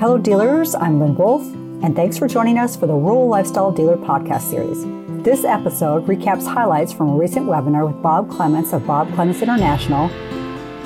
Hello, 0.00 0.16
dealers. 0.16 0.76
I'm 0.76 1.00
Lynn 1.00 1.16
Wolf, 1.16 1.42
and 1.82 1.96
thanks 1.96 2.16
for 2.16 2.28
joining 2.28 2.56
us 2.56 2.76
for 2.76 2.86
the 2.86 2.94
Rural 2.94 3.26
Lifestyle 3.26 3.72
Dealer 3.72 3.96
podcast 3.96 4.42
series. 4.42 4.84
This 5.24 5.44
episode 5.44 6.06
recaps 6.06 6.46
highlights 6.46 6.92
from 6.92 7.08
a 7.08 7.16
recent 7.16 7.46
webinar 7.46 7.84
with 7.84 8.00
Bob 8.00 8.30
Clements 8.30 8.72
of 8.72 8.86
Bob 8.86 9.12
Clements 9.14 9.42
International, 9.42 10.06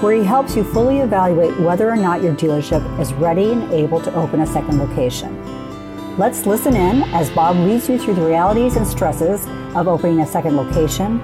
where 0.01 0.17
he 0.17 0.25
helps 0.25 0.57
you 0.57 0.65
fully 0.65 1.01
evaluate 1.01 1.61
whether 1.61 1.91
or 1.91 1.97
not 1.97 2.23
your 2.23 2.35
dealership 2.35 2.99
is 2.99 3.13
ready 3.13 3.53
and 3.53 3.71
able 3.71 4.01
to 4.01 4.15
open 4.15 4.41
a 4.41 4.47
second 4.47 4.79
location. 4.79 5.39
Let's 6.17 6.47
listen 6.47 6.75
in 6.75 7.03
as 7.13 7.29
Bob 7.29 7.57
leads 7.57 7.91
you 7.91 7.99
through 7.99 8.15
the 8.15 8.25
realities 8.25 8.77
and 8.77 8.87
stresses 8.87 9.47
of 9.77 9.89
opening 9.89 10.21
a 10.21 10.27
second 10.27 10.57
location 10.57 11.21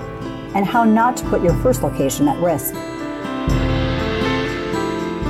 and 0.54 0.66
how 0.66 0.84
not 0.84 1.16
to 1.18 1.24
put 1.26 1.42
your 1.42 1.54
first 1.54 1.82
location 1.82 2.28
at 2.28 2.38
risk. 2.42 2.74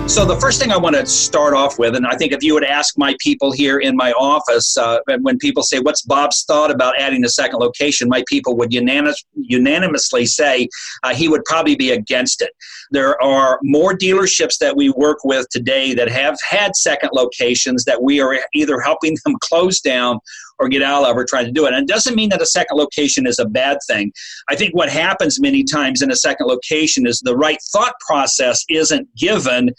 So, 0.08 0.24
the 0.24 0.40
first 0.40 0.58
thing 0.58 0.72
I 0.72 0.76
want 0.78 0.96
to 0.96 1.04
start 1.04 1.52
off 1.52 1.78
with, 1.78 1.94
and 1.94 2.06
I 2.06 2.16
think 2.16 2.32
if 2.32 2.42
you 2.42 2.54
would 2.54 2.64
ask 2.64 2.96
my 2.96 3.14
people 3.20 3.52
here 3.52 3.78
in 3.78 3.94
my 3.94 4.12
office, 4.12 4.74
uh, 4.78 5.00
when 5.20 5.36
people 5.36 5.62
say, 5.62 5.80
What's 5.80 6.00
Bob's 6.00 6.44
thought 6.44 6.70
about 6.70 6.98
adding 6.98 7.22
a 7.26 7.28
second 7.28 7.58
location? 7.58 8.08
my 8.08 8.24
people 8.26 8.56
would 8.56 8.72
unanimous, 8.72 9.22
unanimously 9.34 10.24
say 10.24 10.66
uh, 11.02 11.14
he 11.14 11.28
would 11.28 11.44
probably 11.44 11.76
be 11.76 11.90
against 11.90 12.40
it. 12.40 12.52
There 12.90 13.22
are 13.22 13.58
more 13.62 13.92
dealerships 13.92 14.56
that 14.60 14.74
we 14.74 14.88
work 14.88 15.18
with 15.24 15.46
today 15.50 15.92
that 15.92 16.08
have 16.08 16.38
had 16.48 16.74
second 16.74 17.10
locations 17.12 17.84
that 17.84 18.02
we 18.02 18.18
are 18.18 18.38
either 18.54 18.80
helping 18.80 19.14
them 19.26 19.36
close 19.42 19.78
down 19.82 20.20
or 20.58 20.68
get 20.68 20.82
out 20.82 21.04
of 21.04 21.16
or 21.16 21.24
try 21.24 21.44
to 21.44 21.50
do 21.50 21.66
it. 21.66 21.72
And 21.72 21.82
it 21.82 21.92
doesn't 21.92 22.16
mean 22.16 22.28
that 22.30 22.42
a 22.42 22.46
second 22.46 22.76
location 22.76 23.26
is 23.26 23.38
a 23.38 23.46
bad 23.46 23.78
thing. 23.86 24.12
I 24.48 24.56
think 24.56 24.74
what 24.74 24.88
happens 24.88 25.40
many 25.40 25.64
times 25.64 26.02
in 26.02 26.10
a 26.10 26.16
second 26.16 26.46
location 26.46 27.06
is 27.06 27.20
the 27.20 27.36
right 27.36 27.58
thought 27.72 27.94
process 28.06 28.64
isn't 28.68 29.08
given 29.16 29.70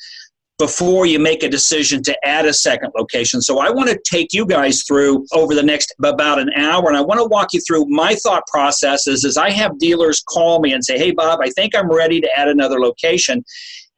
before 0.59 1.06
you 1.06 1.20
make 1.20 1.42
a 1.42 1.50
decision 1.50 2.03
to 2.03 2.28
add 2.28 2.45
a 2.45 2.53
second 2.53 2.92
location. 2.98 3.42
So 3.42 3.59
I 3.59 3.70
want 3.70 3.90
to 3.90 4.00
take 4.03 4.34
you 4.34 4.45
guys 4.45 4.84
through 4.84 5.26
over 5.31 5.56
the 5.56 5.64
next 5.64 5.95
about 6.03 6.38
an 6.38 6.52
hour 6.53 6.90
and 6.90 6.98
I 6.98 7.02
want 7.02 7.22
to 7.22 7.25
walk 7.25 7.53
you 7.53 7.62
through 7.62 7.86
my 7.88 8.14
thought 8.16 8.44
processes 8.48 9.23
as 9.23 9.38
I 9.38 9.52
have 9.52 9.80
dealers 9.80 10.22
call 10.22 10.59
me 10.59 10.73
and 10.73 10.84
say, 10.84 10.98
"Hey 10.98 11.12
Bob, 11.12 11.40
I 11.42 11.50
think 11.52 11.73
I'm 11.73 11.90
ready 11.90 12.20
to 12.20 12.30
add 12.38 12.50
another 12.50 12.80
location." 12.80 13.44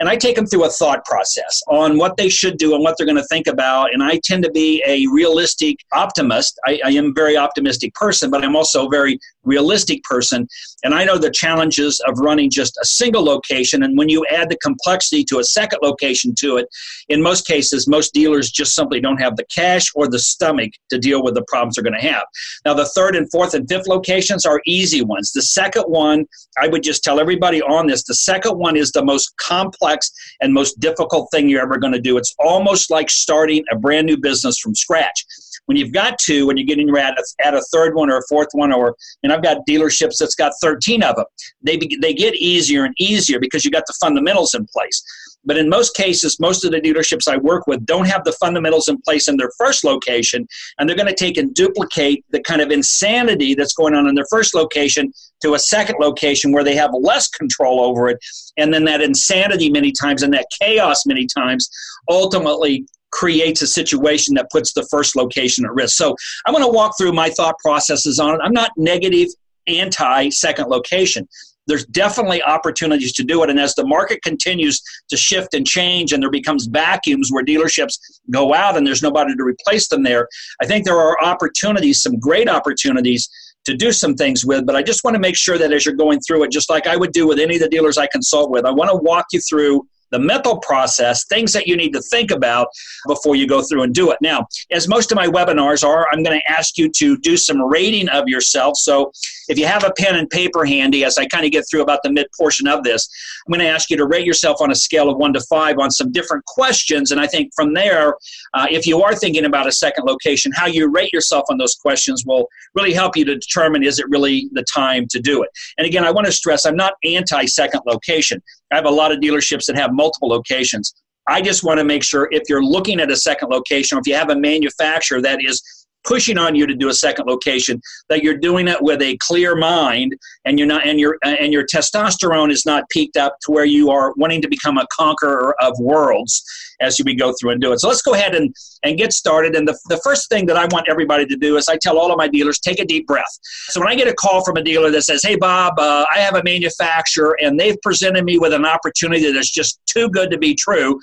And 0.02 0.10
I 0.10 0.16
take 0.16 0.36
them 0.36 0.48
through 0.48 0.66
a 0.66 0.70
thought 0.70 1.06
process 1.06 1.62
on 1.68 1.96
what 1.96 2.18
they 2.18 2.28
should 2.28 2.58
do 2.58 2.74
and 2.74 2.84
what 2.84 2.96
they're 2.98 3.06
going 3.06 3.22
to 3.22 3.28
think 3.28 3.46
about. 3.46 3.94
And 3.94 4.02
I 4.02 4.20
tend 4.24 4.44
to 4.44 4.50
be 4.50 4.84
a 4.88 5.06
realistic 5.14 5.78
optimist. 5.94 6.60
I, 6.66 6.82
I, 6.84 6.90
am 6.90 7.10
a 7.10 7.12
very 7.14 7.38
optimistic 7.38 7.94
person, 7.94 8.32
but 8.32 8.44
I'm 8.44 8.56
also 8.56 8.90
very 8.90 9.20
realistic 9.44 10.04
person. 10.04 10.48
And 10.84 10.94
I 10.94 11.04
know 11.04 11.18
the 11.18 11.32
challenges 11.32 12.02
of 12.08 12.20
running 12.20 12.50
just 12.50 12.78
a 12.82 12.86
single 12.86 13.24
location. 13.24 13.84
And 13.84 13.98
when 13.98 14.10
you 14.10 14.26
add 14.30 14.50
the 14.50 14.58
complexity 14.58 15.24
to 15.26 15.40
a 15.40 15.44
second 15.44 15.80
location 15.82 16.34
to 16.40 16.58
it, 16.58 16.68
in 17.10 17.22
most 17.22 17.48
cases, 17.48 17.88
most 17.88 18.14
dealers 18.14 18.52
just 18.52 18.74
simply 18.74 19.00
don't 19.00 19.22
have 19.22 19.36
the 19.36 19.46
cash 19.46 19.92
or 19.96 20.08
the 20.08 20.20
stomach 20.20 20.72
to 20.90 20.98
deal 20.98 21.24
with 21.24 21.36
the 21.36 21.44
problems 21.48 21.76
they're 21.76 21.84
going 21.84 22.00
to 22.00 22.08
have. 22.08 22.24
Now, 22.66 22.74
the 22.74 22.86
third 22.86 23.16
and 23.16 23.30
fourth 23.32 23.54
and 23.54 23.68
fifth 23.68 23.88
locations 23.88 24.46
are 24.46 24.62
easy 24.66 25.02
ones. 25.02 25.32
The 25.32 25.42
second 25.42 25.84
one, 25.84 26.26
I 26.60 26.68
would 26.68 26.84
just 26.84 27.04
tell 27.04 27.20
everybody 27.20 27.62
on 27.62 27.88
this, 27.88 28.04
the 28.04 28.16
second 28.16 28.58
one 28.58 28.76
is 28.76 28.92
the 28.92 29.04
most 29.04 29.36
complex 29.38 30.12
and 30.42 30.54
most 30.54 30.80
difficult 30.80 31.30
thing 31.32 31.50
you're 31.50 31.62
ever 31.62 31.78
going 31.78 31.94
to 31.94 32.02
do. 32.02 32.18
It's 32.18 32.36
almost 32.40 32.92
like 32.92 33.10
starting 33.10 33.64
a 33.72 33.76
brand 33.76 34.08
new 34.08 34.18
business 34.18 34.60
from 34.60 34.76
scratch. 34.76 35.26
When 35.66 35.78
you've 35.78 35.94
got 35.94 36.20
two, 36.20 36.48
when 36.48 36.58
you're 36.58 36.68
getting 36.68 36.90
at 36.98 37.18
a, 37.18 37.46
at 37.46 37.54
a 37.54 37.62
third 37.72 37.96
one 37.96 38.10
or 38.12 38.18
a 38.18 38.24
fourth 38.28 38.50
one, 38.54 38.74
or 38.74 38.96
and 39.24 39.32
I've 39.32 39.44
got 39.44 39.60
dealerships 39.70 40.18
that's 40.20 40.36
got 40.36 40.54
13 40.62 41.04
of 41.04 41.16
them, 41.16 41.26
they 41.62 41.80
they 42.02 42.14
get 42.14 42.36
easier 42.36 42.84
and 42.84 42.94
easier 43.00 43.40
because 43.40 43.64
you 43.64 43.72
got 43.72 43.86
the 43.88 43.96
fundamentals 44.02 44.54
in 44.54 44.66
place. 44.68 45.02
But 45.44 45.58
in 45.58 45.70
most 45.70 45.96
cases, 45.96 46.40
most 46.40 46.64
of 46.64 46.72
the 46.72 46.80
dealerships 46.80 47.28
I 47.28 47.38
work 47.38 47.66
with 47.66 47.86
don't 47.86 48.08
have 48.08 48.24
the 48.24 48.32
fundamentals 48.34 48.88
in 48.88 49.02
place 49.02 49.28
in 49.28 49.38
their 49.38 49.52
first 49.58 49.84
location, 49.84 50.48
and 50.78 50.88
they're 50.88 50.96
going 50.96 51.08
to 51.08 51.16
take 51.16 51.38
and 51.38 51.54
duplicate 51.54 52.24
the 52.30 52.42
kind 52.42 52.62
of 52.62 52.70
insanity 52.70 53.56
that's 53.56 53.74
going 53.74 53.96
on 53.96 54.08
in 54.08 54.16
their 54.16 54.28
first 54.30 54.54
location 54.54 55.12
to 55.42 55.56
a 55.56 55.60
second 55.60 55.96
location 56.00 56.52
where 56.52 56.64
they 56.64 56.76
have 56.76 56.92
less 56.94 57.28
control 57.28 57.82
over 57.82 58.10
it. 58.10 58.20
And 58.58 58.74
then 58.74 58.86
that 58.86 59.02
insanity, 59.02 59.72
many 59.72 59.92
times, 59.92 60.22
and 60.22 60.34
that 60.34 60.48
chaos, 60.62 61.06
many 61.06 61.26
times, 61.26 61.70
ultimately 62.10 62.86
creates 63.12 63.62
a 63.62 63.68
situation 63.68 64.34
that 64.36 64.50
puts 64.52 64.74
the 64.74 64.88
first 64.90 65.16
location 65.16 65.66
at 65.66 65.74
risk. 65.74 65.96
So 65.96 66.16
I'm 66.46 66.54
going 66.54 66.66
to 66.66 66.72
walk 66.72 66.98
through 66.98 67.14
my 67.14 67.30
thought 67.30 67.56
processes 67.60 68.20
on 68.20 68.36
it. 68.36 68.40
I'm 68.44 68.54
not 68.54 68.72
negative 68.78 69.28
anti 69.68 70.30
second 70.30 70.68
location 70.68 71.28
there's 71.68 71.86
definitely 71.86 72.42
opportunities 72.44 73.14
to 73.14 73.24
do 73.24 73.44
it. 73.44 73.50
And 73.50 73.60
as 73.60 73.76
the 73.76 73.86
market 73.86 74.22
continues 74.24 74.82
to 75.10 75.18
shift 75.18 75.54
and 75.54 75.66
change 75.66 76.12
and 76.12 76.22
there 76.22 76.30
becomes 76.30 76.66
vacuums 76.66 77.30
where 77.32 77.44
dealerships 77.44 77.98
go 78.30 78.54
out 78.54 78.78
and 78.78 78.86
there's 78.86 79.04
nobody 79.04 79.36
to 79.36 79.44
replace 79.44 79.88
them 79.88 80.04
there, 80.04 80.28
I 80.62 80.66
think 80.66 80.86
there 80.86 80.98
are 80.98 81.22
opportunities, 81.24 82.02
some 82.02 82.20
great 82.20 82.50
opportunities 82.50 83.30
to 83.66 83.76
do 83.76 83.92
some 83.92 84.16
things 84.16 84.46
with. 84.46 84.66
But 84.66 84.76
I 84.76 84.84
just 84.84 85.04
want 85.04 85.16
to 85.16 85.20
make 85.20 85.36
sure 85.36 85.58
that 85.58 85.72
as 85.72 85.86
you're 85.86 85.96
going 85.96 86.20
through 86.22 86.44
it, 86.44 86.52
just 86.52 86.70
like 86.70 86.88
I 86.88 86.98
would 86.98 87.12
do 87.12 87.28
with 87.28 87.40
any 87.40 87.56
of 87.56 87.62
the 87.62 87.70
dealers 87.70 87.98
I 87.98 88.08
consult 88.08 88.50
with, 88.50 88.66
I 88.66 88.72
want 88.72 88.90
to 88.90 88.98
walk 88.98 89.28
you 89.32 89.40
through 89.40 89.88
the 90.12 90.20
mental 90.20 90.60
process, 90.60 91.26
things 91.26 91.54
that 91.54 91.68
you 91.68 91.76
need 91.76 91.94
to 91.94 92.02
think 92.02 92.32
about 92.32 92.68
before 93.08 93.36
you 93.36 93.48
go 93.48 93.62
through 93.62 93.84
and 93.84 93.94
do 93.94 94.12
it. 94.12 94.18
Now, 94.22 94.48
as 94.72 94.88
most 94.88 95.12
of 95.12 95.16
my 95.16 95.28
webinars 95.28 95.88
are, 95.88 96.08
I'm 96.12 96.24
going 96.24 96.40
to 96.40 96.52
ask 96.52 96.78
you 96.78 96.90
to 96.98 97.18
do 97.18 97.38
some 97.38 97.62
rating 97.62 98.10
of 98.10 98.28
yourself. 98.28 98.78
So 98.78 99.12
if 99.48 99.58
you 99.58 99.66
have 99.66 99.84
a 99.84 99.92
pen 99.98 100.16
and 100.16 100.30
paper 100.30 100.66
handy, 100.66 101.04
as 101.04 101.18
I 101.18 101.26
kind 101.26 101.46
of 101.46 101.52
get 101.52 101.66
through 101.70 101.82
about 101.82 102.00
the 102.04 102.12
mid 102.12 102.28
portion 102.38 102.68
of 102.68 102.84
this, 102.84 103.10
I'm 103.46 103.52
going 103.52 103.66
to 103.66 103.72
ask 103.72 103.90
you 103.90 103.98
to 103.98 104.06
rate 104.06 104.26
yourself 104.26 104.62
on 104.62 104.72
a 104.72 104.76
scale 104.76 105.10
of 105.10 105.18
one 105.18 105.34
to 105.34 105.42
five 105.42 105.78
on 105.80 105.92
some 105.92 106.12
different 106.12 106.46
questions. 106.46 107.12
And 107.12 107.20
I 107.20 107.28
think 107.28 107.52
from 107.56 107.74
there, 107.74 108.16
uh, 108.54 108.68
if 108.70 108.86
you 108.86 109.02
are 109.02 109.16
thinking 109.16 109.46
about 109.46 109.68
a 109.68 109.72
second 109.72 110.06
location, 110.06 110.52
how 110.56 110.68
you 110.68 110.90
rate 110.90 111.12
yourself 111.14 111.46
on 111.50 111.58
those 111.58 111.76
questions 111.76 112.24
will 112.26 112.48
really 112.76 112.94
help 112.94 113.16
you 113.16 113.26
to 113.26 113.36
determine 113.36 113.84
is 113.84 114.00
it 114.00 114.06
really 114.10 114.50
the 114.54 114.64
time 114.64 115.08
to 115.10 115.20
do 115.20 115.44
it. 115.44 115.50
And 115.78 115.88
again, 115.88 116.04
I 116.04 116.12
want 116.12 116.28
to 116.28 116.34
stress 116.34 116.66
I'm 116.66 116.76
not 116.76 116.94
anti 117.04 117.46
second 117.46 117.82
location. 117.86 118.42
I 118.72 118.76
have 118.76 118.86
a 118.86 118.92
lot 118.92 119.12
of 119.12 119.20
dealerships 119.20 119.66
that 119.66 119.76
have 119.76 119.94
multiple 119.94 120.30
locations. 120.30 120.94
I 121.28 121.42
just 121.42 121.64
want 121.64 121.80
to 121.80 121.84
make 121.84 122.04
sure 122.04 122.28
if 122.32 122.44
you're 122.50 122.64
looking 122.64 123.00
at 123.00 123.12
a 123.12 123.16
second 123.16 123.50
location, 123.50 123.98
or 123.98 124.02
if 124.02 124.08
you 124.08 124.16
have 124.16 124.30
a 124.30 124.36
manufacturer 124.36 125.22
that 125.22 125.44
is 125.44 125.62
pushing 126.04 126.38
on 126.38 126.56
you 126.56 126.66
to 126.66 126.76
do 126.76 126.90
a 126.90 126.94
second 126.94 127.26
location 127.28 127.82
that 128.10 128.24
you're 128.24 128.38
doing 128.38 128.68
it 128.68 128.82
with 128.82 129.02
a 129.02 129.18
clear 129.18 129.56
mind 129.56 130.16
and 130.46 130.58
you're 130.58 130.68
not 130.68 130.86
and 130.86 131.00
your 131.00 131.18
and 131.24 131.54
your 131.54 131.66
testosterone 131.66 132.52
is 132.52 132.66
not 132.66 132.90
peaked 132.90 133.18
up 133.18 133.38
to 133.42 133.52
where 133.52 133.66
you 133.66 133.90
are 133.90 134.14
wanting 134.18 134.42
to 134.42 134.48
become 134.48 134.78
a 134.78 134.88
conqueror 134.92 135.56
of 135.62 135.78
worlds 135.80 136.44
as 136.82 137.00
we 137.06 137.14
go 137.14 137.34
through 137.40 137.52
and 137.52 137.62
do 137.62 137.72
it. 137.72 137.80
So 137.80 137.88
let's 137.88 138.02
go 138.02 138.14
ahead 138.14 138.36
and 138.36 138.54
and 138.84 138.98
get 138.98 139.14
started. 139.14 139.56
And 139.56 139.68
the, 139.68 139.78
the 139.90 140.00
first 140.04 140.30
thing 140.30 140.46
that 140.48 140.58
i 140.58 140.66
want 140.72 140.88
everybody 140.90 141.26
to 141.26 141.36
do 141.36 141.58
is 141.58 141.68
i 141.68 141.78
tell 141.78 141.98
all 141.98 142.12
of 142.12 142.18
my 142.18 142.28
dealers 142.28 142.60
take 142.60 142.80
a 142.80 142.86
deep 142.86 143.08
breath. 143.08 143.40
So 143.70 143.80
when 143.80 143.90
i 143.90 143.96
get 143.96 144.08
a 144.08 144.14
call 144.14 144.44
from 144.44 144.58
a 144.58 144.64
dealer 144.64 144.92
that 144.92 145.04
says 145.04 145.22
hey 145.24 145.36
bob 145.36 145.74
uh, 145.78 146.06
i 146.14 146.20
have 146.20 146.36
a 146.36 146.44
manufacturer 146.44 147.38
and 147.42 147.60
they've 147.60 147.80
presented 147.82 148.24
me 148.24 148.38
with 148.40 148.54
an 148.54 148.66
opportunity 148.66 149.32
that's 149.32 149.52
just 149.52 149.80
too 149.86 150.10
good 150.10 150.32
to 150.32 150.38
be 150.38 150.56
true 150.56 151.00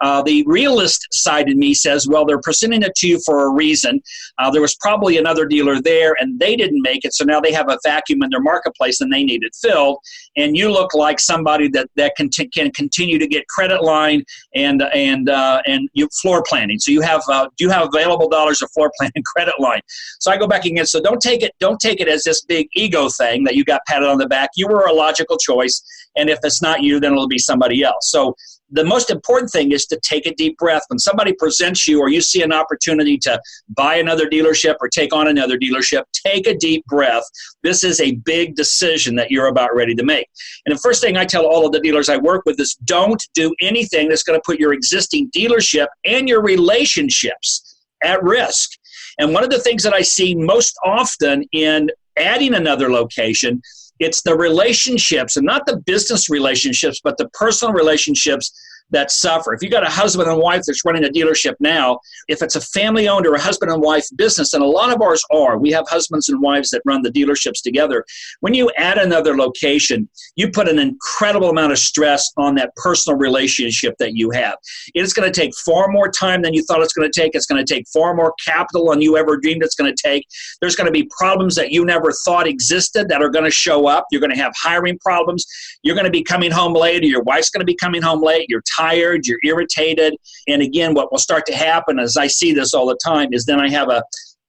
uh, 0.00 0.22
the 0.22 0.44
realist 0.46 1.06
side 1.12 1.48
in 1.48 1.58
me 1.58 1.74
says, 1.74 2.08
well, 2.08 2.24
they're 2.24 2.40
presenting 2.40 2.82
it 2.82 2.94
to 2.96 3.08
you 3.08 3.20
for 3.24 3.46
a 3.46 3.50
reason. 3.50 4.02
Uh, 4.38 4.50
there 4.50 4.62
was 4.62 4.74
probably 4.76 5.18
another 5.18 5.46
dealer 5.46 5.80
there 5.80 6.14
and 6.20 6.38
they 6.40 6.56
didn't 6.56 6.82
make 6.82 7.04
it, 7.04 7.14
so 7.14 7.24
now 7.24 7.40
they 7.40 7.52
have 7.52 7.68
a 7.68 7.78
vacuum 7.84 8.22
in 8.22 8.30
their 8.30 8.40
marketplace 8.40 9.00
and 9.00 9.12
they 9.12 9.24
need 9.24 9.42
it 9.42 9.54
filled. 9.54 9.98
And 10.36 10.56
you 10.56 10.70
look 10.70 10.94
like 10.94 11.20
somebody 11.20 11.68
that, 11.68 11.88
that 11.96 12.16
can, 12.16 12.30
t- 12.30 12.48
can 12.48 12.70
continue 12.72 13.18
to 13.18 13.26
get 13.26 13.46
credit 13.48 13.82
line 13.82 14.24
and 14.54 14.82
and 14.94 15.28
uh, 15.28 15.62
and 15.66 15.88
you 15.92 16.08
floor 16.20 16.42
planning. 16.46 16.78
So 16.78 16.90
you 16.90 17.00
have 17.00 17.22
uh, 17.28 17.48
do 17.56 17.64
you 17.64 17.70
have 17.70 17.88
available 17.92 18.28
dollars 18.28 18.62
of 18.62 18.70
floor 18.72 18.90
plan 18.98 19.10
and 19.14 19.24
credit 19.24 19.58
line? 19.58 19.80
So 20.18 20.30
I 20.30 20.36
go 20.36 20.46
back 20.46 20.64
again. 20.64 20.86
So 20.86 21.00
don't 21.00 21.20
take 21.20 21.42
it 21.42 21.52
don't 21.60 21.80
take 21.80 22.00
it 22.00 22.08
as 22.08 22.22
this 22.22 22.42
big 22.42 22.68
ego 22.74 23.08
thing 23.08 23.44
that 23.44 23.54
you 23.54 23.64
got 23.64 23.80
patted 23.86 24.08
on 24.08 24.18
the 24.18 24.26
back. 24.26 24.50
You 24.56 24.68
were 24.68 24.86
a 24.86 24.92
logical 24.92 25.38
choice, 25.38 25.82
and 26.16 26.28
if 26.28 26.38
it's 26.42 26.62
not 26.62 26.82
you, 26.82 27.00
then 27.00 27.12
it'll 27.12 27.28
be 27.28 27.38
somebody 27.38 27.82
else. 27.82 28.10
So 28.10 28.34
the 28.70 28.84
most 28.84 29.10
important 29.10 29.50
thing 29.50 29.72
is 29.72 29.86
to 29.86 29.98
take 30.00 30.26
a 30.26 30.34
deep 30.34 30.56
breath. 30.58 30.82
When 30.88 30.98
somebody 30.98 31.32
presents 31.32 31.86
you 31.88 32.00
or 32.00 32.08
you 32.08 32.20
see 32.20 32.42
an 32.42 32.52
opportunity 32.52 33.18
to 33.18 33.40
buy 33.70 33.96
another 33.96 34.28
dealership 34.28 34.76
or 34.80 34.88
take 34.88 35.12
on 35.12 35.28
another 35.28 35.58
dealership, 35.58 36.04
take 36.26 36.46
a 36.46 36.54
deep 36.54 36.84
breath. 36.86 37.24
This 37.62 37.82
is 37.82 38.00
a 38.00 38.12
big 38.16 38.54
decision 38.54 39.16
that 39.16 39.30
you're 39.30 39.48
about 39.48 39.74
ready 39.74 39.94
to 39.94 40.04
make. 40.04 40.28
And 40.66 40.74
the 40.74 40.80
first 40.80 41.02
thing 41.02 41.16
I 41.16 41.24
tell 41.24 41.46
all 41.46 41.66
of 41.66 41.72
the 41.72 41.80
dealers 41.80 42.08
I 42.08 42.16
work 42.16 42.42
with 42.46 42.60
is 42.60 42.74
don't 42.84 43.22
do 43.34 43.54
anything 43.60 44.08
that's 44.08 44.22
going 44.22 44.38
to 44.38 44.42
put 44.44 44.60
your 44.60 44.72
existing 44.72 45.30
dealership 45.30 45.88
and 46.04 46.28
your 46.28 46.42
relationships 46.42 47.78
at 48.02 48.22
risk. 48.22 48.70
And 49.18 49.34
one 49.34 49.44
of 49.44 49.50
the 49.50 49.60
things 49.60 49.82
that 49.82 49.92
I 49.92 50.02
see 50.02 50.34
most 50.34 50.76
often 50.84 51.44
in 51.52 51.90
adding 52.16 52.54
another 52.54 52.90
location 52.90 53.60
it's 54.00 54.22
the 54.22 54.34
relationships 54.34 55.36
and 55.36 55.46
not 55.46 55.66
the 55.66 55.76
business 55.76 56.28
relationships, 56.28 57.00
but 57.02 57.18
the 57.18 57.28
personal 57.28 57.72
relationships 57.74 58.52
that 58.90 59.10
suffer. 59.10 59.54
If 59.54 59.62
you 59.62 59.70
got 59.70 59.86
a 59.86 59.90
husband 59.90 60.28
and 60.28 60.38
wife 60.38 60.62
that's 60.66 60.84
running 60.84 61.04
a 61.04 61.08
dealership 61.08 61.54
now, 61.60 62.00
if 62.28 62.42
it's 62.42 62.56
a 62.56 62.60
family 62.60 63.08
owned 63.08 63.26
or 63.26 63.34
a 63.34 63.40
husband 63.40 63.70
and 63.70 63.82
wife 63.82 64.06
business, 64.16 64.52
and 64.52 64.62
a 64.62 64.66
lot 64.66 64.94
of 64.94 65.00
ours 65.02 65.22
are, 65.32 65.58
we 65.58 65.70
have 65.72 65.88
husbands 65.88 66.28
and 66.28 66.40
wives 66.40 66.70
that 66.70 66.82
run 66.84 67.02
the 67.02 67.10
dealerships 67.10 67.62
together. 67.62 68.04
When 68.40 68.54
you 68.54 68.70
add 68.76 68.98
another 68.98 69.36
location, 69.36 70.08
you 70.36 70.50
put 70.50 70.68
an 70.68 70.78
incredible 70.78 71.50
amount 71.50 71.72
of 71.72 71.78
stress 71.78 72.30
on 72.36 72.54
that 72.56 72.74
personal 72.76 73.18
relationship 73.18 73.94
that 73.98 74.14
you 74.14 74.30
have. 74.30 74.56
It's 74.94 75.12
going 75.12 75.30
to 75.30 75.40
take 75.40 75.54
far 75.64 75.88
more 75.88 76.10
time 76.10 76.42
than 76.42 76.54
you 76.54 76.62
thought 76.64 76.82
it's 76.82 76.92
going 76.92 77.10
to 77.10 77.20
take. 77.20 77.34
It's 77.34 77.46
going 77.46 77.64
to 77.64 77.74
take 77.74 77.86
far 77.92 78.14
more 78.14 78.34
capital 78.44 78.90
than 78.90 79.00
you 79.00 79.16
ever 79.16 79.36
dreamed 79.36 79.62
it's 79.62 79.74
going 79.74 79.94
to 79.94 80.02
take. 80.02 80.26
There's 80.60 80.76
going 80.76 80.86
to 80.86 80.92
be 80.92 81.08
problems 81.16 81.54
that 81.56 81.70
you 81.70 81.84
never 81.84 82.12
thought 82.24 82.46
existed 82.46 83.08
that 83.08 83.22
are 83.22 83.30
going 83.30 83.44
to 83.44 83.50
show 83.50 83.86
up. 83.86 84.06
You're 84.10 84.20
going 84.20 84.34
to 84.34 84.40
have 84.40 84.52
hiring 84.56 84.98
problems. 84.98 85.46
You're 85.82 85.94
going 85.94 86.04
to 86.04 86.10
be 86.10 86.22
coming 86.22 86.50
home 86.50 86.74
late, 86.74 87.02
or 87.02 87.06
your 87.06 87.22
wife's 87.22 87.50
going 87.50 87.60
to 87.60 87.66
be 87.66 87.76
coming 87.76 88.02
home 88.02 88.22
late. 88.22 88.46
You're 88.48 88.62
tired, 88.80 89.26
you're 89.26 89.40
irritated. 89.44 90.14
And 90.48 90.62
again, 90.62 90.94
what 90.94 91.10
will 91.10 91.18
start 91.18 91.46
to 91.46 91.54
happen, 91.54 91.98
as 91.98 92.16
I 92.16 92.26
see 92.26 92.52
this 92.52 92.74
all 92.74 92.86
the 92.86 92.98
time, 93.04 93.28
is 93.32 93.44
then 93.44 93.60
I 93.60 93.68
have 93.70 93.88
a, 93.88 94.02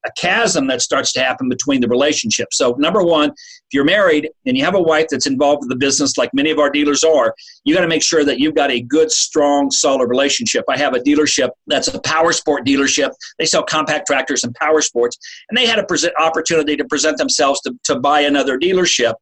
a 0.06 0.12
chasm 0.18 0.68
that 0.68 0.82
starts 0.82 1.12
to 1.14 1.22
happen 1.22 1.50
between 1.50 1.82
the 1.82 1.88
relationship. 1.88 2.48
So, 2.52 2.76
number 2.80 3.04
one, 3.04 3.30
if 3.30 3.74
you're 3.74 3.84
married 3.84 4.30
and 4.46 4.58
you 4.58 4.64
have 4.64 4.76
a 4.76 4.82
wife 4.82 5.08
that's 5.10 5.28
involved 5.28 5.62
with 5.62 5.70
the 5.70 5.76
business, 5.76 6.18
like 6.18 6.34
many 6.34 6.52
of 6.52 6.60
our 6.60 6.70
dealers 6.70 7.04
are, 7.04 7.36
you 7.64 7.74
got 7.76 7.82
to 7.82 7.88
make 7.88 8.04
sure 8.04 8.26
that 8.26 8.40
you've 8.40 8.56
got 8.56 8.72
a 8.72 8.82
good, 8.82 9.12
strong, 9.12 9.72
solid 9.72 10.10
relationship. 10.10 10.66
I 10.70 10.78
have 10.78 10.94
a 10.94 11.00
dealership 11.00 11.50
that's 11.68 11.88
a 11.88 12.00
power 12.02 12.34
sport 12.34 12.66
dealership. 12.66 13.12
They 13.40 13.46
sell 13.46 13.64
compact 13.64 14.08
tractors 14.08 14.44
and 14.44 14.54
power 14.56 14.82
sports, 14.82 15.18
and 15.50 15.58
they 15.58 15.66
had 15.66 15.80
a 15.80 15.86
present 15.86 16.14
opportunity 16.20 16.76
to 16.76 16.86
present 16.86 17.18
themselves 17.18 17.62
to, 17.62 17.74
to 17.86 18.00
buy 18.00 18.22
another 18.22 18.58
dealership. 18.58 19.14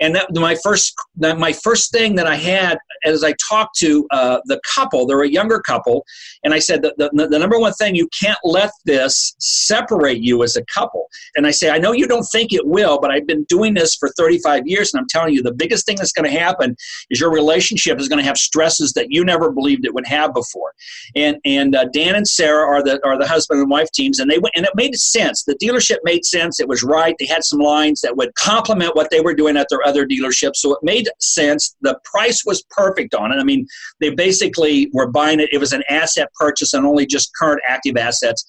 And 0.00 0.14
that 0.14 0.32
my 0.34 0.54
first 0.62 0.94
my 1.18 1.52
first 1.52 1.92
thing 1.92 2.14
that 2.14 2.26
I 2.26 2.36
had 2.36 2.78
as 3.04 3.24
I 3.24 3.34
talked 3.48 3.76
to 3.78 4.06
uh, 4.10 4.40
the 4.46 4.60
couple, 4.74 5.06
they're 5.06 5.22
a 5.22 5.28
younger 5.28 5.60
couple, 5.60 6.04
and 6.44 6.54
I 6.54 6.58
said 6.58 6.82
the, 6.82 6.94
the, 6.96 7.28
the 7.28 7.38
number 7.38 7.58
one 7.58 7.72
thing 7.74 7.94
you 7.94 8.08
can't 8.18 8.38
let 8.44 8.70
this 8.84 9.34
separate 9.38 10.22
you 10.22 10.42
as 10.42 10.56
a 10.56 10.64
couple. 10.66 11.08
And 11.36 11.46
I 11.46 11.50
say 11.50 11.70
I 11.70 11.78
know 11.78 11.92
you 11.92 12.06
don't 12.06 12.26
think 12.32 12.52
it 12.52 12.66
will, 12.66 13.00
but 13.00 13.10
I've 13.10 13.26
been 13.26 13.44
doing 13.44 13.74
this 13.74 13.80
this 13.80 13.96
for 13.96 14.10
35 14.16 14.66
years, 14.66 14.92
and 14.92 15.00
I'm 15.00 15.06
telling 15.08 15.34
you, 15.34 15.42
the 15.42 15.52
biggest 15.52 15.86
thing 15.86 15.96
that's 15.96 16.12
going 16.12 16.30
to 16.30 16.38
happen 16.38 16.76
is 17.10 17.20
your 17.20 17.32
relationship 17.32 17.79
is 17.86 18.08
going 18.08 18.18
to 18.18 18.24
have 18.24 18.36
stresses 18.36 18.92
that 18.92 19.10
you 19.10 19.24
never 19.24 19.50
believed 19.50 19.84
it 19.84 19.94
would 19.94 20.06
have 20.06 20.34
before. 20.34 20.72
And 21.14 21.38
and 21.44 21.74
uh, 21.74 21.86
Dan 21.92 22.14
and 22.14 22.26
Sarah 22.26 22.66
are 22.66 22.82
the 22.82 23.00
are 23.04 23.18
the 23.18 23.26
husband 23.26 23.60
and 23.60 23.70
wife 23.70 23.90
teams, 23.92 24.18
and 24.18 24.30
they 24.30 24.38
went, 24.38 24.54
and 24.56 24.64
it 24.64 24.72
made 24.74 24.94
sense. 24.94 25.44
The 25.44 25.56
dealership 25.56 25.98
made 26.04 26.24
sense. 26.24 26.60
It 26.60 26.68
was 26.68 26.82
right. 26.82 27.14
They 27.18 27.26
had 27.26 27.44
some 27.44 27.60
lines 27.60 28.00
that 28.02 28.16
would 28.16 28.34
complement 28.34 28.96
what 28.96 29.10
they 29.10 29.20
were 29.20 29.34
doing 29.34 29.56
at 29.56 29.66
their 29.70 29.86
other 29.86 30.06
dealerships, 30.06 30.56
so 30.56 30.72
it 30.72 30.80
made 30.82 31.08
sense. 31.20 31.76
The 31.80 31.98
price 32.04 32.44
was 32.44 32.62
perfect 32.70 33.14
on 33.14 33.32
it. 33.32 33.36
I 33.36 33.44
mean, 33.44 33.66
they 34.00 34.10
basically 34.10 34.90
were 34.92 35.06
buying 35.06 35.40
it. 35.40 35.48
It 35.52 35.58
was 35.58 35.72
an 35.72 35.82
asset 35.88 36.28
purchase 36.34 36.74
and 36.74 36.86
only 36.86 37.06
just 37.06 37.34
current 37.34 37.60
active 37.66 37.96
assets. 37.96 38.44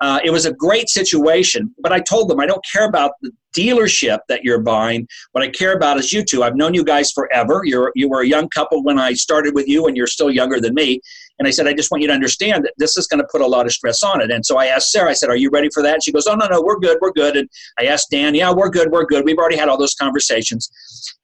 Uh, 0.00 0.20
it 0.24 0.30
was 0.30 0.46
a 0.46 0.52
great 0.52 0.88
situation, 0.88 1.74
but 1.78 1.92
I 1.92 2.00
told 2.00 2.28
them 2.28 2.40
I 2.40 2.46
don't 2.46 2.64
care 2.70 2.86
about 2.86 3.12
the 3.22 3.30
dealership 3.56 4.18
that 4.28 4.44
you're 4.44 4.60
buying. 4.60 5.08
What 5.32 5.42
I 5.42 5.48
care 5.48 5.72
about 5.72 5.98
is 5.98 6.12
you 6.12 6.22
two. 6.22 6.42
I've 6.42 6.56
known 6.56 6.74
you 6.74 6.84
guys 6.84 7.10
forever. 7.12 7.62
You're 7.64 7.92
you 7.94 8.08
were 8.08 8.20
a 8.20 8.26
young 8.26 8.48
couple 8.50 8.84
when 8.84 8.98
I 8.98 9.14
started 9.14 9.54
with 9.54 9.66
you, 9.66 9.86
and 9.86 9.96
you're 9.96 10.06
still 10.06 10.30
younger 10.30 10.60
than 10.60 10.74
me. 10.74 11.00
And 11.38 11.46
I 11.46 11.50
said, 11.50 11.66
I 11.66 11.74
just 11.74 11.90
want 11.90 12.02
you 12.02 12.08
to 12.08 12.14
understand 12.14 12.64
that 12.64 12.74
this 12.78 12.96
is 12.96 13.06
going 13.06 13.20
to 13.20 13.28
put 13.30 13.40
a 13.40 13.46
lot 13.46 13.66
of 13.66 13.72
stress 13.72 14.02
on 14.02 14.20
it. 14.22 14.30
And 14.30 14.44
so 14.44 14.58
I 14.58 14.66
asked 14.66 14.90
Sarah, 14.90 15.10
I 15.10 15.12
said, 15.12 15.28
Are 15.28 15.36
you 15.36 15.50
ready 15.50 15.68
for 15.72 15.82
that? 15.82 16.02
she 16.02 16.12
goes, 16.12 16.26
Oh, 16.26 16.34
no, 16.34 16.46
no, 16.46 16.62
we're 16.62 16.78
good, 16.78 16.98
we're 17.00 17.12
good. 17.12 17.36
And 17.36 17.48
I 17.78 17.86
asked 17.86 18.10
Dan, 18.10 18.34
Yeah, 18.34 18.52
we're 18.52 18.70
good, 18.70 18.90
we're 18.90 19.04
good. 19.04 19.24
We've 19.24 19.38
already 19.38 19.56
had 19.56 19.68
all 19.68 19.78
those 19.78 19.94
conversations. 19.94 20.70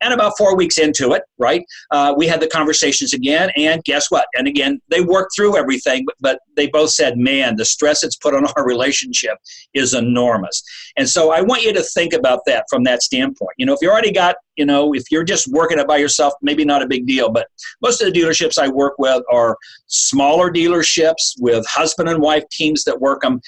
And 0.01 0.13
about 0.13 0.35
four 0.37 0.57
weeks 0.57 0.79
into 0.79 1.13
it, 1.13 1.23
right, 1.39 1.65
uh, 1.91 2.15
we 2.17 2.27
had 2.27 2.41
the 2.41 2.49
conversations 2.49 3.15
again. 3.15 3.51
And 3.57 3.83
guess 3.85 4.11
what? 4.11 4.27
And 4.35 4.47
again, 4.47 4.81
they 4.89 5.01
worked 5.01 5.33
through 5.35 5.57
everything, 5.57 6.05
but, 6.05 6.17
but 6.21 6.39
they 6.57 6.67
both 6.67 6.91
said, 6.91 7.17
Man, 7.17 7.57
the 7.57 7.65
stress 7.65 8.05
it's 8.05 8.17
put 8.17 8.35
on 8.35 8.47
our 8.57 8.67
relationship 8.67 9.39
is 9.75 9.95
enormous. 9.95 10.63
And 10.97 11.09
so 11.09 11.33
I 11.33 11.41
want 11.41 11.63
you 11.63 11.73
to 11.73 11.83
think 11.83 12.13
about 12.13 12.41
that 12.47 12.67
from 12.69 12.85
that 12.85 13.03
standpoint. 13.03 13.53
You 13.57 13.67
know, 13.67 13.73
if 13.73 13.79
you 13.81 13.91
already 13.91 14.13
got 14.13 14.37
you 14.57 14.67
know, 14.67 14.95
if 14.95 15.05
you're 15.11 15.25
just 15.25 15.49
working 15.49 15.79
it 15.79 15.87
by 15.87 15.97
yourself, 15.97 16.35
maybe 16.43 16.65
not 16.65 16.83
a 16.83 16.87
big 16.87 17.07
deal. 17.07 17.31
But 17.31 17.49
most 17.81 18.03
of 18.03 18.13
the 18.13 18.19
dealerships 18.19 18.59
I 18.59 18.69
work 18.69 18.95
with 18.99 19.23
are 19.31 19.57
smaller 19.87 20.51
dealerships 20.51 21.35
with 21.39 21.67
husband 21.67 22.09
and 22.09 22.21
wife 22.21 22.45
teams 22.51 22.85
that 22.85 23.01
work 23.01 23.23
them. 23.23 23.41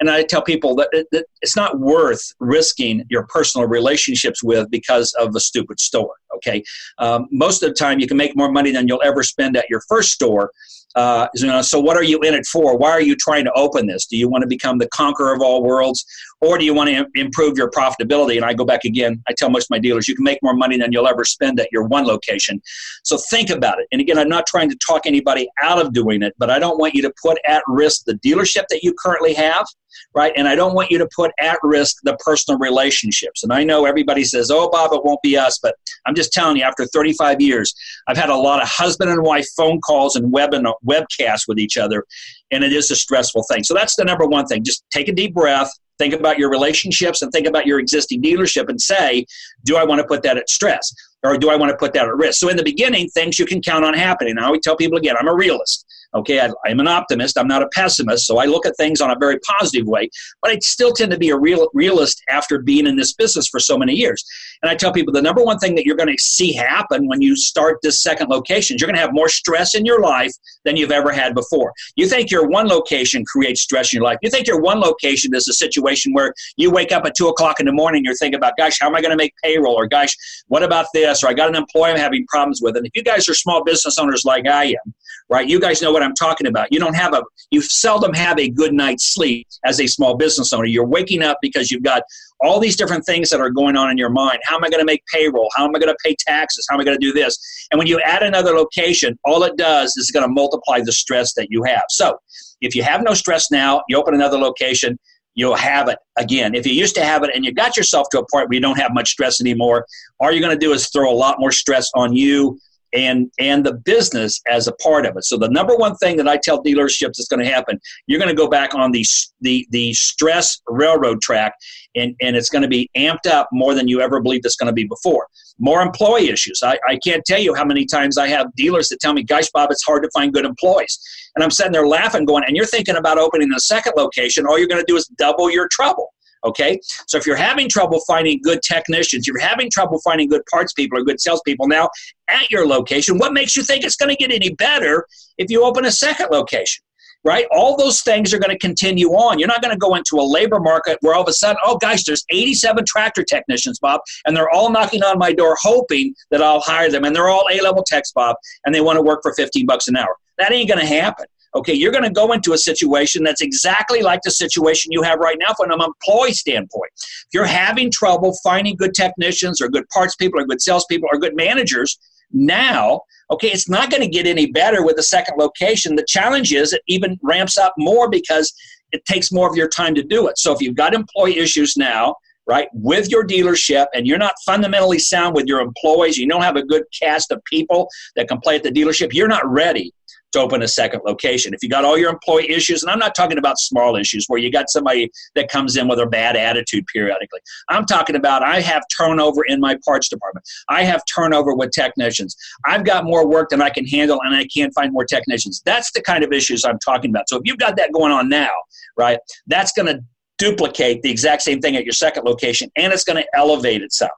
And 0.00 0.10
I 0.10 0.24
tell 0.24 0.42
people 0.42 0.74
that, 0.76 0.88
it, 0.92 1.26
it's 1.42 1.54
not 1.54 1.78
worth 1.78 2.32
risking 2.40 3.04
your 3.08 3.24
personal 3.28 3.68
relationships 3.68 4.42
with 4.42 4.68
because 4.70 5.14
of 5.14 5.34
a 5.36 5.40
stupid 5.40 5.78
store. 5.78 6.14
Okay, 6.34 6.64
um, 6.98 7.28
most 7.30 7.62
of 7.62 7.68
the 7.68 7.74
time 7.74 8.00
you 8.00 8.08
can 8.08 8.16
make 8.16 8.34
more 8.34 8.50
money 8.50 8.72
than 8.72 8.88
you'll 8.88 9.02
ever 9.04 9.22
spend 9.22 9.56
at 9.56 9.70
your 9.70 9.80
first 9.88 10.10
store 10.10 10.50
uh, 10.94 11.28
you 11.34 11.46
know, 11.46 11.62
so 11.62 11.80
what 11.80 11.96
are 11.96 12.02
you 12.02 12.20
in 12.20 12.34
it 12.34 12.46
for? 12.46 12.76
Why 12.76 12.90
are 12.90 13.00
you 13.00 13.16
trying 13.16 13.44
to 13.44 13.52
open 13.52 13.86
this? 13.86 14.06
Do 14.06 14.16
you 14.16 14.28
want 14.28 14.42
to 14.42 14.48
become 14.48 14.78
the 14.78 14.88
conqueror 14.88 15.34
of 15.34 15.40
all 15.40 15.62
worlds, 15.62 16.04
or 16.40 16.58
do 16.58 16.64
you 16.64 16.74
want 16.74 16.90
to 16.90 17.06
improve 17.14 17.56
your 17.56 17.70
profitability? 17.70 18.36
And 18.36 18.44
I 18.44 18.52
go 18.52 18.64
back 18.64 18.84
again. 18.84 19.22
I 19.28 19.32
tell 19.36 19.50
most 19.50 19.64
of 19.64 19.70
my 19.70 19.78
dealers, 19.78 20.08
you 20.08 20.14
can 20.14 20.24
make 20.24 20.38
more 20.42 20.54
money 20.54 20.76
than 20.76 20.92
you'll 20.92 21.08
ever 21.08 21.24
spend 21.24 21.60
at 21.60 21.68
your 21.72 21.84
one 21.84 22.04
location. 22.04 22.60
So 23.04 23.16
think 23.30 23.50
about 23.50 23.78
it. 23.78 23.86
And 23.92 24.00
again, 24.00 24.18
I'm 24.18 24.28
not 24.28 24.46
trying 24.46 24.68
to 24.70 24.76
talk 24.86 25.06
anybody 25.06 25.48
out 25.62 25.78
of 25.78 25.92
doing 25.92 26.22
it, 26.22 26.34
but 26.38 26.50
I 26.50 26.58
don't 26.58 26.78
want 26.78 26.94
you 26.94 27.02
to 27.02 27.12
put 27.22 27.38
at 27.46 27.62
risk 27.66 28.04
the 28.04 28.14
dealership 28.14 28.64
that 28.70 28.82
you 28.82 28.94
currently 28.94 29.34
have 29.34 29.66
right? 30.14 30.32
And 30.36 30.48
I 30.48 30.54
don't 30.54 30.74
want 30.74 30.90
you 30.90 30.98
to 30.98 31.08
put 31.14 31.32
at 31.38 31.58
risk 31.62 31.98
the 32.04 32.16
personal 32.18 32.58
relationships. 32.58 33.42
And 33.42 33.52
I 33.52 33.64
know 33.64 33.84
everybody 33.84 34.24
says, 34.24 34.50
oh, 34.50 34.68
Bob, 34.70 34.92
it 34.92 35.04
won't 35.04 35.22
be 35.22 35.36
us. 35.36 35.58
But 35.58 35.76
I'm 36.06 36.14
just 36.14 36.32
telling 36.32 36.56
you, 36.56 36.62
after 36.62 36.86
35 36.86 37.40
years, 37.40 37.74
I've 38.06 38.16
had 38.16 38.30
a 38.30 38.36
lot 38.36 38.62
of 38.62 38.68
husband 38.68 39.10
and 39.10 39.22
wife 39.22 39.46
phone 39.56 39.80
calls 39.80 40.16
and 40.16 40.32
web 40.32 40.54
and 40.54 40.66
uh, 40.66 40.74
webcasts 40.86 41.48
with 41.48 41.58
each 41.58 41.76
other. 41.76 42.04
And 42.50 42.62
it 42.62 42.72
is 42.72 42.90
a 42.90 42.96
stressful 42.96 43.44
thing. 43.50 43.64
So 43.64 43.74
that's 43.74 43.96
the 43.96 44.04
number 44.04 44.26
one 44.26 44.46
thing. 44.46 44.64
Just 44.64 44.84
take 44.90 45.08
a 45.08 45.12
deep 45.12 45.34
breath, 45.34 45.70
think 45.98 46.14
about 46.14 46.38
your 46.38 46.50
relationships, 46.50 47.22
and 47.22 47.32
think 47.32 47.46
about 47.46 47.66
your 47.66 47.78
existing 47.78 48.22
dealership 48.22 48.68
and 48.68 48.80
say, 48.80 49.26
do 49.64 49.76
I 49.76 49.84
want 49.84 50.00
to 50.00 50.06
put 50.06 50.22
that 50.24 50.36
at 50.36 50.50
stress? 50.50 50.92
Or 51.22 51.38
do 51.38 51.50
I 51.50 51.56
want 51.56 51.70
to 51.70 51.76
put 51.76 51.92
that 51.94 52.06
at 52.06 52.16
risk? 52.16 52.40
So 52.40 52.48
in 52.48 52.56
the 52.56 52.64
beginning, 52.64 53.08
things 53.08 53.38
you 53.38 53.46
can 53.46 53.62
count 53.62 53.84
on 53.84 53.94
happening. 53.94 54.38
I 54.38 54.44
always 54.44 54.62
tell 54.62 54.76
people 54.76 54.98
again, 54.98 55.16
I'm 55.18 55.28
a 55.28 55.34
realist. 55.34 55.86
Okay, 56.14 56.40
I, 56.40 56.50
am 56.66 56.80
an 56.80 56.88
optimist. 56.88 57.38
I'm 57.38 57.48
not 57.48 57.62
a 57.62 57.68
pessimist, 57.68 58.26
so 58.26 58.38
I 58.38 58.44
look 58.44 58.66
at 58.66 58.76
things 58.76 59.00
on 59.00 59.10
a 59.10 59.16
very 59.18 59.38
positive 59.40 59.86
way. 59.86 60.10
But 60.42 60.50
I 60.50 60.58
still 60.58 60.92
tend 60.92 61.10
to 61.12 61.18
be 61.18 61.30
a 61.30 61.38
real 61.38 61.68
realist 61.72 62.22
after 62.28 62.58
being 62.58 62.86
in 62.86 62.96
this 62.96 63.14
business 63.14 63.48
for 63.48 63.58
so 63.58 63.78
many 63.78 63.94
years. 63.94 64.22
And 64.62 64.70
I 64.70 64.74
tell 64.74 64.92
people 64.92 65.12
the 65.12 65.22
number 65.22 65.42
one 65.42 65.58
thing 65.58 65.74
that 65.74 65.86
you're 65.86 65.96
going 65.96 66.14
to 66.14 66.22
see 66.22 66.52
happen 66.52 67.08
when 67.08 67.22
you 67.22 67.34
start 67.34 67.78
this 67.82 68.02
second 68.02 68.28
location 68.28 68.76
is 68.76 68.80
you're 68.80 68.88
going 68.88 68.96
to 68.96 69.00
have 69.00 69.14
more 69.14 69.28
stress 69.28 69.74
in 69.74 69.86
your 69.86 70.00
life 70.00 70.32
than 70.64 70.76
you've 70.76 70.92
ever 70.92 71.12
had 71.12 71.34
before. 71.34 71.72
You 71.96 72.06
think 72.06 72.30
your 72.30 72.46
one 72.46 72.68
location 72.68 73.24
creates 73.24 73.62
stress 73.62 73.92
in 73.92 73.96
your 73.96 74.04
life. 74.04 74.18
You 74.22 74.30
think 74.30 74.46
your 74.46 74.60
one 74.60 74.80
location 74.80 75.34
is 75.34 75.48
a 75.48 75.52
situation 75.54 76.12
where 76.12 76.34
you 76.56 76.70
wake 76.70 76.92
up 76.92 77.06
at 77.06 77.14
two 77.16 77.28
o'clock 77.28 77.58
in 77.58 77.66
the 77.66 77.72
morning, 77.72 78.04
you're 78.04 78.14
thinking 78.14 78.36
about, 78.36 78.56
gosh, 78.56 78.78
how 78.80 78.88
am 78.88 78.94
I 78.94 79.00
going 79.00 79.10
to 79.10 79.16
make 79.16 79.34
payroll? 79.42 79.74
Or 79.74 79.86
gosh, 79.86 80.14
what 80.48 80.62
about 80.62 80.86
this? 80.92 81.22
Or 81.22 81.28
I 81.28 81.34
got 81.34 81.48
an 81.48 81.56
employee 81.56 81.90
I'm 81.90 81.96
having 81.96 82.26
problems 82.26 82.60
with. 82.62 82.76
And 82.76 82.86
if 82.86 82.92
you 82.94 83.02
guys 83.02 83.28
are 83.28 83.34
small 83.34 83.64
business 83.64 83.98
owners 83.98 84.24
like 84.24 84.46
I 84.46 84.66
am, 84.66 84.94
right? 85.32 85.48
You 85.48 85.58
guys 85.58 85.80
know 85.80 85.90
what 85.90 86.02
I'm 86.02 86.14
talking 86.14 86.46
about. 86.46 86.70
You 86.70 86.78
don't 86.78 86.94
have 86.94 87.14
a, 87.14 87.22
you 87.50 87.62
seldom 87.62 88.12
have 88.12 88.38
a 88.38 88.48
good 88.48 88.74
night's 88.74 89.14
sleep 89.14 89.48
as 89.64 89.80
a 89.80 89.86
small 89.86 90.14
business 90.16 90.52
owner. 90.52 90.66
You're 90.66 90.86
waking 90.86 91.22
up 91.22 91.38
because 91.40 91.70
you've 91.70 91.82
got 91.82 92.02
all 92.42 92.60
these 92.60 92.76
different 92.76 93.06
things 93.06 93.30
that 93.30 93.40
are 93.40 93.48
going 93.48 93.76
on 93.76 93.90
in 93.90 93.96
your 93.96 94.10
mind. 94.10 94.40
How 94.44 94.56
am 94.56 94.64
I 94.64 94.68
going 94.68 94.80
to 94.80 94.84
make 94.84 95.02
payroll? 95.12 95.48
How 95.56 95.64
am 95.64 95.74
I 95.74 95.78
going 95.78 95.92
to 95.92 95.96
pay 96.04 96.14
taxes? 96.18 96.66
How 96.68 96.76
am 96.76 96.80
I 96.80 96.84
going 96.84 96.98
to 96.98 97.04
do 97.04 97.12
this? 97.12 97.38
And 97.70 97.78
when 97.78 97.86
you 97.86 97.98
add 98.02 98.22
another 98.22 98.52
location, 98.52 99.18
all 99.24 99.42
it 99.44 99.56
does 99.56 99.96
is 99.96 100.10
going 100.10 100.24
to 100.24 100.32
multiply 100.32 100.80
the 100.84 100.92
stress 100.92 101.32
that 101.34 101.48
you 101.50 101.62
have. 101.64 101.84
So 101.88 102.18
if 102.60 102.74
you 102.74 102.82
have 102.82 103.02
no 103.02 103.14
stress 103.14 103.50
now, 103.50 103.82
you 103.88 103.96
open 103.96 104.14
another 104.14 104.38
location, 104.38 104.98
you'll 105.34 105.56
have 105.56 105.88
it 105.88 105.98
again. 106.18 106.54
If 106.54 106.66
you 106.66 106.74
used 106.74 106.94
to 106.96 107.04
have 107.04 107.22
it 107.22 107.30
and 107.34 107.42
you 107.42 107.52
got 107.52 107.76
yourself 107.76 108.08
to 108.10 108.18
a 108.18 108.26
point 108.30 108.48
where 108.48 108.54
you 108.54 108.60
don't 108.60 108.78
have 108.78 108.92
much 108.92 109.10
stress 109.10 109.40
anymore, 109.40 109.86
all 110.20 110.30
you're 110.30 110.42
going 110.42 110.58
to 110.58 110.66
do 110.66 110.72
is 110.72 110.90
throw 110.90 111.10
a 111.10 111.14
lot 111.14 111.36
more 111.38 111.52
stress 111.52 111.88
on 111.94 112.14
you 112.14 112.58
and 112.92 113.30
and 113.38 113.64
the 113.64 113.74
business 113.74 114.40
as 114.48 114.68
a 114.68 114.72
part 114.72 115.06
of 115.06 115.16
it. 115.16 115.24
So 115.24 115.36
the 115.36 115.48
number 115.48 115.74
one 115.74 115.96
thing 115.96 116.16
that 116.18 116.28
I 116.28 116.36
tell 116.36 116.62
dealerships 116.62 117.18
is 117.18 117.26
going 117.28 117.44
to 117.44 117.50
happen, 117.50 117.80
you're 118.06 118.18
going 118.18 118.28
to 118.28 118.34
go 118.34 118.48
back 118.48 118.74
on 118.74 118.92
the 118.92 119.04
the 119.40 119.66
the 119.70 119.92
stress 119.94 120.60
railroad 120.68 121.20
track, 121.20 121.54
and 121.94 122.14
and 122.20 122.36
it's 122.36 122.50
going 122.50 122.62
to 122.62 122.68
be 122.68 122.90
amped 122.96 123.26
up 123.26 123.48
more 123.52 123.74
than 123.74 123.88
you 123.88 124.00
ever 124.00 124.20
believed 124.20 124.46
it's 124.46 124.56
going 124.56 124.68
to 124.68 124.72
be 124.72 124.84
before. 124.84 125.26
More 125.58 125.82
employee 125.82 126.28
issues. 126.28 126.60
I, 126.64 126.78
I 126.88 126.96
can't 126.96 127.24
tell 127.24 127.40
you 127.40 127.54
how 127.54 127.64
many 127.64 127.84
times 127.84 128.18
I 128.18 128.28
have 128.28 128.54
dealers 128.56 128.88
that 128.88 129.00
tell 129.00 129.12
me, 129.12 129.22
"Gosh, 129.22 129.50
Bob, 129.52 129.70
it's 129.70 129.84
hard 129.84 130.02
to 130.02 130.10
find 130.12 130.32
good 130.32 130.44
employees," 130.44 130.98
and 131.34 131.44
I'm 131.44 131.50
sitting 131.50 131.72
there 131.72 131.86
laughing, 131.86 132.24
going, 132.24 132.44
"And 132.46 132.56
you're 132.56 132.66
thinking 132.66 132.96
about 132.96 133.18
opening 133.18 133.52
a 133.52 133.60
second 133.60 133.94
location? 133.96 134.46
All 134.46 134.58
you're 134.58 134.68
going 134.68 134.80
to 134.80 134.86
do 134.86 134.96
is 134.96 135.06
double 135.18 135.50
your 135.50 135.68
trouble." 135.68 136.11
Okay, 136.44 136.80
so 137.06 137.16
if 137.16 137.26
you're 137.26 137.36
having 137.36 137.68
trouble 137.68 138.00
finding 138.06 138.40
good 138.42 138.62
technicians, 138.62 139.28
you're 139.28 139.38
having 139.38 139.70
trouble 139.70 140.00
finding 140.00 140.28
good 140.28 140.42
parts 140.46 140.72
people 140.72 140.98
or 140.98 141.04
good 141.04 141.20
salespeople 141.20 141.68
now 141.68 141.88
at 142.28 142.50
your 142.50 142.66
location, 142.66 143.18
what 143.18 143.32
makes 143.32 143.56
you 143.56 143.62
think 143.62 143.84
it's 143.84 143.96
going 143.96 144.08
to 144.08 144.16
get 144.16 144.32
any 144.32 144.52
better 144.54 145.06
if 145.38 145.50
you 145.50 145.64
open 145.64 145.84
a 145.84 145.92
second 145.92 146.28
location? 146.32 146.82
Right? 147.24 147.46
All 147.52 147.76
those 147.76 148.02
things 148.02 148.34
are 148.34 148.40
going 148.40 148.50
to 148.50 148.58
continue 148.58 149.10
on. 149.10 149.38
You're 149.38 149.46
not 149.46 149.62
going 149.62 149.72
to 149.72 149.78
go 149.78 149.94
into 149.94 150.16
a 150.16 150.26
labor 150.26 150.58
market 150.58 150.98
where 151.02 151.14
all 151.14 151.22
of 151.22 151.28
a 151.28 151.32
sudden, 151.32 151.58
oh 151.64 151.78
gosh, 151.78 152.02
there's 152.02 152.24
87 152.30 152.84
tractor 152.84 153.22
technicians, 153.22 153.78
Bob, 153.78 154.00
and 154.26 154.36
they're 154.36 154.50
all 154.50 154.72
knocking 154.72 155.04
on 155.04 155.18
my 155.18 155.32
door 155.32 155.56
hoping 155.62 156.16
that 156.32 156.42
I'll 156.42 156.58
hire 156.58 156.90
them. 156.90 157.04
And 157.04 157.14
they're 157.14 157.28
all 157.28 157.46
A 157.52 157.60
level 157.60 157.84
techs, 157.84 158.10
Bob, 158.10 158.34
and 158.66 158.74
they 158.74 158.80
want 158.80 158.96
to 158.96 159.02
work 159.02 159.20
for 159.22 159.32
15 159.34 159.66
bucks 159.66 159.86
an 159.86 159.96
hour. 159.96 160.16
That 160.38 160.50
ain't 160.50 160.68
going 160.68 160.80
to 160.80 160.86
happen. 160.86 161.26
Okay, 161.54 161.74
you're 161.74 161.92
going 161.92 162.04
to 162.04 162.10
go 162.10 162.32
into 162.32 162.54
a 162.54 162.58
situation 162.58 163.22
that's 163.22 163.42
exactly 163.42 164.00
like 164.00 164.20
the 164.24 164.30
situation 164.30 164.90
you 164.90 165.02
have 165.02 165.18
right 165.18 165.36
now 165.38 165.52
from 165.54 165.70
an 165.70 165.80
employee 165.80 166.32
standpoint. 166.32 166.90
If 166.96 167.28
you're 167.34 167.44
having 167.44 167.90
trouble 167.90 168.34
finding 168.42 168.76
good 168.76 168.94
technicians 168.94 169.60
or 169.60 169.68
good 169.68 169.88
parts 169.90 170.16
people 170.16 170.40
or 170.40 170.46
good 170.46 170.62
salespeople 170.62 171.08
or 171.12 171.18
good 171.18 171.36
managers 171.36 171.98
now, 172.32 173.02
okay, 173.30 173.48
it's 173.48 173.68
not 173.68 173.90
going 173.90 174.02
to 174.02 174.08
get 174.08 174.26
any 174.26 174.46
better 174.46 174.84
with 174.84 174.96
the 174.96 175.02
second 175.02 175.36
location. 175.38 175.94
The 175.94 176.06
challenge 176.08 176.54
is 176.54 176.72
it 176.72 176.82
even 176.86 177.18
ramps 177.22 177.58
up 177.58 177.74
more 177.76 178.08
because 178.08 178.52
it 178.92 179.04
takes 179.04 179.30
more 179.30 179.48
of 179.48 179.56
your 179.56 179.68
time 179.68 179.94
to 179.94 180.02
do 180.02 180.28
it. 180.28 180.38
So 180.38 180.52
if 180.52 180.60
you've 180.60 180.76
got 180.76 180.94
employee 180.94 181.38
issues 181.38 181.76
now, 181.76 182.14
right, 182.46 182.68
with 182.72 183.10
your 183.10 183.26
dealership 183.26 183.86
and 183.94 184.06
you're 184.06 184.18
not 184.18 184.34
fundamentally 184.44 184.98
sound 184.98 185.34
with 185.34 185.46
your 185.46 185.60
employees, 185.60 186.18
you 186.18 186.26
don't 186.28 186.42
have 186.42 186.56
a 186.56 186.64
good 186.64 186.84
cast 186.98 187.30
of 187.30 187.42
people 187.44 187.88
that 188.16 188.28
can 188.28 188.40
play 188.40 188.56
at 188.56 188.62
the 188.62 188.70
dealership, 188.70 189.12
you're 189.12 189.28
not 189.28 189.46
ready 189.46 189.92
to 190.32 190.40
open 190.40 190.62
a 190.62 190.68
second 190.68 191.02
location. 191.04 191.54
If 191.54 191.62
you 191.62 191.68
got 191.68 191.84
all 191.84 191.98
your 191.98 192.10
employee 192.10 192.50
issues, 192.50 192.82
and 192.82 192.90
I'm 192.90 192.98
not 192.98 193.14
talking 193.14 193.38
about 193.38 193.58
small 193.58 193.96
issues 193.96 194.26
where 194.28 194.38
you 194.38 194.50
got 194.50 194.70
somebody 194.70 195.10
that 195.34 195.48
comes 195.48 195.76
in 195.76 195.88
with 195.88 195.98
a 195.98 196.06
bad 196.06 196.36
attitude 196.36 196.86
periodically. 196.86 197.40
I'm 197.68 197.86
talking 197.86 198.16
about 198.16 198.42
I 198.42 198.60
have 198.60 198.82
turnover 198.96 199.44
in 199.46 199.60
my 199.60 199.78
parts 199.84 200.08
department. 200.08 200.46
I 200.68 200.84
have 200.84 201.02
turnover 201.12 201.54
with 201.54 201.70
technicians. 201.70 202.36
I've 202.64 202.84
got 202.84 203.04
more 203.04 203.26
work 203.26 203.50
than 203.50 203.62
I 203.62 203.70
can 203.70 203.86
handle 203.86 204.20
and 204.22 204.34
I 204.34 204.46
can't 204.46 204.72
find 204.74 204.92
more 204.92 205.04
technicians. 205.04 205.62
That's 205.64 205.92
the 205.92 206.02
kind 206.02 206.24
of 206.24 206.32
issues 206.32 206.64
I'm 206.64 206.78
talking 206.78 207.10
about. 207.10 207.28
So 207.28 207.36
if 207.36 207.42
you've 207.44 207.58
got 207.58 207.76
that 207.76 207.92
going 207.92 208.12
on 208.12 208.28
now, 208.28 208.50
right, 208.96 209.18
that's 209.46 209.72
going 209.72 209.86
to 209.86 210.02
duplicate 210.42 211.00
the 211.02 211.10
exact 211.10 211.40
same 211.40 211.60
thing 211.60 211.76
at 211.76 211.84
your 211.84 211.92
second 211.92 212.24
location 212.24 212.68
and 212.74 212.92
it's 212.92 213.04
going 213.04 213.22
to 213.22 213.28
elevate 213.32 213.80
itself. 213.80 214.10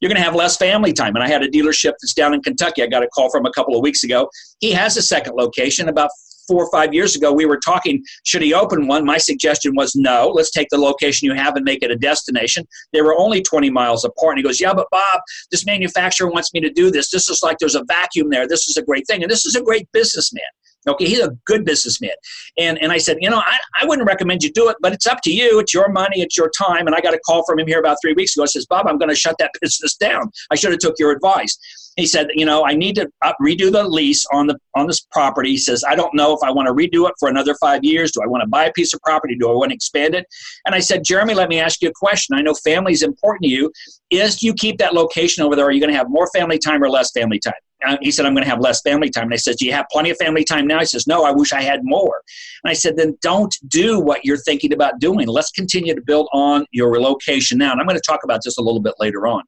You're 0.00 0.10
going 0.10 0.20
to 0.20 0.22
have 0.22 0.34
less 0.34 0.58
family 0.58 0.92
time. 0.92 1.14
And 1.14 1.24
I 1.24 1.28
had 1.28 1.42
a 1.42 1.48
dealership 1.48 1.92
that's 2.02 2.12
down 2.12 2.34
in 2.34 2.42
Kentucky. 2.42 2.82
I 2.82 2.86
got 2.86 3.02
a 3.02 3.08
call 3.08 3.30
from 3.30 3.46
a 3.46 3.52
couple 3.52 3.74
of 3.74 3.80
weeks 3.82 4.04
ago. 4.04 4.28
He 4.58 4.72
has 4.72 4.98
a 4.98 5.02
second 5.02 5.36
location. 5.36 5.88
About 5.88 6.10
four 6.46 6.64
or 6.64 6.70
five 6.70 6.92
years 6.92 7.16
ago, 7.16 7.32
we 7.32 7.46
were 7.46 7.58
talking, 7.58 8.04
should 8.24 8.42
he 8.42 8.52
open 8.52 8.88
one? 8.88 9.06
My 9.06 9.16
suggestion 9.16 9.74
was 9.74 9.94
no, 9.96 10.30
let's 10.34 10.50
take 10.50 10.68
the 10.70 10.76
location 10.76 11.26
you 11.26 11.34
have 11.34 11.56
and 11.56 11.64
make 11.64 11.82
it 11.82 11.90
a 11.90 11.96
destination. 11.96 12.66
They 12.92 13.00
were 13.00 13.16
only 13.16 13.40
20 13.40 13.70
miles 13.70 14.04
apart. 14.04 14.32
And 14.32 14.40
he 14.40 14.42
goes, 14.42 14.60
yeah, 14.60 14.74
but 14.74 14.88
Bob, 14.90 15.20
this 15.50 15.64
manufacturer 15.64 16.30
wants 16.30 16.52
me 16.52 16.60
to 16.60 16.70
do 16.70 16.90
this. 16.90 17.10
This 17.10 17.30
is 17.30 17.40
like 17.42 17.56
there's 17.58 17.74
a 17.74 17.84
vacuum 17.84 18.28
there. 18.28 18.46
This 18.46 18.68
is 18.68 18.76
a 18.76 18.82
great 18.82 19.06
thing. 19.06 19.22
And 19.22 19.30
this 19.30 19.46
is 19.46 19.56
a 19.56 19.62
great 19.62 19.88
businessman. 19.92 20.42
Okay, 20.88 21.06
he's 21.06 21.20
a 21.20 21.36
good 21.44 21.64
businessman. 21.64 22.12
And 22.58 22.78
and 22.78 22.90
I 22.90 22.98
said, 22.98 23.18
you 23.20 23.28
know, 23.28 23.38
I, 23.38 23.58
I 23.80 23.84
wouldn't 23.84 24.08
recommend 24.08 24.42
you 24.42 24.50
do 24.52 24.70
it, 24.70 24.76
but 24.80 24.92
it's 24.92 25.06
up 25.06 25.20
to 25.24 25.30
you. 25.30 25.58
It's 25.60 25.74
your 25.74 25.90
money, 25.90 26.22
it's 26.22 26.38
your 26.38 26.50
time. 26.58 26.86
And 26.86 26.96
I 26.96 27.00
got 27.00 27.12
a 27.12 27.18
call 27.20 27.44
from 27.44 27.58
him 27.58 27.66
here 27.66 27.80
about 27.80 27.98
three 28.02 28.14
weeks 28.14 28.36
ago. 28.36 28.44
He 28.44 28.48
says, 28.48 28.66
Bob, 28.66 28.86
I'm 28.86 28.98
going 28.98 29.10
to 29.10 29.14
shut 29.14 29.36
that 29.38 29.50
business 29.60 29.96
down. 29.96 30.30
I 30.50 30.54
should 30.54 30.70
have 30.70 30.80
took 30.80 30.94
your 30.98 31.10
advice. 31.10 31.58
He 31.96 32.06
said, 32.06 32.28
you 32.34 32.46
know, 32.46 32.64
I 32.64 32.74
need 32.74 32.94
to 32.96 33.10
up, 33.22 33.36
redo 33.42 33.70
the 33.70 33.84
lease 33.84 34.24
on 34.32 34.46
the 34.46 34.56
on 34.74 34.86
this 34.86 35.00
property. 35.12 35.50
He 35.50 35.58
says, 35.58 35.84
I 35.86 35.94
don't 35.94 36.14
know 36.14 36.32
if 36.32 36.40
I 36.42 36.50
want 36.50 36.68
to 36.68 36.72
redo 36.72 37.06
it 37.08 37.14
for 37.18 37.28
another 37.28 37.54
five 37.60 37.84
years. 37.84 38.12
Do 38.12 38.20
I 38.22 38.26
want 38.26 38.42
to 38.42 38.48
buy 38.48 38.64
a 38.64 38.72
piece 38.72 38.94
of 38.94 39.00
property? 39.02 39.36
Do 39.36 39.50
I 39.50 39.54
want 39.54 39.70
to 39.70 39.74
expand 39.74 40.14
it? 40.14 40.24
And 40.64 40.74
I 40.74 40.78
said, 40.78 41.04
Jeremy, 41.04 41.34
let 41.34 41.50
me 41.50 41.60
ask 41.60 41.82
you 41.82 41.90
a 41.90 41.92
question. 41.94 42.36
I 42.36 42.42
know 42.42 42.54
family 42.54 42.92
is 42.92 43.02
important 43.02 43.42
to 43.44 43.50
you. 43.50 43.70
Is 44.10 44.42
you 44.42 44.54
keep 44.54 44.78
that 44.78 44.94
location 44.94 45.44
over 45.44 45.54
there? 45.54 45.66
Are 45.66 45.70
you 45.70 45.80
going 45.80 45.92
to 45.92 45.96
have 45.96 46.10
more 46.10 46.28
family 46.34 46.58
time 46.58 46.82
or 46.82 46.90
less 46.90 47.12
family 47.12 47.38
time? 47.38 47.54
Uh, 47.86 47.96
he 48.02 48.10
said, 48.10 48.26
I'm 48.26 48.34
going 48.34 48.44
to 48.44 48.50
have 48.50 48.60
less 48.60 48.82
family 48.82 49.08
time. 49.08 49.24
And 49.24 49.32
I 49.32 49.36
said, 49.36 49.56
Do 49.56 49.64
you 49.64 49.72
have 49.72 49.86
plenty 49.90 50.10
of 50.10 50.18
family 50.18 50.44
time 50.44 50.66
now? 50.66 50.80
He 50.80 50.84
says, 50.84 51.06
No, 51.06 51.24
I 51.24 51.30
wish 51.30 51.52
I 51.52 51.62
had 51.62 51.80
more. 51.82 52.20
And 52.62 52.70
I 52.70 52.74
said, 52.74 52.96
Then 52.96 53.16
don't 53.22 53.54
do 53.68 53.98
what 53.98 54.24
you're 54.24 54.36
thinking 54.36 54.72
about 54.72 54.98
doing. 55.00 55.26
Let's 55.28 55.50
continue 55.50 55.94
to 55.94 56.02
build 56.02 56.28
on 56.32 56.66
your 56.72 56.90
relocation 56.92 57.56
now. 57.58 57.72
And 57.72 57.80
I'm 57.80 57.86
going 57.86 57.98
to 57.98 58.02
talk 58.06 58.20
about 58.24 58.40
this 58.44 58.58
a 58.58 58.62
little 58.62 58.80
bit 58.80 58.94
later 58.98 59.26
on. 59.26 59.44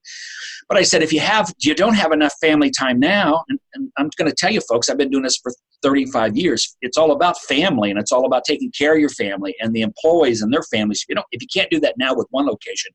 But 0.69 0.79
I 0.79 0.83
said, 0.85 1.03
if 1.03 1.13
you 1.13 1.21
have, 1.21 1.53
you 1.59 1.75
don't 1.75 1.95
have 1.95 2.13
enough 2.13 2.33
family 2.41 2.71
time 2.71 2.99
now, 2.99 3.45
and, 3.49 3.59
and 3.75 3.91
I'm 3.97 4.11
going 4.17 4.31
to 4.31 4.35
tell 4.35 4.53
you, 4.53 4.61
folks, 4.61 4.89
I've 4.89 4.99
been 4.99 5.11
doing 5.11 5.25
this 5.25 5.39
for 5.43 5.53
35 5.83 6.37
years. 6.37 6.77
It's 6.83 6.97
all 6.97 7.13
about 7.13 7.39
family, 7.43 7.91
and 7.91 7.99
it's 7.99 8.13
all 8.13 8.27
about 8.27 8.45
taking 8.45 8.71
care 8.77 8.95
of 8.95 9.01
your 9.01 9.11
family 9.11 9.55
and 9.61 9.75
the 9.75 9.83
employees 9.83 10.43
and 10.43 10.53
their 10.53 10.63
families. 10.65 11.03
If 11.03 11.09
you 11.09 11.15
don't, 11.17 11.27
if 11.33 11.43
you 11.43 11.49
can't 11.53 11.71
do 11.71 11.81
that 11.81 11.95
now 11.99 12.15
with 12.15 12.27
one 12.31 12.47
location, 12.47 12.93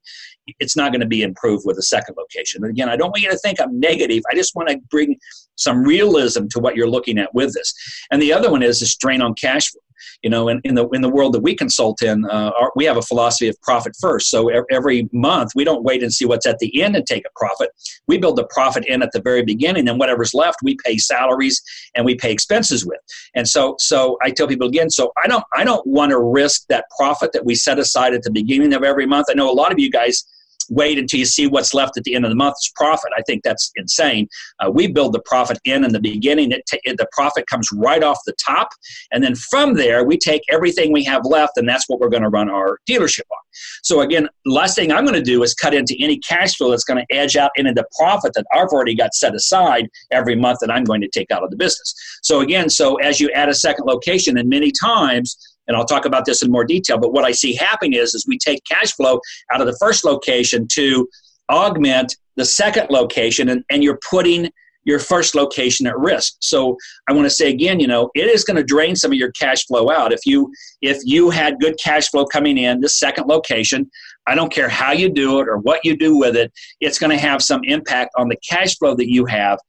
it's 0.60 0.75
not 0.75 0.91
going 0.91 1.01
to 1.01 1.07
be 1.07 1.22
improved 1.22 1.63
with 1.65 1.77
a 1.77 1.84
second 1.84 2.15
location. 2.17 2.63
And 2.63 2.72
again, 2.72 2.89
I 2.89 2.96
don't 2.96 3.10
want 3.10 3.22
you 3.22 3.31
to 3.31 3.38
think 3.38 3.60
I'm 3.62 3.79
negative. 3.79 4.24
I 4.31 4.36
just 4.36 4.55
want 4.55 4.69
to 4.69 4.79
bring 4.89 5.17
some 5.55 5.84
realism 5.84 6.48
to 6.51 6.60
what 6.60 6.75
you're 6.75 6.89
looking 6.89 7.17
at 7.17 7.34
with 7.34 7.53
this. 7.53 7.74
And 8.12 8.22
the 8.22 8.34
other 8.34 8.51
one 8.51 8.63
is 8.63 8.79
the 8.79 8.86
strain 8.86 9.22
on 9.22 9.34
cash 9.34 9.72
flow 9.72 9.81
you 10.24 10.30
know 10.30 10.48
in, 10.48 10.62
in 10.63 10.75
the 10.75 10.88
in 10.89 11.01
the 11.01 11.10
world 11.10 11.34
that 11.34 11.42
we 11.42 11.56
consult 11.56 12.01
in 12.01 12.25
uh, 12.25 12.51
our, 12.60 12.72
we 12.75 12.86
have 12.86 12.98
a 12.98 13.01
philosophy 13.01 13.48
of 13.48 13.60
profit 13.62 13.94
first. 14.00 14.30
So 14.30 14.50
every 14.72 15.10
month 15.12 15.51
we 15.56 15.63
don't 15.63 15.84
wait 15.84 16.04
and 16.04 16.13
see 16.13 16.25
what's 16.25 16.46
at 16.46 16.60
the 16.60 16.82
end 16.82 16.96
and 16.96 17.06
take 17.06 17.25
a 17.25 17.39
profit. 17.39 17.70
We 18.08 18.18
build 18.18 18.38
the 18.38 18.48
profit 18.48 18.86
in 18.86 19.01
at 19.01 19.12
the 19.12 19.22
very 19.22 19.44
beginning 19.44 19.88
and 19.88 20.00
whatever's 20.00 20.34
left 20.34 20.58
we 20.63 20.77
pay 20.84 20.98
salaries 20.98 21.62
and 21.96 22.06
we 22.06 22.16
pay 22.16 22.32
expenses 22.32 22.86
with. 22.86 23.00
And 23.36 23.48
so 23.48 23.75
so 23.80 24.18
i 24.22 24.32
tell 24.32 24.48
people 24.48 24.68
again 24.68 24.89
so 24.89 25.12
i 25.24 25.27
don't 25.27 25.44
i 25.56 25.63
don't 25.63 25.86
want 25.86 26.12
to 26.12 26.20
risk 26.20 26.66
that 26.70 26.86
profit 26.98 27.32
that 27.34 27.46
we 27.46 27.56
set 27.56 27.80
aside 27.80 28.13
at 28.13 28.24
the 28.24 28.32
beginning 28.32 28.74
of 28.74 28.84
every 28.84 29.06
month. 29.06 29.27
I 29.30 29.34
know 29.34 29.50
a 29.50 29.54
lot 29.54 29.72
of 29.72 29.80
you 29.80 29.89
guys 29.89 30.25
wait 30.69 30.97
until 30.97 31.19
you 31.19 31.25
see 31.25 31.47
what's 31.47 31.74
left 31.74 31.97
at 31.97 32.03
the 32.03 32.15
end 32.15 32.25
of 32.25 32.31
the 32.31 32.36
month's 32.36 32.71
profit. 32.75 33.12
I 33.17 33.21
think 33.24 33.43
that's 33.43 33.71
insane. 33.75 34.27
Uh, 34.59 34.71
we 34.71 34.88
build 34.88 35.13
the 35.13 35.21
profit 35.21 35.59
in 35.65 35.83
in 35.83 35.93
the 35.93 36.00
beginning. 36.00 36.51
It 36.51 36.65
t- 36.67 36.81
the 36.86 37.07
profit 37.12 37.47
comes 37.47 37.67
right 37.74 38.03
off 38.03 38.19
the 38.25 38.33
top, 38.33 38.69
and 39.12 39.24
then 39.24 39.36
from 39.36 39.74
there 39.75 40.03
we 40.03 40.17
take 40.17 40.41
everything 40.50 40.91
we 40.91 41.03
have 41.05 41.21
left, 41.25 41.57
and 41.57 41.67
that's 41.67 41.86
what 41.88 42.00
we're 42.00 42.09
going 42.09 42.24
to 42.24 42.29
run 42.29 42.50
our 42.50 42.79
dealership 42.89 43.27
on. 43.31 43.39
So 43.83 44.01
again, 44.01 44.27
last 44.45 44.75
thing 44.75 44.91
I'm 44.91 45.05
going 45.05 45.15
to 45.15 45.21
do 45.21 45.43
is 45.43 45.53
cut 45.53 45.74
into 45.74 45.95
any 46.00 46.19
cash 46.19 46.55
flow 46.55 46.69
that's 46.71 46.83
going 46.83 47.03
to 47.03 47.15
edge 47.15 47.36
out 47.36 47.51
into 47.55 47.74
the 47.74 47.86
profit 47.97 48.33
that 48.36 48.45
I've 48.53 48.67
already 48.67 48.95
got 48.95 49.13
set 49.13 49.33
aside 49.36 49.88
every 50.12 50.36
month 50.36 50.59
that 50.62 50.71
I'm 50.71 50.83
going 50.83 51.01
to 51.01 51.07
take 51.07 51.31
out 51.31 51.43
of 51.43 51.50
the 51.50 51.57
business. 51.57 51.93
So 52.24 52.41
again, 52.41 52.69
so 52.69 52.95
as 52.95 53.19
you 53.19 53.31
add 53.31 53.50
a 53.50 53.53
second 53.53 53.86
location, 53.86 54.38
and 54.38 54.50
many 54.50 54.71
times 54.71 55.38
and 55.67 55.75
I'll 55.75 55.86
talk 55.86 56.05
about 56.05 56.25
this 56.25 56.43
in 56.43 56.51
more 56.51 56.65
detail. 56.65 56.97
But 56.97 57.13
what 57.13 57.25
I 57.25 57.31
see 57.31 57.55
happening 57.55 57.93
is, 57.93 58.13
is 58.13 58.25
we 58.27 58.38
take 58.38 58.63
cash 58.65 58.93
flow 58.93 59.19
out 59.51 59.62
of 59.62 59.67
the 59.67 59.77
first 59.79 60.05
location 60.05 60.67
to 60.74 61.07
augment 61.50 62.15
the 62.36 62.45
second 62.45 62.89
location, 62.89 63.50
and, 63.50 63.63
and 63.69 63.83
you're 63.83 64.00
putting 64.09 64.50
your 64.88 65.00
first 65.00 65.36
location 65.36 65.86
at 65.86 65.97
risk. 66.00 66.36
So 66.39 66.77
I 67.09 67.13
want 67.13 67.25
to 67.25 67.29
say 67.29 67.50
again, 67.50 67.79
you 67.79 67.88
know, 67.88 68.09
it 68.15 68.25
is 68.27 68.45
going 68.45 68.55
to 68.55 68.63
drain 68.63 68.95
some 68.95 69.12
of 69.12 69.17
your 69.17 69.31
cash 69.31 69.65
flow 69.65 69.91
out. 69.91 70.13
If 70.13 70.21
you 70.25 70.51
if 70.81 71.00
you 71.03 71.29
had 71.29 71.59
good 71.59 71.75
cash 71.83 72.09
flow 72.09 72.25
coming 72.25 72.57
in, 72.57 72.79
this 72.79 72.97
second 72.97 73.27
location, 73.27 73.91
I 74.27 74.36
don't 74.36 74.51
care 74.51 74.69
how 74.69 74.93
you 74.93 75.09
do 75.09 75.41
it 75.41 75.50
or 75.50 75.57
what 75.57 75.83
you 75.83 75.97
do 75.97 76.17
with 76.17 76.38
it, 76.38 76.53
it's 76.79 77.00
going 77.00 77.12
to 77.12 77.21
have 77.21 77.41
some 77.43 77.62
impact 77.65 78.12
on 78.17 78.29
the 78.29 78.38
cash 78.50 78.77
flow 78.77 78.95
that 78.95 79.12
you 79.12 79.25
have 79.25 79.59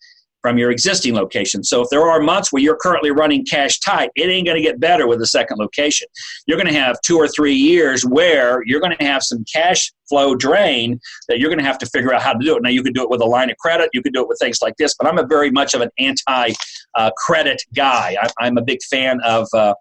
from 0.48 0.56
your 0.56 0.70
existing 0.70 1.14
location. 1.14 1.62
So 1.62 1.82
if 1.82 1.90
there 1.90 2.08
are 2.08 2.20
months 2.20 2.50
where 2.50 2.62
you're 2.62 2.78
currently 2.78 3.10
running 3.10 3.44
cash 3.44 3.80
tight, 3.80 4.10
it 4.16 4.30
ain't 4.30 4.46
going 4.46 4.56
to 4.56 4.62
get 4.62 4.80
better 4.80 5.06
with 5.06 5.18
the 5.18 5.26
second 5.26 5.58
location. 5.58 6.08
You're 6.46 6.56
going 6.56 6.72
to 6.72 6.80
have 6.80 6.98
two 7.02 7.18
or 7.18 7.28
three 7.28 7.52
years 7.52 8.02
where 8.06 8.62
you're 8.64 8.80
going 8.80 8.96
to 8.96 9.04
have 9.04 9.22
some 9.22 9.44
cash 9.44 9.92
flow 10.08 10.34
drain 10.34 10.98
that 11.28 11.38
you're 11.38 11.50
going 11.50 11.58
to 11.58 11.66
have 11.66 11.76
to 11.80 11.86
figure 11.86 12.14
out 12.14 12.22
how 12.22 12.32
to 12.32 12.42
do 12.42 12.56
it. 12.56 12.62
Now 12.62 12.70
you 12.70 12.82
could 12.82 12.94
do 12.94 13.02
it 13.02 13.10
with 13.10 13.20
a 13.20 13.26
line 13.26 13.50
of 13.50 13.58
credit, 13.58 13.90
you 13.92 14.00
could 14.00 14.14
do 14.14 14.22
it 14.22 14.28
with 14.28 14.38
things 14.40 14.60
like 14.62 14.74
this, 14.78 14.94
but 14.98 15.06
I'm 15.06 15.18
a 15.18 15.26
very 15.26 15.50
much 15.50 15.74
of 15.74 15.82
an 15.82 15.90
anti 15.98 16.54
uh, 16.94 17.10
credit 17.18 17.62
guy. 17.74 18.16
I, 18.40 18.46
am 18.46 18.56
a 18.56 18.62
big 18.62 18.82
fan 18.84 19.20
of 19.26 19.48
uh, 19.52 19.74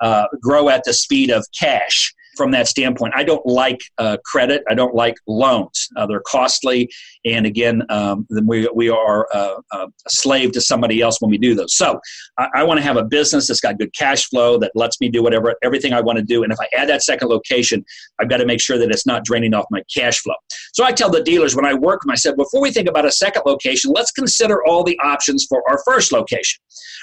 uh, 0.00 0.26
grow 0.42 0.68
at 0.68 0.84
the 0.84 0.92
speed 0.92 1.30
of 1.30 1.46
cash 1.58 2.12
from 2.40 2.52
that 2.52 2.66
standpoint. 2.66 3.12
I 3.14 3.22
don't 3.22 3.44
like 3.44 3.82
uh, 3.98 4.16
credit. 4.24 4.62
I 4.70 4.72
don't 4.72 4.94
like 4.94 5.14
loans. 5.26 5.90
Uh, 5.94 6.06
they're 6.06 6.22
costly, 6.26 6.88
and 7.26 7.44
again, 7.44 7.82
um, 7.90 8.26
we 8.30 8.66
we 8.74 8.88
are 8.88 9.28
uh, 9.34 9.56
uh, 9.72 9.86
a 10.06 10.10
slave 10.10 10.52
to 10.52 10.60
somebody 10.62 11.02
else 11.02 11.20
when 11.20 11.30
we 11.30 11.36
do 11.36 11.54
those. 11.54 11.76
So 11.76 12.00
I, 12.38 12.48
I 12.54 12.62
want 12.64 12.78
to 12.78 12.82
have 12.82 12.96
a 12.96 13.04
business 13.04 13.46
that's 13.46 13.60
got 13.60 13.78
good 13.78 13.92
cash 13.92 14.26
flow 14.30 14.56
that 14.56 14.72
lets 14.74 15.02
me 15.02 15.10
do 15.10 15.22
whatever 15.22 15.54
everything 15.62 15.92
I 15.92 16.00
want 16.00 16.16
to 16.16 16.24
do. 16.24 16.42
And 16.42 16.50
if 16.50 16.58
I 16.58 16.66
add 16.74 16.88
that 16.88 17.02
second 17.02 17.28
location, 17.28 17.84
I've 18.18 18.30
got 18.30 18.38
to 18.38 18.46
make 18.46 18.62
sure 18.62 18.78
that 18.78 18.90
it's 18.90 19.04
not 19.04 19.22
draining 19.22 19.52
off 19.52 19.66
my 19.70 19.82
cash 19.94 20.20
flow. 20.20 20.36
So 20.72 20.82
I 20.82 20.92
tell 20.92 21.10
the 21.10 21.22
dealers 21.22 21.54
when 21.54 21.66
I 21.66 21.74
work 21.74 22.00
I 22.08 22.14
said 22.14 22.36
before 22.36 22.62
we 22.62 22.70
think 22.70 22.88
about 22.88 23.04
a 23.04 23.12
second 23.12 23.42
location, 23.44 23.92
let's 23.94 24.12
consider 24.12 24.64
all 24.64 24.82
the 24.82 24.98
options 25.00 25.44
for 25.44 25.62
our 25.68 25.78
first 25.84 26.10
location 26.10 26.58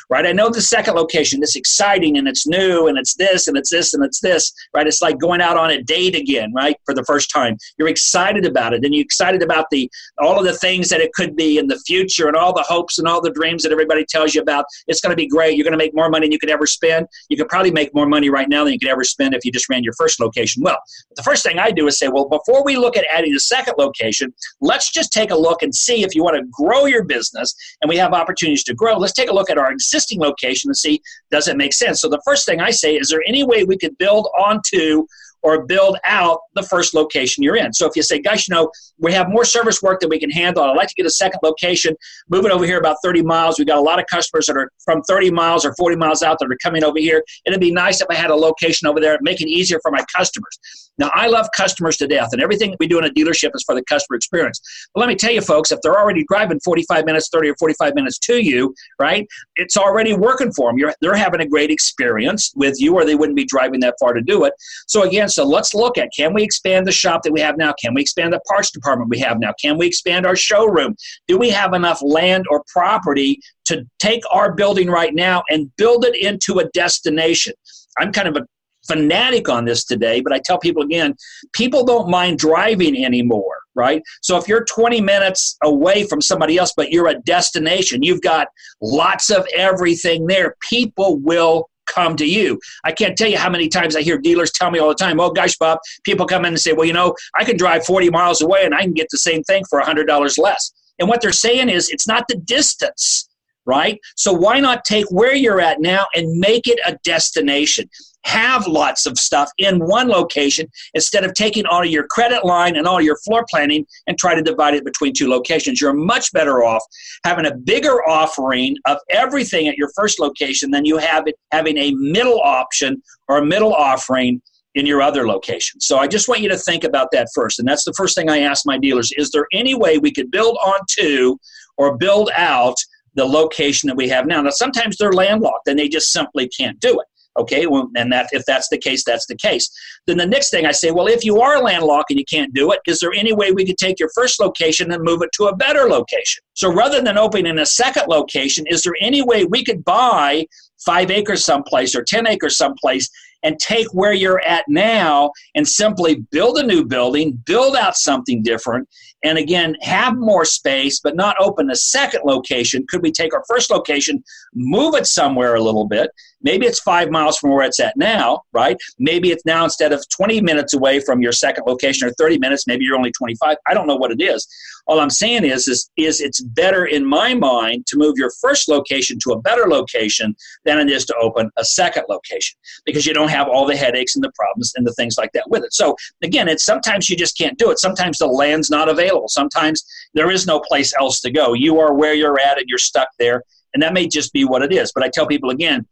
right? 0.09 0.25
I 0.25 0.31
know 0.31 0.49
the 0.49 0.61
second 0.61 0.95
location 0.95 1.43
is 1.43 1.55
exciting 1.55 2.17
and 2.17 2.27
it's 2.27 2.47
new 2.47 2.87
and 2.87 2.97
it's 2.97 3.15
this 3.15 3.47
and 3.47 3.57
it's 3.57 3.71
this 3.71 3.93
and 3.93 4.03
it's 4.03 4.19
this, 4.19 4.53
right? 4.73 4.87
It's 4.87 5.01
like 5.01 5.17
going 5.27 5.41
out 5.41 5.57
on 5.57 5.71
a 5.71 5.81
date 5.81 6.15
again, 6.15 6.51
right? 6.53 6.75
For 6.85 6.93
the 6.93 7.03
first 7.03 7.29
time. 7.31 7.57
You're 7.77 7.87
excited 7.89 8.45
about 8.45 8.73
it 8.73 8.83
and 8.83 8.93
you're 8.93 9.03
excited 9.03 9.41
about 9.43 9.65
the 9.71 9.89
all 10.19 10.39
of 10.39 10.45
the 10.45 10.53
things 10.53 10.89
that 10.89 11.01
it 11.01 11.13
could 11.13 11.35
be 11.35 11.57
in 11.57 11.67
the 11.67 11.79
future 11.79 12.27
and 12.27 12.35
all 12.35 12.53
the 12.53 12.63
hopes 12.63 12.97
and 12.97 13.07
all 13.07 13.21
the 13.21 13.31
dreams 13.31 13.63
that 13.63 13.71
everybody 13.71 14.05
tells 14.05 14.33
you 14.33 14.41
about. 14.41 14.65
It's 14.87 15.01
going 15.01 15.11
to 15.11 15.15
be 15.15 15.27
great. 15.27 15.55
You're 15.55 15.63
going 15.63 15.77
to 15.79 15.83
make 15.85 15.95
more 15.95 16.09
money 16.09 16.25
than 16.25 16.31
you 16.31 16.39
could 16.39 16.49
ever 16.49 16.65
spend. 16.65 17.07
You 17.29 17.37
could 17.37 17.49
probably 17.49 17.71
make 17.71 17.93
more 17.93 18.07
money 18.07 18.29
right 18.29 18.49
now 18.49 18.63
than 18.63 18.73
you 18.73 18.79
could 18.79 18.89
ever 18.89 19.03
spend 19.03 19.33
if 19.33 19.45
you 19.45 19.51
just 19.51 19.69
ran 19.69 19.83
your 19.83 19.93
first 19.93 20.19
location 20.19 20.63
well. 20.63 20.79
the 21.15 21.23
first 21.23 21.43
thing 21.43 21.59
I 21.59 21.71
do 21.71 21.87
is 21.87 21.99
say, 21.99 22.07
well, 22.07 22.27
before 22.27 22.63
we 22.63 22.77
look 22.77 22.97
at 22.97 23.05
adding 23.11 23.33
a 23.33 23.39
second 23.39 23.75
location, 23.77 24.33
let's 24.61 24.91
just 24.91 25.11
take 25.13 25.31
a 25.31 25.35
look 25.37 25.61
and 25.61 25.73
see 25.73 26.03
if 26.03 26.15
you 26.15 26.23
want 26.23 26.37
to 26.37 26.43
grow 26.51 26.85
your 26.85 27.03
business 27.03 27.53
and 27.81 27.89
we 27.89 27.97
have 27.97 28.13
opportunities 28.13 28.63
to 28.65 28.73
grow. 28.73 28.97
Let's 28.97 29.13
take 29.13 29.29
a 29.29 29.33
look 29.33 29.49
at 29.49 29.57
our 29.57 29.71
existing 29.71 30.07
existing 30.07 30.19
location 30.19 30.69
and 30.69 30.77
see 30.77 31.01
does 31.31 31.47
it 31.47 31.57
make 31.57 31.73
sense. 31.73 32.01
So 32.01 32.09
the 32.09 32.21
first 32.25 32.45
thing 32.45 32.59
I 32.59 32.71
say 32.71 32.95
is 32.95 33.09
there 33.09 33.21
any 33.27 33.43
way 33.43 33.63
we 33.63 33.77
could 33.77 33.97
build 33.97 34.27
onto 34.37 35.05
or 35.47 35.65
build 35.65 35.97
out 36.03 36.41
the 36.55 36.61
first 36.61 36.93
location 36.93 37.41
you're 37.41 37.55
in. 37.55 37.71
So 37.71 37.87
if 37.87 37.95
you 37.95 38.03
say, 38.03 38.19
guys, 38.19 38.49
you 38.49 38.53
know, 38.53 38.69
we 38.97 39.13
have 39.13 39.29
more 39.29 39.45
service 39.45 39.81
work 39.81 40.01
than 40.01 40.09
we 40.09 40.19
can 40.19 40.29
handle. 40.29 40.61
I'd 40.61 40.75
like 40.75 40.89
to 40.89 40.93
get 40.93 41.05
a 41.05 41.09
second 41.09 41.39
location, 41.41 41.95
move 42.29 42.43
it 42.43 42.51
over 42.51 42.65
here 42.65 42.77
about 42.77 42.97
30 43.01 43.21
miles. 43.21 43.57
We've 43.57 43.65
got 43.65 43.77
a 43.77 43.81
lot 43.81 43.97
of 43.97 44.05
customers 44.11 44.47
that 44.47 44.57
are 44.57 44.69
from 44.83 45.01
30 45.03 45.31
miles 45.31 45.63
or 45.63 45.73
40 45.75 45.95
miles 45.95 46.21
out 46.21 46.37
that 46.39 46.51
are 46.51 46.57
coming 46.61 46.83
over 46.83 46.99
here. 46.99 47.23
It'd 47.45 47.61
be 47.61 47.71
nice 47.71 48.01
if 48.01 48.07
I 48.09 48.15
had 48.15 48.29
a 48.29 48.35
location 48.35 48.89
over 48.89 48.99
there, 48.99 49.17
make 49.21 49.39
it 49.39 49.47
easier 49.47 49.79
for 49.81 49.89
my 49.89 50.03
customers. 50.13 50.59
Now, 50.97 51.11
I 51.13 51.27
love 51.27 51.47
customers 51.55 51.97
to 51.97 52.07
death, 52.07 52.29
and 52.31 52.41
everything 52.41 52.75
we 52.79 52.87
do 52.87 52.97
in 52.97 53.05
a 53.05 53.09
dealership 53.09 53.51
is 53.53 53.63
for 53.65 53.75
the 53.75 53.83
customer 53.83 54.15
experience. 54.15 54.59
But 54.93 55.01
let 55.01 55.09
me 55.09 55.15
tell 55.15 55.31
you, 55.31 55.41
folks, 55.41 55.71
if 55.71 55.79
they're 55.81 55.99
already 55.99 56.25
driving 56.27 56.59
45 56.61 57.05
minutes, 57.05 57.29
30 57.31 57.49
or 57.49 57.55
45 57.59 57.93
minutes 57.93 58.17
to 58.19 58.43
you, 58.43 58.73
right, 58.99 59.27
it's 59.57 59.77
already 59.77 60.13
working 60.13 60.51
for 60.51 60.69
them. 60.69 60.79
You're, 60.79 60.93
they're 61.01 61.15
having 61.15 61.41
a 61.41 61.47
great 61.47 61.69
experience 61.69 62.51
with 62.55 62.75
you, 62.79 62.95
or 62.95 63.05
they 63.05 63.15
wouldn't 63.15 63.35
be 63.35 63.45
driving 63.45 63.79
that 63.81 63.95
far 63.99 64.13
to 64.13 64.21
do 64.21 64.45
it. 64.45 64.53
So, 64.87 65.03
again, 65.03 65.29
so 65.37 65.43
let's 65.43 65.75
look 65.75 65.99
at 65.99 66.09
can 66.17 66.33
we 66.33 66.41
expand 66.41 66.87
the 66.87 66.91
shop 66.91 67.21
that 67.21 67.31
we 67.31 67.39
have 67.41 67.59
now? 67.59 67.71
Can 67.79 67.93
we 67.93 68.01
expand 68.01 68.33
the 68.33 68.39
parts 68.47 68.71
department 68.71 69.11
we 69.11 69.19
have 69.19 69.39
now? 69.39 69.53
Can 69.61 69.77
we 69.77 69.85
expand 69.85 70.25
our 70.25 70.35
showroom? 70.35 70.95
Do 71.27 71.37
we 71.37 71.51
have 71.51 71.75
enough 71.75 72.01
land 72.01 72.45
or 72.49 72.63
property 72.73 73.39
to 73.65 73.85
take 73.99 74.23
our 74.31 74.55
building 74.55 74.89
right 74.89 75.13
now 75.13 75.43
and 75.51 75.69
build 75.75 76.05
it 76.05 76.15
into 76.15 76.57
a 76.57 76.67
destination? 76.69 77.53
I'm 77.99 78.11
kind 78.11 78.27
of 78.27 78.35
a 78.35 78.47
fanatic 78.87 79.47
on 79.47 79.65
this 79.65 79.85
today, 79.85 80.21
but 80.21 80.33
I 80.33 80.39
tell 80.43 80.57
people 80.57 80.81
again, 80.81 81.13
people 81.53 81.85
don't 81.85 82.09
mind 82.09 82.39
driving 82.39 83.05
anymore, 83.05 83.59
right? 83.75 84.01
So 84.23 84.37
if 84.37 84.47
you're 84.47 84.65
20 84.65 85.01
minutes 85.01 85.55
away 85.63 86.05
from 86.05 86.19
somebody 86.19 86.57
else, 86.57 86.73
but 86.75 86.91
you're 86.91 87.09
a 87.09 87.21
destination, 87.21 88.01
you've 88.01 88.23
got 88.23 88.47
lots 88.81 89.29
of 89.29 89.45
everything 89.55 90.25
there, 90.25 90.55
people 90.67 91.19
will 91.19 91.69
come 91.87 92.15
to 92.17 92.25
you. 92.25 92.59
I 92.83 92.91
can't 92.91 93.17
tell 93.17 93.29
you 93.29 93.37
how 93.37 93.49
many 93.49 93.67
times 93.67 93.95
I 93.95 94.01
hear 94.01 94.17
dealers 94.17 94.51
tell 94.51 94.71
me 94.71 94.79
all 94.79 94.89
the 94.89 94.95
time, 94.95 95.19
oh 95.19 95.31
gosh, 95.31 95.57
Bob, 95.57 95.79
people 96.03 96.25
come 96.25 96.45
in 96.45 96.49
and 96.49 96.59
say, 96.59 96.73
well, 96.73 96.85
you 96.85 96.93
know, 96.93 97.15
I 97.35 97.43
can 97.43 97.57
drive 97.57 97.85
40 97.85 98.09
miles 98.09 98.41
away 98.41 98.65
and 98.65 98.75
I 98.75 98.81
can 98.81 98.93
get 98.93 99.07
the 99.09 99.17
same 99.17 99.43
thing 99.43 99.63
for 99.69 99.81
$100 99.81 100.37
less. 100.37 100.71
And 100.99 101.07
what 101.07 101.21
they're 101.21 101.31
saying 101.31 101.69
is 101.69 101.89
it's 101.89 102.07
not 102.07 102.27
the 102.27 102.35
distance, 102.35 103.29
right? 103.65 103.99
So 104.15 104.33
why 104.33 104.59
not 104.59 104.85
take 104.85 105.05
where 105.11 105.35
you're 105.35 105.61
at 105.61 105.79
now 105.79 106.05
and 106.15 106.39
make 106.39 106.67
it 106.67 106.79
a 106.85 106.97
destination? 107.03 107.89
Have 108.27 108.67
lots 108.67 109.05
of 109.05 109.17
stuff 109.17 109.49
in 109.57 109.79
one 109.79 110.09
location 110.09 110.67
instead 110.93 111.23
of 111.23 111.33
taking 111.33 111.65
all 111.65 111.81
of 111.81 111.87
your 111.87 112.05
credit 112.07 112.43
line 112.43 112.75
and 112.75 112.85
all 112.85 112.99
your 112.99 113.17
floor 113.19 113.45
planning 113.49 113.85
and 114.05 114.17
try 114.17 114.35
to 114.35 114.41
divide 114.41 114.73
it 114.73 114.83
between 114.83 115.13
two 115.13 115.29
locations. 115.29 115.79
You're 115.79 115.93
much 115.93 116.33
better 116.33 116.61
off 116.63 116.83
having 117.23 117.45
a 117.45 117.55
bigger 117.55 118.05
offering 118.07 118.75
of 118.85 118.97
everything 119.09 119.69
at 119.69 119.77
your 119.77 119.89
first 119.95 120.19
location 120.19 120.71
than 120.71 120.83
you 120.83 120.97
have 120.97 121.25
it 121.27 121.35
having 121.51 121.77
a 121.77 121.91
middle 121.93 122.41
option 122.41 123.01
or 123.29 123.37
a 123.37 123.45
middle 123.45 123.73
offering 123.73 124.41
in 124.75 124.85
your 124.85 125.01
other 125.01 125.25
location. 125.25 125.79
So 125.79 125.97
I 125.97 126.07
just 126.07 126.27
want 126.27 126.41
you 126.41 126.49
to 126.49 126.57
think 126.57 126.83
about 126.83 127.07
that 127.13 127.29
first. 127.33 127.59
And 127.59 127.67
that's 127.67 127.85
the 127.85 127.93
first 127.93 128.13
thing 128.13 128.29
I 128.29 128.39
ask 128.39 128.65
my 128.65 128.77
dealers 128.77 129.11
is 129.17 129.31
there 129.31 129.47
any 129.53 129.73
way 129.73 129.99
we 129.99 130.11
could 130.11 130.29
build 130.31 130.57
onto 130.57 131.37
or 131.77 131.97
build 131.97 132.29
out 132.35 132.75
the 133.15 133.25
location 133.25 133.87
that 133.87 133.95
we 133.95 134.09
have 134.09 134.27
now? 134.27 134.41
Now, 134.41 134.49
sometimes 134.49 134.97
they're 134.97 135.13
landlocked 135.13 135.67
and 135.69 135.79
they 135.79 135.87
just 135.87 136.11
simply 136.11 136.49
can't 136.49 136.77
do 136.81 136.99
it. 136.99 137.07
Okay, 137.37 137.67
well, 137.67 137.89
and 137.95 138.11
that 138.11 138.27
if 138.31 138.43
that's 138.45 138.69
the 138.69 138.77
case, 138.77 139.03
that's 139.05 139.27
the 139.27 139.35
case. 139.35 139.69
Then 140.05 140.17
the 140.17 140.25
next 140.25 140.49
thing 140.49 140.65
I 140.65 140.71
say, 140.71 140.91
well, 140.91 141.07
if 141.07 141.23
you 141.23 141.39
are 141.39 141.61
landlocked 141.61 142.09
and 142.09 142.19
you 142.19 142.25
can't 142.25 142.53
do 142.53 142.71
it, 142.71 142.79
is 142.87 142.99
there 142.99 143.13
any 143.13 143.33
way 143.33 143.51
we 143.51 143.65
could 143.65 143.77
take 143.77 143.99
your 143.99 144.09
first 144.15 144.39
location 144.39 144.91
and 144.91 145.03
move 145.03 145.21
it 145.21 145.31
to 145.33 145.45
a 145.45 145.55
better 145.55 145.87
location? 145.87 146.43
So 146.53 146.73
rather 146.73 147.01
than 147.01 147.17
opening 147.17 147.59
a 147.59 147.65
second 147.65 148.07
location, 148.07 148.65
is 148.67 148.83
there 148.83 148.95
any 148.99 149.21
way 149.21 149.45
we 149.45 149.63
could 149.63 149.85
buy 149.85 150.45
five 150.85 151.11
acres 151.11 151.45
someplace 151.45 151.95
or 151.95 152.03
10 152.03 152.27
acres 152.27 152.57
someplace 152.57 153.09
and 153.43 153.59
take 153.59 153.87
where 153.93 154.13
you're 154.13 154.41
at 154.41 154.65
now 154.67 155.31
and 155.55 155.67
simply 155.67 156.15
build 156.31 156.57
a 156.57 156.65
new 156.65 156.83
building, 156.83 157.41
build 157.45 157.75
out 157.75 157.95
something 157.95 158.41
different, 158.41 158.87
and 159.23 159.37
again, 159.37 159.75
have 159.81 160.15
more 160.15 160.45
space, 160.45 160.99
but 160.99 161.15
not 161.15 161.35
open 161.39 161.69
a 161.69 161.75
second 161.75 162.21
location. 162.25 162.85
Could 162.89 163.01
we 163.01 163.11
take 163.11 163.33
our 163.33 163.43
first 163.47 163.71
location, 163.71 164.23
move 164.53 164.95
it 164.95 165.07
somewhere 165.07 165.55
a 165.55 165.61
little 165.61 165.87
bit? 165.87 166.09
Maybe 166.41 166.65
it's 166.65 166.79
five 166.79 167.09
miles 167.09 167.37
from 167.37 167.51
where 167.51 167.65
it's 167.65 167.79
at 167.79 167.97
now, 167.97 168.41
right? 168.53 168.77
Maybe 168.99 169.31
it's 169.31 169.45
now 169.45 169.63
instead 169.63 169.91
of 169.91 170.07
20 170.09 170.41
minutes 170.41 170.73
away 170.73 170.99
from 170.99 171.21
your 171.21 171.31
second 171.31 171.65
location 171.65 172.07
or 172.07 172.11
30 172.13 172.37
minutes, 172.37 172.67
maybe 172.67 172.85
you're 172.85 172.95
only 172.95 173.11
25. 173.11 173.57
I 173.67 173.73
don't 173.73 173.87
know 173.87 173.95
what 173.95 174.11
it 174.11 174.21
is. 174.21 174.47
All 174.85 174.99
I'm 174.99 175.09
saying 175.09 175.43
is, 175.43 175.67
is, 175.67 175.89
is 175.97 176.21
it's 176.21 176.39
better 176.41 176.85
in 176.85 177.05
my 177.05 177.33
mind 177.33 177.85
to 177.87 177.97
move 177.97 178.15
your 178.17 178.31
first 178.39 178.69
location 178.69 179.17
to 179.23 179.31
a 179.31 179.41
better 179.41 179.67
location 179.67 180.35
than 180.63 180.79
it 180.79 180.89
is 180.89 181.05
to 181.05 181.15
open 181.15 181.49
a 181.57 181.65
second 181.65 182.05
location 182.07 182.57
because 182.85 183.05
you 183.05 183.13
don't 183.13 183.29
have 183.29 183.49
all 183.49 183.65
the 183.65 183.75
headaches 183.75 184.15
and 184.15 184.23
the 184.23 184.31
problems 184.35 184.73
and 184.75 184.85
the 184.85 184.93
things 184.93 185.17
like 185.17 185.31
that 185.33 185.49
with 185.49 185.63
it. 185.63 185.73
So 185.73 185.95
again, 186.21 186.47
it's 186.47 186.65
sometimes 186.65 187.09
you 187.09 187.17
just 187.17 187.37
can't 187.37 187.57
do 187.57 187.71
it. 187.71 187.79
Sometimes 187.79 188.19
the 188.19 188.27
land's 188.27 188.69
not 188.69 188.89
available. 188.89 189.27
Sometimes 189.27 189.83
there 190.13 190.31
is 190.31 190.47
no 190.47 190.59
place 190.59 190.93
else 190.99 191.19
to 191.21 191.31
go. 191.31 191.53
You 191.53 191.79
are 191.79 191.93
where 191.93 192.13
you're 192.13 192.39
at 192.39 192.57
and 192.57 192.67
you're 192.69 192.77
stuck 192.77 193.09
there. 193.19 193.43
And 193.73 193.83
that 193.83 193.93
may 193.93 194.07
just 194.07 194.33
be 194.33 194.45
what 194.45 194.63
it 194.63 194.71
is. 194.71 194.91
But 194.93 195.03
I 195.03 195.09
tell 195.13 195.27
people 195.27 195.49
again, 195.49 195.85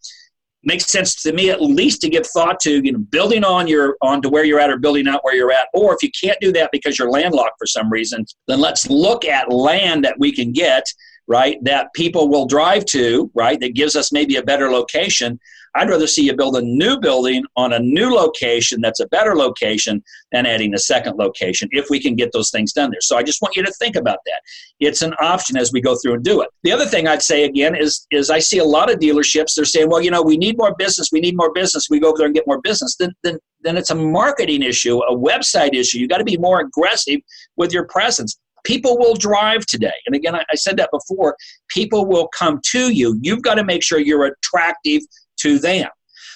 makes 0.65 0.85
sense 0.87 1.21
to 1.23 1.33
me 1.33 1.49
at 1.49 1.61
least 1.61 2.01
to 2.01 2.09
give 2.09 2.25
thought 2.27 2.59
to 2.61 2.81
you 2.83 2.91
know 2.91 2.99
building 2.99 3.43
on 3.43 3.67
your 3.67 3.97
on 4.01 4.21
to 4.21 4.29
where 4.29 4.43
you're 4.43 4.59
at 4.59 4.69
or 4.69 4.77
building 4.77 5.07
out 5.07 5.23
where 5.23 5.35
you're 5.35 5.51
at. 5.51 5.67
Or 5.73 5.93
if 5.93 6.01
you 6.01 6.09
can't 6.19 6.39
do 6.41 6.51
that 6.53 6.69
because 6.71 6.97
you're 6.97 7.09
landlocked 7.09 7.57
for 7.57 7.67
some 7.67 7.89
reason 7.89 8.25
then 8.47 8.59
let's 8.59 8.89
look 8.89 9.25
at 9.25 9.51
land 9.51 10.03
that 10.03 10.17
we 10.19 10.31
can 10.31 10.51
get 10.51 10.85
right 11.27 11.57
that 11.63 11.93
people 11.93 12.29
will 12.29 12.45
drive 12.45 12.85
to 12.85 13.29
right 13.33 13.59
that 13.59 13.73
gives 13.73 13.95
us 13.95 14.11
maybe 14.11 14.35
a 14.35 14.43
better 14.43 14.69
location 14.71 15.39
I'd 15.75 15.89
rather 15.89 16.07
see 16.07 16.23
you 16.23 16.35
build 16.35 16.55
a 16.55 16.61
new 16.61 16.97
building 16.99 17.43
on 17.57 17.73
a 17.73 17.79
new 17.79 18.09
location 18.09 18.79
that's 18.79 19.01
a 19.01 19.07
better 19.07 19.35
location 19.35 20.01
than 20.31 20.45
adding 20.45 20.73
a 20.73 20.77
second 20.77 21.17
location 21.17 21.67
if 21.71 21.89
we 21.89 21.99
can 21.99 22.15
get 22.15 22.31
those 22.31 22.49
things 22.49 22.71
done 22.71 22.91
there. 22.91 23.01
So 23.01 23.17
I 23.17 23.23
just 23.23 23.41
want 23.41 23.57
you 23.57 23.63
to 23.63 23.71
think 23.73 23.97
about 23.97 24.19
that. 24.25 24.41
It's 24.79 25.01
an 25.01 25.13
option 25.19 25.57
as 25.57 25.73
we 25.73 25.81
go 25.81 25.95
through 25.97 26.13
and 26.13 26.23
do 26.23 26.41
it. 26.41 26.49
The 26.63 26.71
other 26.71 26.85
thing 26.85 27.07
I'd 27.07 27.21
say 27.21 27.43
again 27.43 27.75
is 27.75 28.07
is 28.09 28.29
I 28.29 28.39
see 28.39 28.59
a 28.59 28.63
lot 28.63 28.91
of 28.91 28.99
dealerships 28.99 29.55
they're 29.55 29.65
saying, 29.65 29.89
well, 29.89 30.01
you 30.01 30.11
know, 30.11 30.21
we 30.21 30.37
need 30.37 30.57
more 30.57 30.73
business, 30.77 31.09
we 31.11 31.19
need 31.19 31.35
more 31.35 31.51
business, 31.51 31.89
we 31.89 31.99
go 31.99 32.07
over 32.07 32.19
there 32.19 32.27
and 32.27 32.35
get 32.35 32.47
more 32.47 32.61
business. 32.61 32.95
Then 32.95 33.11
then 33.23 33.37
then 33.61 33.75
it's 33.75 33.89
a 33.89 33.95
marketing 33.95 34.63
issue, 34.63 34.99
a 34.99 35.15
website 35.15 35.73
issue. 35.73 35.97
You 35.97 36.07
got 36.07 36.19
to 36.19 36.23
be 36.23 36.37
more 36.37 36.61
aggressive 36.61 37.19
with 37.57 37.73
your 37.73 37.85
presence 37.87 38.37
people 38.65 38.97
will 38.97 39.15
drive 39.15 39.65
today. 39.65 39.93
And 40.05 40.15
again, 40.15 40.35
I, 40.35 40.43
said 40.55 40.77
that 40.77 40.89
before. 40.91 41.37
People 41.69 42.05
will 42.05 42.27
come 42.29 42.59
to 42.71 42.91
you. 42.91 43.17
You've 43.21 43.41
got 43.41 43.55
to 43.55 43.63
make 43.63 43.83
sure 43.83 43.99
you're 43.99 44.25
attractive 44.25 45.01
to 45.37 45.59
them. 45.59 45.87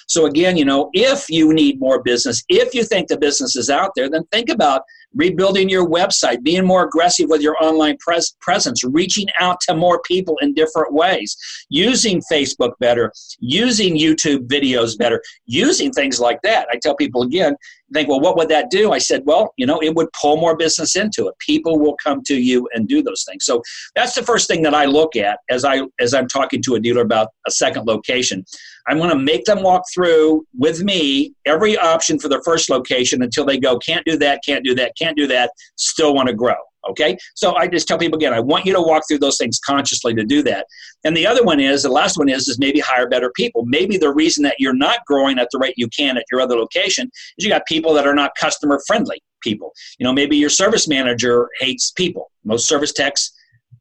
So 0.08 0.26
again, 0.26 0.56
you 0.56 0.64
know, 0.64 0.90
if 0.92 1.28
you 1.28 1.52
need 1.52 1.78
more 1.78 2.02
business, 2.02 2.42
if 2.48 2.74
you 2.74 2.84
think 2.84 3.08
the 3.08 3.18
business 3.18 3.54
is 3.54 3.70
out 3.70 3.92
there, 3.94 4.10
then 4.10 4.24
think 4.32 4.48
about 4.48 4.82
rebuilding 5.14 5.68
your 5.68 5.86
website, 5.88 6.42
being 6.42 6.64
more 6.64 6.84
aggressive 6.84 7.28
with 7.28 7.40
your 7.40 7.56
online 7.62 7.96
pres- 7.98 8.36
presence, 8.40 8.84
reaching 8.84 9.26
out 9.38 9.60
to 9.62 9.74
more 9.74 10.00
people 10.02 10.36
in 10.40 10.54
different 10.54 10.92
ways, 10.92 11.36
using 11.68 12.22
Facebook 12.30 12.72
better, 12.80 13.12
using 13.38 13.96
YouTube 13.96 14.46
videos 14.46 14.96
better, 14.96 15.22
using 15.46 15.90
things 15.92 16.20
like 16.20 16.40
that. 16.42 16.68
I 16.70 16.76
tell 16.76 16.94
people 16.94 17.22
again, 17.22 17.56
think, 17.92 18.08
well, 18.08 18.20
what 18.20 18.36
would 18.36 18.48
that 18.48 18.70
do? 18.70 18.92
I 18.92 18.98
said, 18.98 19.22
well, 19.24 19.52
you 19.56 19.66
know, 19.66 19.80
it 19.82 19.94
would 19.94 20.12
pull 20.12 20.36
more 20.36 20.56
business 20.56 20.96
into 20.96 21.28
it. 21.28 21.34
People 21.38 21.78
will 21.78 21.96
come 22.02 22.22
to 22.24 22.34
you 22.34 22.68
and 22.74 22.88
do 22.88 23.02
those 23.02 23.24
things. 23.24 23.44
So 23.44 23.62
that's 23.94 24.14
the 24.14 24.22
first 24.22 24.48
thing 24.48 24.62
that 24.62 24.74
I 24.74 24.84
look 24.84 25.16
at 25.16 25.40
as 25.48 25.64
I 25.64 25.82
as 25.98 26.14
I'm 26.14 26.28
talking 26.28 26.62
to 26.62 26.74
a 26.74 26.80
dealer 26.80 27.02
about 27.02 27.28
a 27.46 27.50
second 27.50 27.86
location. 27.86 28.44
I'm 28.88 28.98
going 28.98 29.10
to 29.10 29.16
make 29.16 29.44
them 29.44 29.62
walk 29.62 29.82
through 29.92 30.46
with 30.56 30.82
me 30.82 31.34
every 31.46 31.76
option 31.76 32.18
for 32.18 32.28
their 32.28 32.42
first 32.42 32.70
location 32.70 33.22
until 33.22 33.44
they 33.44 33.58
go, 33.58 33.78
can't 33.78 34.04
do 34.04 34.16
that, 34.18 34.40
can't 34.44 34.64
do 34.64 34.74
that, 34.76 34.92
can't 34.96 35.16
do 35.16 35.26
that, 35.28 35.50
still 35.76 36.14
want 36.14 36.28
to 36.28 36.34
grow. 36.34 36.54
Okay, 36.88 37.18
so 37.34 37.54
I 37.56 37.66
just 37.68 37.86
tell 37.86 37.98
people 37.98 38.16
again, 38.16 38.32
I 38.32 38.40
want 38.40 38.64
you 38.64 38.72
to 38.72 38.80
walk 38.80 39.02
through 39.06 39.18
those 39.18 39.36
things 39.36 39.60
consciously 39.64 40.14
to 40.14 40.24
do 40.24 40.42
that. 40.44 40.66
And 41.04 41.14
the 41.14 41.26
other 41.26 41.44
one 41.44 41.60
is, 41.60 41.82
the 41.82 41.90
last 41.90 42.16
one 42.16 42.30
is, 42.30 42.48
is 42.48 42.58
maybe 42.58 42.80
hire 42.80 43.06
better 43.06 43.30
people. 43.36 43.66
Maybe 43.66 43.98
the 43.98 44.12
reason 44.12 44.42
that 44.44 44.56
you're 44.58 44.74
not 44.74 45.04
growing 45.04 45.38
at 45.38 45.48
the 45.52 45.58
rate 45.58 45.74
you 45.76 45.88
can 45.88 46.16
at 46.16 46.24
your 46.32 46.40
other 46.40 46.56
location 46.56 47.10
is 47.36 47.44
you 47.44 47.50
got 47.50 47.66
people 47.66 47.92
that 47.94 48.06
are 48.06 48.14
not 48.14 48.32
customer 48.40 48.80
friendly 48.86 49.22
people. 49.42 49.72
You 49.98 50.04
know, 50.04 50.12
maybe 50.12 50.38
your 50.38 50.48
service 50.48 50.88
manager 50.88 51.48
hates 51.58 51.90
people. 51.90 52.30
Most 52.44 52.66
service 52.66 52.92
techs 52.92 53.30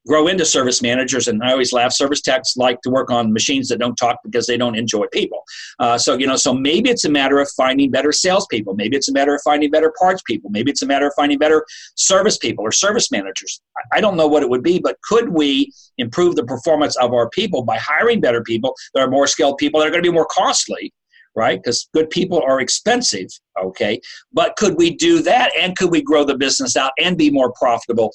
grow 0.07 0.27
into 0.27 0.45
service 0.45 0.81
managers. 0.81 1.27
And 1.27 1.43
I 1.43 1.51
always 1.51 1.71
laugh. 1.71 1.93
Service 1.93 2.21
techs 2.21 2.57
like 2.57 2.81
to 2.81 2.89
work 2.89 3.11
on 3.11 3.31
machines 3.31 3.67
that 3.69 3.79
don't 3.79 3.95
talk 3.95 4.17
because 4.23 4.47
they 4.47 4.57
don't 4.57 4.75
enjoy 4.75 5.05
people. 5.11 5.43
Uh, 5.79 5.97
so 5.97 6.17
you 6.17 6.25
know, 6.25 6.35
so 6.35 6.53
maybe 6.53 6.89
it's 6.89 7.05
a 7.05 7.09
matter 7.09 7.39
of 7.39 7.49
finding 7.55 7.91
better 7.91 8.11
salespeople. 8.11 8.73
Maybe 8.75 8.97
it's 8.97 9.09
a 9.09 9.13
matter 9.13 9.35
of 9.35 9.41
finding 9.43 9.69
better 9.69 9.93
parts 9.99 10.21
people. 10.23 10.49
Maybe 10.49 10.71
it's 10.71 10.81
a 10.81 10.87
matter 10.87 11.07
of 11.07 11.13
finding 11.15 11.37
better 11.37 11.65
service 11.95 12.37
people 12.37 12.63
or 12.65 12.71
service 12.71 13.11
managers. 13.11 13.61
I 13.93 14.01
don't 14.01 14.17
know 14.17 14.27
what 14.27 14.43
it 14.43 14.49
would 14.49 14.63
be, 14.63 14.79
but 14.79 14.97
could 15.03 15.29
we 15.29 15.71
improve 15.97 16.35
the 16.35 16.45
performance 16.45 16.95
of 16.97 17.13
our 17.13 17.29
people 17.29 17.63
by 17.63 17.77
hiring 17.77 18.19
better 18.19 18.41
people 18.41 18.75
that 18.93 19.01
are 19.01 19.09
more 19.09 19.27
skilled 19.27 19.57
people 19.57 19.79
that 19.79 19.87
are 19.87 19.91
going 19.91 20.03
to 20.03 20.09
be 20.09 20.13
more 20.13 20.27
costly? 20.29 20.93
Right? 21.35 21.61
Because 21.61 21.87
good 21.93 22.09
people 22.09 22.41
are 22.41 22.59
expensive, 22.59 23.27
okay? 23.61 23.99
But 24.33 24.55
could 24.55 24.75
we 24.77 24.95
do 24.95 25.21
that 25.23 25.51
and 25.57 25.77
could 25.77 25.91
we 25.91 26.01
grow 26.01 26.23
the 26.23 26.37
business 26.37 26.75
out 26.75 26.91
and 26.99 27.17
be 27.17 27.29
more 27.29 27.51
profitable 27.53 28.11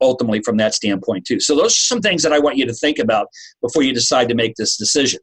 ultimately 0.00 0.40
from 0.42 0.56
that 0.58 0.74
standpoint, 0.74 1.26
too? 1.26 1.40
So, 1.40 1.54
those 1.54 1.72
are 1.72 1.86
some 1.94 2.00
things 2.00 2.22
that 2.22 2.32
I 2.32 2.38
want 2.38 2.56
you 2.56 2.66
to 2.66 2.72
think 2.72 2.98
about 2.98 3.28
before 3.60 3.82
you 3.82 3.92
decide 3.92 4.28
to 4.28 4.34
make 4.34 4.54
this 4.56 4.76
decision. 4.76 5.20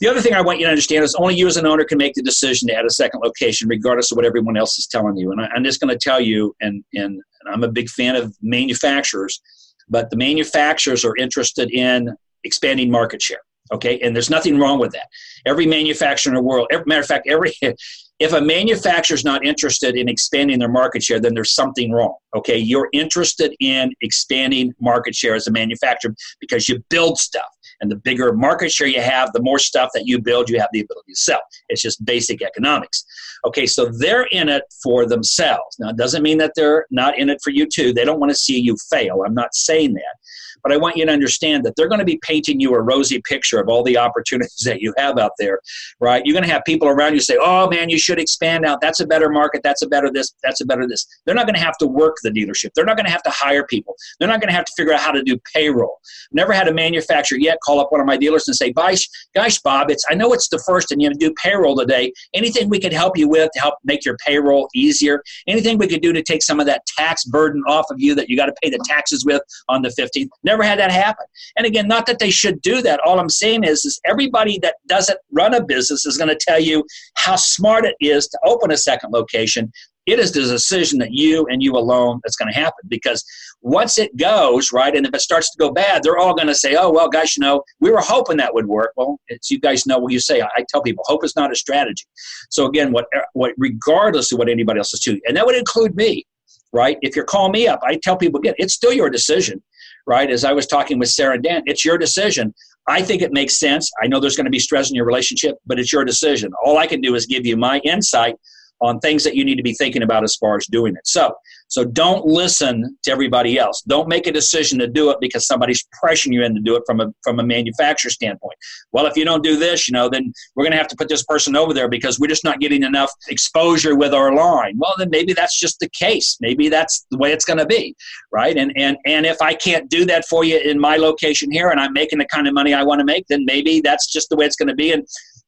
The 0.00 0.08
other 0.08 0.20
thing 0.20 0.34
I 0.34 0.40
want 0.40 0.58
you 0.58 0.66
to 0.66 0.70
understand 0.70 1.04
is 1.04 1.14
only 1.14 1.36
you 1.36 1.46
as 1.46 1.56
an 1.56 1.66
owner 1.66 1.84
can 1.84 1.98
make 1.98 2.14
the 2.14 2.22
decision 2.22 2.68
to 2.68 2.74
add 2.74 2.84
a 2.84 2.90
second 2.90 3.20
location, 3.24 3.68
regardless 3.68 4.10
of 4.10 4.16
what 4.16 4.26
everyone 4.26 4.56
else 4.56 4.78
is 4.78 4.86
telling 4.86 5.16
you. 5.16 5.30
And 5.30 5.40
I, 5.40 5.48
am 5.54 5.64
just 5.64 5.80
going 5.80 5.96
to 5.96 5.98
tell 5.98 6.20
you, 6.20 6.54
and, 6.60 6.84
and 6.94 7.22
I'm 7.50 7.62
a 7.62 7.70
big 7.70 7.88
fan 7.88 8.16
of 8.16 8.36
manufacturers, 8.42 9.40
but 9.88 10.10
the 10.10 10.16
manufacturers 10.16 11.04
are 11.04 11.16
interested 11.16 11.70
in 11.70 12.14
expanding 12.42 12.90
market 12.90 13.22
share. 13.22 13.40
Okay, 13.72 13.98
and 14.00 14.14
there's 14.14 14.30
nothing 14.30 14.58
wrong 14.58 14.78
with 14.78 14.92
that. 14.92 15.08
Every 15.46 15.66
manufacturer 15.66 16.30
in 16.30 16.34
the 16.34 16.42
world, 16.42 16.68
every, 16.70 16.84
matter 16.86 17.00
of 17.00 17.06
fact, 17.06 17.26
every 17.26 17.52
if 18.20 18.32
a 18.32 18.40
manufacturer 18.40 19.14
is 19.14 19.24
not 19.24 19.44
interested 19.44 19.96
in 19.96 20.08
expanding 20.08 20.58
their 20.58 20.68
market 20.68 21.02
share, 21.02 21.18
then 21.18 21.34
there's 21.34 21.54
something 21.54 21.90
wrong. 21.90 22.14
Okay, 22.36 22.58
you're 22.58 22.88
interested 22.92 23.54
in 23.60 23.92
expanding 24.02 24.72
market 24.80 25.14
share 25.14 25.34
as 25.34 25.46
a 25.46 25.50
manufacturer 25.50 26.14
because 26.40 26.68
you 26.68 26.82
build 26.90 27.18
stuff. 27.18 27.44
And 27.80 27.90
the 27.90 27.96
bigger 27.96 28.32
market 28.32 28.70
share 28.70 28.86
you 28.86 29.00
have, 29.00 29.32
the 29.32 29.42
more 29.42 29.58
stuff 29.58 29.90
that 29.94 30.06
you 30.06 30.20
build, 30.20 30.48
you 30.48 30.60
have 30.60 30.68
the 30.72 30.80
ability 30.80 31.12
to 31.12 31.16
sell. 31.16 31.40
It's 31.68 31.82
just 31.82 32.04
basic 32.04 32.40
economics. 32.40 33.04
Okay, 33.44 33.66
so 33.66 33.86
they're 33.86 34.26
in 34.32 34.48
it 34.48 34.64
for 34.82 35.06
themselves. 35.06 35.76
Now, 35.78 35.90
it 35.90 35.96
doesn't 35.96 36.22
mean 36.22 36.38
that 36.38 36.52
they're 36.56 36.86
not 36.90 37.18
in 37.18 37.28
it 37.28 37.40
for 37.42 37.50
you 37.50 37.66
too. 37.66 37.92
They 37.92 38.04
don't 38.04 38.20
want 38.20 38.30
to 38.30 38.36
see 38.36 38.58
you 38.58 38.76
fail. 38.90 39.22
I'm 39.26 39.34
not 39.34 39.54
saying 39.54 39.94
that. 39.94 40.16
But 40.64 40.72
I 40.72 40.78
want 40.78 40.96
you 40.96 41.04
to 41.04 41.12
understand 41.12 41.62
that 41.64 41.76
they're 41.76 41.88
going 41.88 41.98
to 42.00 42.06
be 42.06 42.18
painting 42.22 42.58
you 42.58 42.74
a 42.74 42.80
rosy 42.80 43.20
picture 43.20 43.60
of 43.60 43.68
all 43.68 43.84
the 43.84 43.98
opportunities 44.04 44.62
that 44.64 44.80
you 44.80 44.94
have 44.96 45.18
out 45.18 45.32
there, 45.38 45.60
right? 46.00 46.22
You're 46.24 46.32
going 46.32 46.46
to 46.46 46.52
have 46.52 46.64
people 46.64 46.88
around 46.88 47.12
you 47.12 47.20
say, 47.20 47.36
oh 47.38 47.68
man, 47.68 47.90
you 47.90 47.98
should 47.98 48.18
expand 48.18 48.64
out. 48.64 48.80
That's 48.80 49.00
a 49.00 49.06
better 49.06 49.28
market. 49.28 49.60
That's 49.62 49.82
a 49.82 49.86
better 49.86 50.10
this. 50.10 50.34
That's 50.42 50.62
a 50.62 50.66
better 50.66 50.88
this. 50.88 51.06
They're 51.26 51.34
not 51.34 51.46
going 51.46 51.54
to 51.54 51.60
have 51.60 51.76
to 51.78 51.86
work 51.86 52.16
the 52.22 52.30
dealership. 52.30 52.70
They're 52.74 52.86
not 52.86 52.96
going 52.96 53.06
to 53.06 53.12
have 53.12 53.22
to 53.24 53.30
hire 53.30 53.66
people. 53.66 53.94
They're 54.18 54.28
not 54.28 54.40
going 54.40 54.48
to 54.48 54.54
have 54.54 54.64
to 54.64 54.72
figure 54.74 54.94
out 54.94 55.00
how 55.00 55.12
to 55.12 55.22
do 55.22 55.38
payroll. 55.54 56.00
Never 56.32 56.52
had 56.54 56.66
a 56.66 56.72
manufacturer 56.72 57.38
yet 57.38 57.58
call 57.64 57.78
up 57.78 57.92
one 57.92 58.00
of 58.00 58.06
my 58.06 58.16
dealers 58.16 58.48
and 58.48 58.56
say, 58.56 58.72
gosh, 58.72 59.60
Bob, 59.62 59.90
it's 59.90 60.04
I 60.08 60.14
know 60.14 60.32
it's 60.32 60.48
the 60.48 60.62
first 60.66 60.90
and 60.90 61.02
you 61.02 61.08
have 61.08 61.18
to 61.18 61.28
do 61.28 61.34
payroll 61.42 61.76
today. 61.76 62.12
Anything 62.32 62.70
we 62.70 62.80
could 62.80 62.92
help 62.92 63.18
you 63.18 63.28
with 63.34 63.50
to 63.52 63.60
help 63.60 63.74
make 63.84 64.04
your 64.04 64.16
payroll 64.24 64.68
easier? 64.74 65.22
Anything 65.48 65.76
we 65.76 65.88
could 65.88 66.02
do 66.02 66.12
to 66.12 66.22
take 66.22 66.42
some 66.42 66.60
of 66.60 66.66
that 66.66 66.86
tax 66.86 67.24
burden 67.24 67.62
off 67.66 67.86
of 67.90 68.00
you 68.00 68.14
that 68.14 68.28
you 68.28 68.36
got 68.36 68.46
to 68.46 68.54
pay 68.62 68.70
the 68.70 68.82
taxes 68.86 69.24
with 69.24 69.42
on 69.68 69.82
the 69.82 69.88
15th? 69.88 70.28
Never 70.44 70.62
had 70.62 70.78
that 70.78 70.92
happen. 70.92 71.26
And 71.56 71.66
again, 71.66 71.88
not 71.88 72.06
that 72.06 72.20
they 72.20 72.30
should 72.30 72.62
do 72.62 72.80
that. 72.82 73.00
All 73.00 73.18
I'm 73.18 73.28
saying 73.28 73.64
is, 73.64 73.84
is 73.84 74.00
everybody 74.04 74.58
that 74.60 74.76
doesn't 74.86 75.18
run 75.32 75.54
a 75.54 75.62
business 75.62 76.06
is 76.06 76.16
going 76.16 76.28
to 76.28 76.38
tell 76.40 76.60
you 76.60 76.84
how 77.16 77.36
smart 77.36 77.84
it 77.84 77.96
is 78.00 78.28
to 78.28 78.38
open 78.44 78.70
a 78.70 78.76
second 78.76 79.12
location. 79.12 79.72
It 80.06 80.18
is 80.18 80.32
the 80.32 80.42
decision 80.42 80.98
that 80.98 81.12
you 81.12 81.46
and 81.46 81.62
you 81.62 81.72
alone 81.72 82.20
that's 82.22 82.36
going 82.36 82.52
to 82.52 82.58
happen 82.58 82.84
because 82.88 83.24
once 83.64 83.98
it 83.98 84.16
goes 84.16 84.72
right, 84.72 84.94
and 84.94 85.06
if 85.06 85.14
it 85.14 85.20
starts 85.20 85.50
to 85.50 85.58
go 85.58 85.72
bad, 85.72 86.02
they're 86.02 86.18
all 86.18 86.34
going 86.34 86.48
to 86.48 86.54
say, 86.54 86.76
"Oh 86.76 86.90
well, 86.90 87.08
guys, 87.08 87.36
you 87.36 87.40
know, 87.40 87.62
we 87.80 87.90
were 87.90 88.00
hoping 88.00 88.36
that 88.36 88.54
would 88.54 88.66
work." 88.66 88.92
Well, 88.96 89.18
it's 89.28 89.50
you 89.50 89.58
guys 89.58 89.86
know 89.86 89.98
what 89.98 90.12
you 90.12 90.20
say. 90.20 90.42
I 90.42 90.64
tell 90.68 90.82
people, 90.82 91.02
hope 91.06 91.24
is 91.24 91.34
not 91.34 91.50
a 91.50 91.56
strategy. 91.56 92.04
So 92.50 92.66
again, 92.66 92.92
what, 92.92 93.06
uh, 93.16 93.22
what 93.32 93.52
regardless 93.58 94.30
of 94.32 94.38
what 94.38 94.48
anybody 94.48 94.78
else 94.78 94.94
is 94.94 95.00
doing, 95.00 95.20
and 95.26 95.36
that 95.36 95.46
would 95.46 95.56
include 95.56 95.96
me 95.96 96.24
right? 96.72 96.98
If 97.02 97.14
you're 97.14 97.24
calling 97.24 97.52
me 97.52 97.68
up, 97.68 97.78
I 97.84 98.00
tell 98.02 98.16
people 98.16 98.40
again, 98.40 98.54
it's 98.58 98.74
still 98.74 98.92
your 98.92 99.08
decision 99.08 99.62
right? 100.06 100.30
As 100.30 100.44
I 100.44 100.52
was 100.52 100.66
talking 100.66 100.98
with 100.98 101.08
Sarah 101.08 101.40
Dan, 101.40 101.62
it's 101.66 101.84
your 101.84 101.98
decision. 101.98 102.54
I 102.86 103.02
think 103.02 103.22
it 103.22 103.32
makes 103.32 103.58
sense. 103.58 103.90
I 104.02 104.06
know 104.06 104.20
there's 104.20 104.36
going 104.36 104.44
to 104.44 104.50
be 104.50 104.58
stress 104.58 104.90
in 104.90 104.96
your 104.96 105.06
relationship, 105.06 105.56
but 105.66 105.78
it's 105.78 105.92
your 105.92 106.04
decision. 106.04 106.52
All 106.64 106.78
I 106.78 106.86
can 106.86 107.00
do 107.00 107.14
is 107.14 107.26
give 107.26 107.46
you 107.46 107.56
my 107.56 107.78
insight 107.78 108.36
on 108.80 108.98
things 108.98 109.24
that 109.24 109.34
you 109.34 109.44
need 109.44 109.56
to 109.56 109.62
be 109.62 109.72
thinking 109.72 110.02
about 110.02 110.24
as 110.24 110.36
far 110.36 110.56
as 110.56 110.66
doing 110.66 110.94
it. 110.94 111.06
So, 111.06 111.32
so 111.74 111.84
don't 111.84 112.24
listen 112.24 112.96
to 113.02 113.10
everybody 113.10 113.58
else. 113.58 113.82
Don't 113.88 114.06
make 114.06 114.28
a 114.28 114.32
decision 114.32 114.78
to 114.78 114.86
do 114.86 115.10
it 115.10 115.16
because 115.20 115.44
somebody's 115.44 115.84
pressuring 116.00 116.32
you 116.32 116.44
in 116.44 116.54
to 116.54 116.60
do 116.60 116.76
it 116.76 116.84
from 116.86 117.00
a 117.00 117.12
from 117.24 117.40
a 117.40 117.42
manufacturer 117.42 118.12
standpoint. 118.12 118.54
Well, 118.92 119.06
if 119.06 119.16
you 119.16 119.24
don't 119.24 119.42
do 119.42 119.56
this, 119.56 119.88
you 119.88 119.92
know, 119.92 120.08
then 120.08 120.32
we're 120.54 120.62
going 120.62 120.70
to 120.70 120.78
have 120.78 120.86
to 120.86 120.94
put 120.94 121.08
this 121.08 121.24
person 121.24 121.56
over 121.56 121.74
there 121.74 121.88
because 121.88 122.20
we're 122.20 122.28
just 122.28 122.44
not 122.44 122.60
getting 122.60 122.84
enough 122.84 123.10
exposure 123.28 123.96
with 123.96 124.14
our 124.14 124.32
line. 124.32 124.76
Well, 124.78 124.94
then 124.98 125.10
maybe 125.10 125.32
that's 125.32 125.58
just 125.58 125.80
the 125.80 125.88
case. 125.88 126.38
Maybe 126.40 126.68
that's 126.68 127.06
the 127.10 127.18
way 127.18 127.32
it's 127.32 127.44
going 127.44 127.58
to 127.58 127.66
be, 127.66 127.96
right? 128.30 128.56
And 128.56 128.72
and 128.76 128.96
and 129.04 129.26
if 129.26 129.42
I 129.42 129.52
can't 129.52 129.90
do 129.90 130.04
that 130.04 130.26
for 130.26 130.44
you 130.44 130.58
in 130.58 130.78
my 130.78 130.96
location 130.96 131.50
here, 131.50 131.70
and 131.70 131.80
I'm 131.80 131.92
making 131.92 132.20
the 132.20 132.26
kind 132.26 132.46
of 132.46 132.54
money 132.54 132.72
I 132.72 132.84
want 132.84 133.00
to 133.00 133.04
make, 133.04 133.26
then 133.26 133.44
maybe 133.46 133.80
that's 133.80 134.06
just 134.06 134.28
the 134.28 134.36
way 134.36 134.46
it's 134.46 134.54
going 134.54 134.68
to 134.68 134.76
be. 134.76 134.92
And 134.92 135.04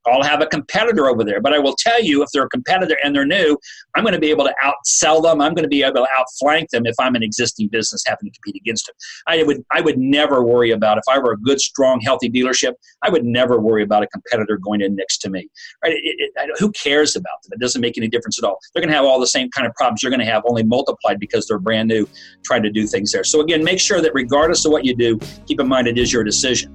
I'll 0.07 0.23
have 0.23 0.41
a 0.41 0.47
competitor 0.47 1.07
over 1.07 1.25
there. 1.25 1.41
But 1.41 1.53
I 1.53 1.59
will 1.59 1.75
tell 1.79 2.03
you, 2.03 2.23
if 2.23 2.29
they're 2.33 2.45
a 2.45 2.49
competitor 2.49 2.97
and 3.03 3.15
they're 3.15 3.27
new, 3.27 3.59
I'm 3.95 4.03
going 4.03 4.15
to 4.15 4.21
be 4.21 4.31
able 4.31 4.45
to 4.45 4.55
outsell 4.63 5.23
them. 5.23 5.41
I'm 5.41 5.55
going 5.55 5.65
to 5.65 5.69
be 5.69 5.83
able 5.83 6.05
to 6.05 6.09
outflank 6.17 6.71
them 6.71 6.87
if 6.87 6.95
I'm 6.99 7.15
an 7.15 7.23
existing 7.23 7.69
business 7.69 8.03
having 8.07 8.31
to 8.31 8.31
compete 8.31 8.61
against 8.61 8.87
them. 8.87 8.95
I 9.27 9.43
would 9.43 9.65
I 9.71 9.81
would 9.81 9.99
never 9.99 10.43
worry 10.43 10.71
about 10.71 10.99
if 10.99 11.05
I 11.09 11.19
were 11.19 11.33
a 11.33 11.39
good, 11.39 11.61
strong, 11.61 12.01
healthy 12.01 12.31
dealership. 12.31 12.73
I 13.03 13.11
would 13.11 13.25
never 13.25 13.59
worry 13.59 13.83
about 13.83 14.03
a 14.03 14.07
competitor 14.09 14.59
going 14.59 14.81
in 14.81 14.97
next 14.97 15.19
to 15.19 15.31
me. 15.31 15.49
Right? 15.83 15.95
It, 15.95 16.33
it, 16.37 16.51
who 16.59 16.71
cares 16.73 17.17
about 17.17 17.43
them? 17.43 17.53
It 17.53 17.61
doesn't 17.61 17.81
make 17.81 17.99
any 17.99 18.09
difference 18.09 18.39
at 18.39 18.47
all. 18.47 18.59
They're 18.73 18.83
going 18.83 18.91
to 18.91 18.97
have 18.97 19.05
all 19.05 19.21
the 19.21 19.27
same 19.27 19.51
kind 19.51 19.67
of 19.67 19.75
problems 19.75 20.03
you're 20.03 20.11
going 20.11 20.21
to 20.21 20.27
have, 20.27 20.43
only 20.47 20.63
multiplied 20.63 21.19
because 21.19 21.47
they're 21.47 21.59
brand 21.59 21.89
new, 21.89 22.09
trying 22.45 22.63
to 22.63 22.71
do 22.71 22.87
things 22.87 23.13
there. 23.13 23.25
So 23.25 23.41
again, 23.41 23.65
make 23.65 23.81
sure 23.81 24.01
that 24.01 24.13
regardless 24.15 24.65
of 24.65 24.73
what 24.73 24.85
you 24.85 24.95
do, 24.95 25.19
keep 25.47 25.61
in 25.61 25.69
mind 25.69 25.89
it 25.89 25.99
is 25.99 26.13
your 26.13 26.25
decision. 26.25 26.75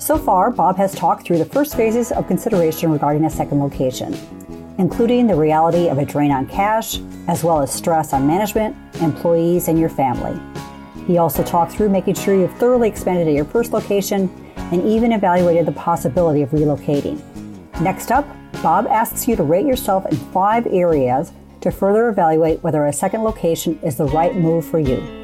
So 0.00 0.16
far, 0.16 0.50
Bob 0.50 0.78
has 0.78 0.94
talked 0.94 1.26
through 1.26 1.36
the 1.36 1.44
first 1.44 1.76
phases 1.76 2.10
of 2.10 2.26
consideration 2.26 2.90
regarding 2.90 3.26
a 3.26 3.30
second 3.30 3.60
location, 3.60 4.16
including 4.78 5.26
the 5.26 5.34
reality 5.34 5.88
of 5.88 5.98
a 5.98 6.06
drain 6.06 6.32
on 6.32 6.46
cash, 6.46 6.98
as 7.28 7.44
well 7.44 7.60
as 7.60 7.70
stress 7.70 8.14
on 8.14 8.26
management, 8.26 8.74
employees, 9.02 9.68
and 9.68 9.78
your 9.78 9.90
family. 9.90 10.40
He 11.06 11.18
also 11.18 11.44
talked 11.44 11.72
through 11.72 11.90
making 11.90 12.14
sure 12.14 12.34
you've 12.34 12.56
thoroughly 12.56 12.88
expanded 12.88 13.28
at 13.28 13.34
your 13.34 13.44
first 13.44 13.74
location 13.74 14.30
and 14.56 14.82
even 14.84 15.12
evaluated 15.12 15.66
the 15.66 15.72
possibility 15.72 16.40
of 16.40 16.48
relocating. 16.48 17.20
Next 17.82 18.10
up, 18.10 18.26
Bob 18.62 18.86
asks 18.86 19.28
you 19.28 19.36
to 19.36 19.42
rate 19.42 19.66
yourself 19.66 20.06
in 20.06 20.16
five 20.16 20.66
areas 20.68 21.30
to 21.60 21.70
further 21.70 22.08
evaluate 22.08 22.62
whether 22.62 22.86
a 22.86 22.92
second 22.92 23.22
location 23.22 23.78
is 23.82 23.96
the 23.96 24.06
right 24.06 24.34
move 24.34 24.64
for 24.64 24.78
you. 24.78 25.19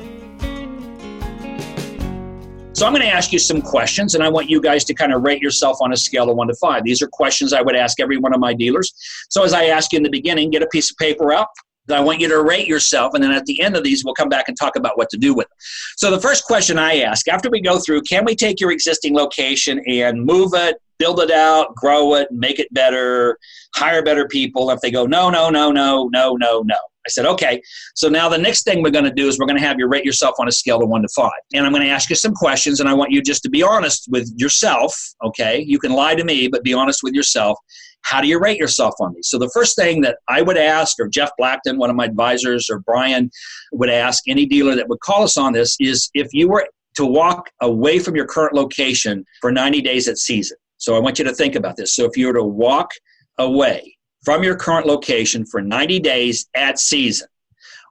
So 2.77 2.85
I'm 2.85 2.93
going 2.93 3.01
to 3.01 3.09
ask 3.09 3.33
you 3.33 3.39
some 3.39 3.63
questions, 3.63 4.15
and 4.15 4.23
I 4.23 4.29
want 4.29 4.51
you 4.51 4.61
guys 4.61 4.85
to 4.85 4.93
kind 4.93 5.15
of 5.15 5.23
rate 5.23 5.41
yourself 5.41 5.79
on 5.81 5.95
a 5.95 5.97
scale 5.97 6.29
of 6.29 6.37
one 6.37 6.49
to 6.49 6.55
five. 6.57 6.85
These 6.85 7.01
are 7.01 7.07
questions 7.07 7.55
I 7.55 7.63
would 7.63 7.75
ask 7.75 7.99
every 8.01 8.19
one 8.19 8.35
of 8.35 8.39
my 8.39 8.53
dealers. 8.53 8.93
So 9.31 9.45
as 9.45 9.55
I 9.55 9.69
ask 9.69 9.95
you 9.95 9.97
in 9.97 10.03
the 10.03 10.11
beginning, 10.11 10.51
get 10.51 10.61
a 10.61 10.67
piece 10.67 10.91
of 10.91 10.99
paper 10.99 11.33
out. 11.33 11.49
I 11.91 12.01
want 12.01 12.21
you 12.21 12.29
to 12.29 12.43
rate 12.43 12.69
yourself, 12.69 13.15
and 13.15 13.25
then 13.25 13.33
at 13.33 13.47
the 13.47 13.63
end 13.63 13.77
of 13.77 13.83
these, 13.83 14.05
we'll 14.05 14.13
come 14.13 14.29
back 14.29 14.49
and 14.49 14.59
talk 14.59 14.77
about 14.77 14.99
what 14.99 15.09
to 15.09 15.17
do 15.17 15.33
with 15.33 15.49
them. 15.49 15.57
So 15.97 16.11
the 16.11 16.21
first 16.21 16.45
question 16.45 16.79
I 16.79 17.01
ask 17.01 17.27
after 17.29 17.49
we 17.49 17.63
go 17.63 17.79
through, 17.79 18.03
can 18.03 18.27
we 18.27 18.37
take 18.37 18.61
your 18.61 18.73
existing 18.73 19.15
location 19.15 19.81
and 19.89 20.23
move 20.23 20.51
it, 20.53 20.77
build 20.99 21.21
it 21.21 21.31
out, 21.31 21.75
grow 21.77 22.17
it, 22.17 22.31
make 22.31 22.59
it 22.59 22.69
better, 22.75 23.39
hire 23.75 24.03
better 24.03 24.29
people? 24.29 24.69
If 24.71 24.83
they 24.83 24.91
go, 24.91 25.07
no, 25.07 25.31
no, 25.31 25.49
no, 25.49 25.73
no, 25.73 26.11
no, 26.13 26.37
no, 26.37 26.61
no. 26.61 26.77
I 27.07 27.09
said, 27.09 27.27
okay. 27.27 27.63
So 27.95 28.09
now 28.09 28.29
the 28.29 28.39
next 28.39 28.65
thing 28.65 28.83
we're 28.83 28.91
going 28.91 29.05
to 29.05 29.11
do 29.11 29.29
is 29.29 29.39
we're 29.39 29.47
going 29.47 29.59
to 29.59 29.65
have 29.65 29.79
you 29.79 29.87
rate 29.87 30.05
yourself 30.05 30.35
on 30.39 30.49
a 30.49 30.53
scale 30.53 30.83
of 30.83 30.89
one 30.89 31.03
to 31.03 31.09
five. 31.15 31.31
And 31.55 31.65
I'm 31.65 31.73
going 31.73 31.85
to 31.85 31.91
ask 31.91 32.11
you 32.11 32.17
some 32.17 32.35
questions, 32.35 32.81
and 32.81 32.89
I 32.89 32.95
want 32.95 33.13
you 33.13 33.23
just 33.23 33.43
to 33.45 33.51
be 33.51 33.63
honest 33.63 34.09
with 34.11 34.31
yourself. 34.37 34.95
Okay. 35.25 35.65
You 35.67 35.79
can 35.79 35.93
lie 35.93 36.15
to 36.15 36.25
me, 36.25 36.49
but 36.49 36.65
be 36.65 36.75
honest 36.75 37.01
with 37.03 37.15
yourself. 37.15 37.59
How 38.03 38.21
do 38.21 38.29
you 38.29 38.39
rate 38.39 38.59
yourself 38.59 38.95
on 39.01 39.15
these? 39.15 39.29
So 39.29 39.39
the 39.39 39.51
first 39.53 39.75
thing 39.77 40.01
that 40.03 40.19
I 40.29 40.43
would 40.43 40.57
ask, 40.57 40.99
or 41.01 41.09
Jeff 41.09 41.31
Blackton, 41.41 41.77
one 41.79 41.91
of 41.91 41.97
my 41.97 42.05
advisors, 42.05 42.69
or 42.71 42.81
Brian 42.81 43.31
would 43.73 43.91
ask 43.91 44.23
any 44.29 44.47
dealer 44.47 44.77
that 44.77 44.89
would 44.89 45.01
call 45.01 45.25
us 45.25 45.37
on 45.37 45.53
this 45.53 45.77
is 45.81 46.09
if 46.15 46.29
you 46.33 46.49
were 46.49 46.69
to 46.97 47.05
walk 47.05 47.51
away 47.61 47.99
from 47.99 48.17
your 48.17 48.27
current 48.27 48.55
location 48.55 49.25
for 49.41 49.53
90 49.53 49.83
days 49.83 50.09
at 50.09 50.19
season. 50.19 50.57
So 50.79 50.97
I 50.97 51.01
want 51.01 51.19
you 51.19 51.25
to 51.25 51.35
think 51.35 51.55
about 51.55 51.77
this. 51.77 51.95
So 51.95 52.05
if 52.05 52.17
you 52.17 52.27
were 52.29 52.35
to 52.35 52.45
walk 52.45 52.91
away 53.39 53.96
from 54.27 54.43
your 54.43 54.57
current 54.57 54.89
location 54.89 55.47
for 55.47 55.63
90 55.63 56.01
days 56.01 56.49
at 56.57 56.81
season, 56.81 57.29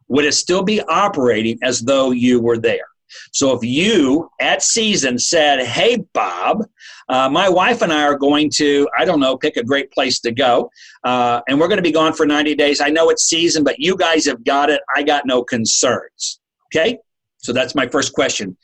would 0.09 0.25
it 0.25 0.33
still 0.33 0.61
be 0.61 0.81
operating 0.81 1.57
as 1.63 1.79
though 1.79 2.11
you 2.11 2.41
were 2.41 2.57
there? 2.57 2.85
So 3.31 3.53
if 3.53 3.63
you 3.63 4.29
at 4.41 4.61
season 4.61 5.17
said, 5.17 5.65
Hey, 5.65 6.03
Bob, 6.13 6.65
uh, 7.07 7.29
my 7.29 7.47
wife 7.47 7.81
and 7.81 7.93
I 7.93 8.03
are 8.03 8.17
going 8.17 8.49
to, 8.55 8.85
I 8.99 9.05
don't 9.05 9.21
know, 9.21 9.37
pick 9.37 9.55
a 9.55 9.63
great 9.63 9.89
place 9.91 10.19
to 10.19 10.31
go, 10.33 10.69
uh, 11.05 11.39
and 11.47 11.57
we're 11.57 11.69
going 11.69 11.77
to 11.77 11.83
be 11.83 11.93
gone 11.93 12.11
for 12.11 12.25
90 12.25 12.53
days. 12.55 12.81
I 12.81 12.89
know 12.89 13.09
it's 13.11 13.23
season, 13.23 13.63
but 13.63 13.79
you 13.79 13.95
guys 13.95 14.25
have 14.25 14.43
got 14.43 14.69
it. 14.69 14.81
I 14.93 15.03
got 15.03 15.25
no 15.25 15.41
concerns. 15.41 16.41
Okay? 16.67 16.97
So 17.37 17.53
that's 17.53 17.75
my 17.75 17.87
first 17.87 18.11
question. 18.11 18.57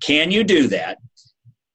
Can 0.00 0.30
you 0.30 0.44
do 0.44 0.68
that? 0.68 0.98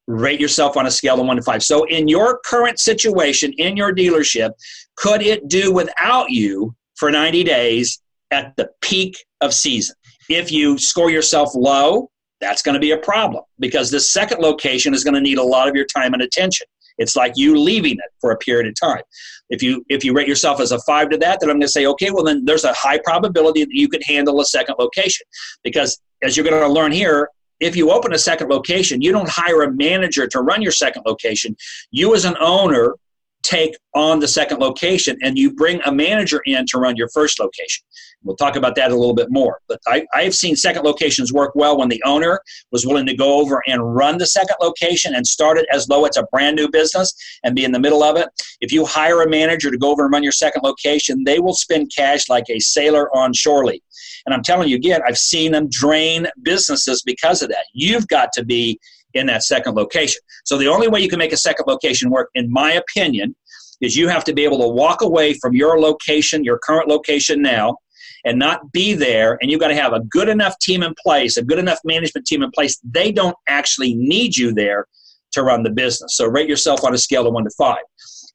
Rate 0.07 0.39
yourself 0.39 0.77
on 0.77 0.87
a 0.87 0.91
scale 0.91 1.19
of 1.19 1.27
one 1.27 1.37
to 1.37 1.41
five. 1.41 1.63
So, 1.63 1.85
in 1.85 2.07
your 2.07 2.39
current 2.43 2.79
situation 2.79 3.53
in 3.53 3.77
your 3.77 3.93
dealership, 3.93 4.51
could 4.95 5.21
it 5.21 5.47
do 5.47 5.71
without 5.71 6.29
you 6.29 6.75
for 6.95 7.11
90 7.11 7.43
days 7.43 8.01
at 8.31 8.55
the 8.55 8.69
peak 8.81 9.25
of 9.41 9.53
season? 9.53 9.95
If 10.29 10.51
you 10.51 10.77
score 10.77 11.09
yourself 11.09 11.49
low, 11.55 12.09
that's 12.39 12.61
going 12.61 12.73
to 12.73 12.79
be 12.79 12.91
a 12.91 12.97
problem 12.97 13.43
because 13.59 13.91
this 13.91 14.09
second 14.09 14.41
location 14.41 14.93
is 14.93 15.03
going 15.03 15.13
to 15.13 15.21
need 15.21 15.37
a 15.37 15.43
lot 15.43 15.67
of 15.67 15.75
your 15.75 15.85
time 15.85 16.13
and 16.13 16.21
attention. 16.21 16.65
It's 16.97 17.15
like 17.15 17.33
you 17.35 17.57
leaving 17.57 17.93
it 17.93 18.11
for 18.19 18.31
a 18.31 18.37
period 18.37 18.67
of 18.67 18.75
time. 18.79 19.01
If 19.49 19.63
you 19.63 19.85
if 19.89 20.03
you 20.03 20.13
rate 20.13 20.27
yourself 20.27 20.59
as 20.59 20.71
a 20.71 20.79
five 20.79 21.09
to 21.09 21.17
that, 21.17 21.39
then 21.39 21.49
I'm 21.49 21.55
going 21.55 21.61
to 21.61 21.67
say, 21.67 21.85
okay, 21.85 22.11
well 22.11 22.23
then 22.23 22.45
there's 22.45 22.63
a 22.63 22.73
high 22.73 22.99
probability 23.03 23.63
that 23.63 23.73
you 23.73 23.89
could 23.89 24.03
handle 24.03 24.39
a 24.39 24.45
second 24.45 24.75
location 24.79 25.25
because 25.63 25.99
as 26.21 26.35
you're 26.35 26.45
going 26.45 26.61
to 26.61 26.67
learn 26.67 26.91
here, 26.91 27.29
if 27.59 27.75
you 27.75 27.91
open 27.91 28.13
a 28.13 28.17
second 28.17 28.49
location, 28.49 29.01
you 29.01 29.11
don't 29.11 29.29
hire 29.29 29.61
a 29.61 29.71
manager 29.71 30.27
to 30.27 30.41
run 30.41 30.61
your 30.61 30.71
second 30.71 31.03
location. 31.05 31.55
You, 31.91 32.15
as 32.15 32.25
an 32.25 32.35
owner, 32.39 32.95
take 33.43 33.75
on 33.93 34.19
the 34.19 34.27
second 34.27 34.59
location 34.59 35.17
and 35.21 35.37
you 35.37 35.53
bring 35.53 35.81
a 35.85 35.91
manager 35.91 36.41
in 36.45 36.65
to 36.67 36.77
run 36.77 36.95
your 36.95 37.09
first 37.09 37.39
location. 37.39 37.83
We'll 38.23 38.35
talk 38.35 38.55
about 38.55 38.75
that 38.75 38.91
a 38.91 38.95
little 38.95 39.15
bit 39.15 39.27
more. 39.31 39.59
But 39.67 39.79
I, 39.87 40.05
I've 40.13 40.35
seen 40.35 40.55
second 40.55 40.83
locations 40.83 41.33
work 41.33 41.53
well 41.55 41.77
when 41.77 41.89
the 41.89 42.01
owner 42.05 42.39
was 42.71 42.85
willing 42.85 43.05
to 43.07 43.15
go 43.15 43.39
over 43.41 43.63
and 43.67 43.95
run 43.95 44.17
the 44.17 44.27
second 44.27 44.57
location 44.61 45.15
and 45.15 45.25
start 45.25 45.57
it 45.57 45.65
as 45.71 45.87
though 45.87 46.05
it's 46.05 46.17
a 46.17 46.27
brand 46.31 46.55
new 46.55 46.69
business 46.69 47.13
and 47.43 47.55
be 47.55 47.65
in 47.65 47.71
the 47.71 47.79
middle 47.79 48.03
of 48.03 48.17
it. 48.17 48.29
If 48.61 48.71
you 48.71 48.85
hire 48.85 49.21
a 49.23 49.29
manager 49.29 49.71
to 49.71 49.77
go 49.77 49.91
over 49.91 50.03
and 50.03 50.13
run 50.13 50.23
your 50.23 50.31
second 50.31 50.61
location, 50.63 51.23
they 51.23 51.39
will 51.39 51.55
spend 51.55 51.91
cash 51.95 52.29
like 52.29 52.45
a 52.49 52.59
sailor 52.59 53.13
on 53.15 53.33
shore 53.33 53.65
leave. 53.65 53.81
And 54.25 54.35
I'm 54.35 54.43
telling 54.43 54.69
you 54.69 54.75
again, 54.75 55.01
I've 55.05 55.17
seen 55.17 55.51
them 55.51 55.67
drain 55.69 56.27
businesses 56.43 57.01
because 57.01 57.41
of 57.41 57.49
that. 57.49 57.65
You've 57.73 58.07
got 58.07 58.31
to 58.33 58.45
be 58.45 58.79
in 59.13 59.27
that 59.27 59.43
second 59.43 59.75
location. 59.75 60.21
So 60.45 60.57
the 60.57 60.67
only 60.67 60.87
way 60.87 60.99
you 60.99 61.09
can 61.09 61.19
make 61.19 61.33
a 61.33 61.37
second 61.37 61.65
location 61.67 62.09
work, 62.09 62.29
in 62.35 62.51
my 62.51 62.73
opinion, 62.73 63.35
is 63.81 63.95
you 63.95 64.07
have 64.07 64.23
to 64.25 64.33
be 64.33 64.43
able 64.43 64.59
to 64.59 64.67
walk 64.67 65.01
away 65.01 65.33
from 65.33 65.55
your 65.55 65.79
location, 65.79 66.43
your 66.43 66.59
current 66.59 66.87
location 66.87 67.41
now, 67.41 67.77
and 68.23 68.37
not 68.37 68.71
be 68.71 68.93
there. 68.93 69.37
And 69.41 69.49
you've 69.49 69.59
got 69.59 69.69
to 69.69 69.75
have 69.75 69.93
a 69.93 70.01
good 70.01 70.29
enough 70.29 70.57
team 70.59 70.83
in 70.83 70.93
place, 71.01 71.37
a 71.37 71.43
good 71.43 71.59
enough 71.59 71.79
management 71.83 72.27
team 72.27 72.43
in 72.43 72.51
place. 72.51 72.79
They 72.83 73.11
don't 73.11 73.35
actually 73.47 73.95
need 73.95 74.37
you 74.37 74.53
there 74.53 74.85
to 75.31 75.43
run 75.43 75.63
the 75.63 75.71
business. 75.71 76.15
So 76.15 76.27
rate 76.27 76.47
yourself 76.47 76.83
on 76.83 76.93
a 76.93 76.97
scale 76.97 77.25
of 77.25 77.33
one 77.33 77.45
to 77.45 77.51
five. 77.57 77.81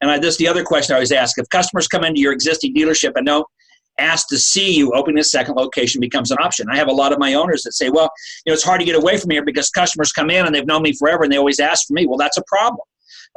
And 0.00 0.10
I, 0.10 0.18
this 0.18 0.36
the 0.36 0.48
other 0.48 0.64
question 0.64 0.92
I 0.92 0.96
always 0.96 1.12
ask: 1.12 1.38
If 1.38 1.48
customers 1.50 1.88
come 1.88 2.04
into 2.04 2.20
your 2.20 2.32
existing 2.32 2.74
dealership 2.74 3.12
and 3.14 3.26
don't 3.26 3.46
ask 3.98 4.28
to 4.28 4.38
see 4.38 4.74
you 4.74 4.92
opening 4.92 5.18
a 5.18 5.24
second 5.24 5.54
location 5.54 6.00
becomes 6.00 6.30
an 6.30 6.38
option. 6.40 6.66
I 6.70 6.76
have 6.76 6.88
a 6.88 6.92
lot 6.92 7.12
of 7.12 7.18
my 7.18 7.34
owners 7.34 7.62
that 7.62 7.72
say, 7.72 7.90
well, 7.90 8.10
you 8.44 8.50
know, 8.50 8.54
it's 8.54 8.62
hard 8.62 8.80
to 8.80 8.86
get 8.86 8.96
away 8.96 9.16
from 9.16 9.30
here 9.30 9.44
because 9.44 9.70
customers 9.70 10.12
come 10.12 10.30
in 10.30 10.46
and 10.46 10.54
they've 10.54 10.66
known 10.66 10.82
me 10.82 10.92
forever 10.92 11.24
and 11.24 11.32
they 11.32 11.38
always 11.38 11.60
ask 11.60 11.86
for 11.86 11.94
me. 11.94 12.06
Well, 12.06 12.18
that's 12.18 12.38
a 12.38 12.44
problem. 12.46 12.80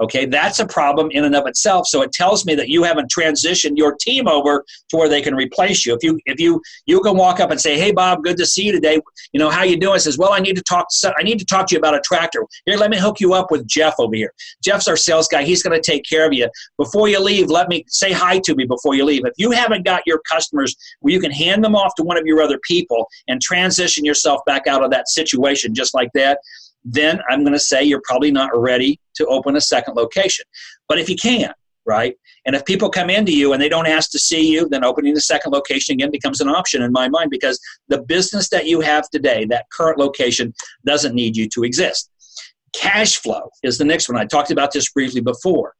Okay, 0.01 0.25
that's 0.25 0.59
a 0.59 0.65
problem 0.65 1.11
in 1.11 1.25
and 1.25 1.35
of 1.35 1.45
itself. 1.45 1.85
So 1.87 2.01
it 2.01 2.13
tells 2.13 2.45
me 2.45 2.55
that 2.55 2.69
you 2.69 2.83
haven't 2.83 3.11
transitioned 3.11 3.77
your 3.77 3.95
team 3.95 4.29
over 4.29 4.65
to 4.89 4.97
where 4.97 5.09
they 5.09 5.21
can 5.21 5.35
replace 5.35 5.85
you. 5.85 5.93
If 5.93 6.03
you 6.03 6.19
if 6.25 6.39
you 6.39 6.61
you 6.85 7.01
can 7.01 7.17
walk 7.17 7.41
up 7.41 7.51
and 7.51 7.59
say, 7.59 7.77
"Hey, 7.77 7.91
Bob, 7.91 8.23
good 8.23 8.37
to 8.37 8.45
see 8.45 8.63
you 8.63 8.71
today. 8.71 9.01
You 9.33 9.39
know 9.39 9.49
how 9.49 9.63
you 9.63 9.77
doing?" 9.77 9.99
says, 9.99 10.17
"Well, 10.17 10.31
I 10.31 10.39
need 10.39 10.55
to 10.55 10.63
talk. 10.63 10.87
To, 11.01 11.13
I 11.17 11.23
need 11.23 11.37
to 11.39 11.45
talk 11.45 11.67
to 11.67 11.75
you 11.75 11.79
about 11.79 11.95
a 11.95 12.01
tractor. 12.01 12.45
Here, 12.65 12.77
let 12.77 12.91
me 12.91 12.97
hook 12.97 13.19
you 13.19 13.33
up 13.33 13.51
with 13.51 13.67
Jeff 13.67 13.95
over 13.99 14.15
here. 14.15 14.33
Jeff's 14.63 14.87
our 14.87 14.95
sales 14.95 15.27
guy. 15.27 15.43
He's 15.43 15.61
going 15.61 15.79
to 15.79 15.91
take 15.91 16.05
care 16.05 16.25
of 16.25 16.31
you. 16.31 16.49
Before 16.77 17.09
you 17.09 17.19
leave, 17.19 17.49
let 17.49 17.67
me 17.67 17.83
say 17.89 18.13
hi 18.13 18.39
to 18.39 18.55
me 18.55 18.65
before 18.65 18.95
you 18.95 19.03
leave. 19.03 19.25
If 19.25 19.33
you 19.37 19.51
haven't 19.51 19.83
got 19.83 20.03
your 20.05 20.19
customers 20.19 20.75
where 21.01 21.13
you 21.13 21.19
can 21.19 21.31
hand 21.31 21.61
them 21.63 21.75
off 21.75 21.93
to 21.95 22.03
one 22.03 22.17
of 22.17 22.25
your 22.25 22.41
other 22.41 22.59
people 22.59 23.09
and 23.27 23.41
transition 23.41 24.05
yourself 24.05 24.39
back 24.45 24.65
out 24.65 24.83
of 24.83 24.91
that 24.91 25.09
situation 25.09 25.75
just 25.75 25.93
like 25.93 26.09
that." 26.13 26.39
Then 26.83 27.19
I'm 27.29 27.41
going 27.41 27.53
to 27.53 27.59
say 27.59 27.83
you're 27.83 28.01
probably 28.05 28.31
not 28.31 28.49
ready 28.55 28.99
to 29.15 29.25
open 29.27 29.55
a 29.55 29.61
second 29.61 29.95
location. 29.95 30.45
But 30.87 30.99
if 30.99 31.09
you 31.09 31.15
can, 31.15 31.53
right? 31.85 32.15
And 32.45 32.55
if 32.55 32.65
people 32.65 32.89
come 32.89 33.09
into 33.09 33.33
you 33.33 33.53
and 33.53 33.61
they 33.61 33.69
don't 33.69 33.87
ask 33.87 34.11
to 34.11 34.19
see 34.19 34.51
you, 34.51 34.69
then 34.69 34.83
opening 34.83 35.13
the 35.13 35.21
second 35.21 35.51
location 35.51 35.93
again 35.93 36.11
becomes 36.11 36.39
an 36.39 36.47
option 36.47 36.81
in 36.81 36.91
my 36.91 37.09
mind 37.09 37.31
because 37.31 37.59
the 37.87 38.01
business 38.03 38.49
that 38.49 38.65
you 38.67 38.81
have 38.81 39.09
today, 39.09 39.45
that 39.45 39.65
current 39.71 39.97
location, 39.97 40.53
doesn't 40.85 41.15
need 41.15 41.35
you 41.35 41.49
to 41.49 41.63
exist. 41.63 42.11
Cash 42.73 43.17
flow 43.17 43.49
is 43.63 43.77
the 43.77 43.85
next 43.85 44.07
one. 44.07 44.19
I 44.19 44.25
talked 44.25 44.51
about 44.51 44.71
this 44.71 44.91
briefly 44.91 45.21
before. 45.21 45.73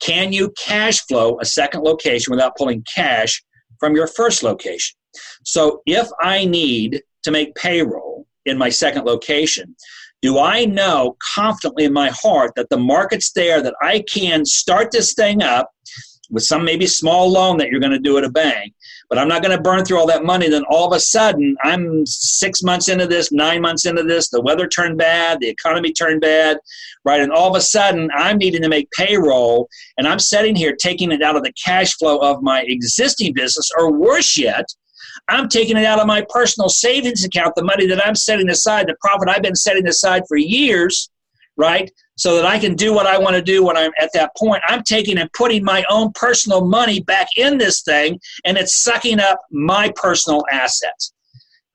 Can 0.00 0.32
you 0.32 0.52
cash 0.56 1.00
flow 1.06 1.38
a 1.40 1.44
second 1.44 1.82
location 1.82 2.30
without 2.30 2.56
pulling 2.56 2.84
cash 2.94 3.42
from 3.80 3.96
your 3.96 4.06
first 4.06 4.42
location? 4.42 4.96
So 5.44 5.82
if 5.86 6.08
I 6.20 6.44
need 6.44 7.02
to 7.24 7.30
make 7.30 7.54
payroll 7.54 8.26
in 8.44 8.56
my 8.56 8.68
second 8.68 9.04
location, 9.04 9.74
do 10.22 10.38
I 10.38 10.64
know 10.64 11.16
confidently 11.34 11.84
in 11.84 11.92
my 11.92 12.10
heart 12.10 12.52
that 12.56 12.68
the 12.70 12.78
market's 12.78 13.32
there, 13.32 13.62
that 13.62 13.74
I 13.82 14.04
can 14.10 14.44
start 14.44 14.90
this 14.90 15.14
thing 15.14 15.42
up 15.42 15.70
with 16.30 16.42
some 16.42 16.64
maybe 16.64 16.86
small 16.86 17.30
loan 17.30 17.56
that 17.58 17.68
you're 17.68 17.80
going 17.80 17.92
to 17.92 17.98
do 17.98 18.18
at 18.18 18.24
a 18.24 18.30
bank, 18.30 18.74
but 19.08 19.18
I'm 19.18 19.28
not 19.28 19.42
going 19.42 19.56
to 19.56 19.62
burn 19.62 19.84
through 19.84 19.98
all 19.98 20.08
that 20.08 20.24
money. 20.24 20.48
Then 20.48 20.64
all 20.68 20.86
of 20.86 20.96
a 20.96 21.00
sudden, 21.00 21.56
I'm 21.62 22.04
six 22.04 22.62
months 22.62 22.88
into 22.88 23.06
this, 23.06 23.30
nine 23.30 23.62
months 23.62 23.86
into 23.86 24.02
this, 24.02 24.28
the 24.28 24.40
weather 24.40 24.66
turned 24.66 24.98
bad, 24.98 25.38
the 25.40 25.48
economy 25.48 25.92
turned 25.92 26.20
bad, 26.20 26.58
right? 27.04 27.20
And 27.20 27.30
all 27.30 27.48
of 27.48 27.56
a 27.56 27.60
sudden, 27.60 28.10
I'm 28.16 28.38
needing 28.38 28.62
to 28.62 28.68
make 28.68 28.90
payroll, 28.90 29.68
and 29.98 30.08
I'm 30.08 30.18
sitting 30.18 30.56
here 30.56 30.74
taking 30.74 31.12
it 31.12 31.22
out 31.22 31.36
of 31.36 31.44
the 31.44 31.52
cash 31.52 31.94
flow 31.94 32.18
of 32.18 32.42
my 32.42 32.62
existing 32.66 33.32
business, 33.32 33.70
or 33.78 33.92
worse 33.92 34.36
yet, 34.36 34.66
I'm 35.28 35.48
taking 35.48 35.76
it 35.76 35.84
out 35.84 36.00
of 36.00 36.06
my 36.06 36.24
personal 36.28 36.68
savings 36.68 37.24
account, 37.24 37.54
the 37.54 37.64
money 37.64 37.86
that 37.86 38.04
I'm 38.04 38.14
setting 38.14 38.48
aside, 38.48 38.86
the 38.86 38.96
profit 39.00 39.28
I've 39.28 39.42
been 39.42 39.56
setting 39.56 39.86
aside 39.86 40.22
for 40.28 40.36
years, 40.36 41.10
right? 41.56 41.90
So 42.16 42.36
that 42.36 42.46
I 42.46 42.58
can 42.58 42.74
do 42.74 42.94
what 42.94 43.06
I 43.06 43.18
want 43.18 43.36
to 43.36 43.42
do 43.42 43.64
when 43.64 43.76
I'm 43.76 43.92
at 44.00 44.10
that 44.14 44.30
point. 44.36 44.62
I'm 44.66 44.82
taking 44.82 45.18
and 45.18 45.32
putting 45.32 45.64
my 45.64 45.84
own 45.90 46.12
personal 46.14 46.64
money 46.64 47.00
back 47.00 47.28
in 47.36 47.58
this 47.58 47.82
thing, 47.82 48.20
and 48.44 48.56
it's 48.56 48.76
sucking 48.82 49.20
up 49.20 49.40
my 49.50 49.92
personal 49.96 50.44
assets. 50.50 51.12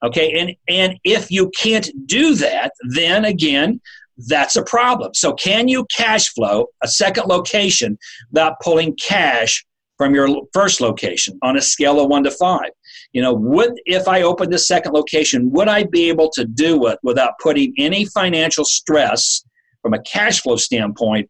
Okay, 0.04 0.32
and 0.32 0.56
and 0.68 0.98
if 1.04 1.30
you 1.30 1.50
can't 1.50 1.88
do 2.06 2.34
that, 2.36 2.72
then 2.90 3.24
again, 3.24 3.80
that's 4.28 4.56
a 4.56 4.64
problem. 4.64 5.14
So 5.14 5.32
can 5.32 5.68
you 5.68 5.86
cash 5.94 6.32
flow 6.32 6.66
a 6.82 6.88
second 6.88 7.26
location 7.26 7.98
without 8.30 8.60
pulling 8.60 8.96
cash 8.96 9.64
from 9.96 10.14
your 10.14 10.42
first 10.52 10.80
location 10.80 11.38
on 11.42 11.56
a 11.56 11.60
scale 11.60 12.00
of 12.00 12.08
one 12.08 12.24
to 12.24 12.30
five? 12.32 12.70
You 13.12 13.20
know, 13.20 13.32
would 13.34 13.74
if 13.84 14.08
I 14.08 14.22
opened 14.22 14.52
this 14.52 14.66
second 14.66 14.92
location, 14.92 15.50
would 15.50 15.68
I 15.68 15.84
be 15.84 16.08
able 16.08 16.30
to 16.30 16.44
do 16.44 16.86
it 16.86 16.98
without 17.02 17.38
putting 17.38 17.74
any 17.78 18.06
financial 18.06 18.64
stress 18.64 19.44
from 19.82 19.94
a 19.94 20.02
cash 20.02 20.40
flow 20.40 20.56
standpoint 20.56 21.28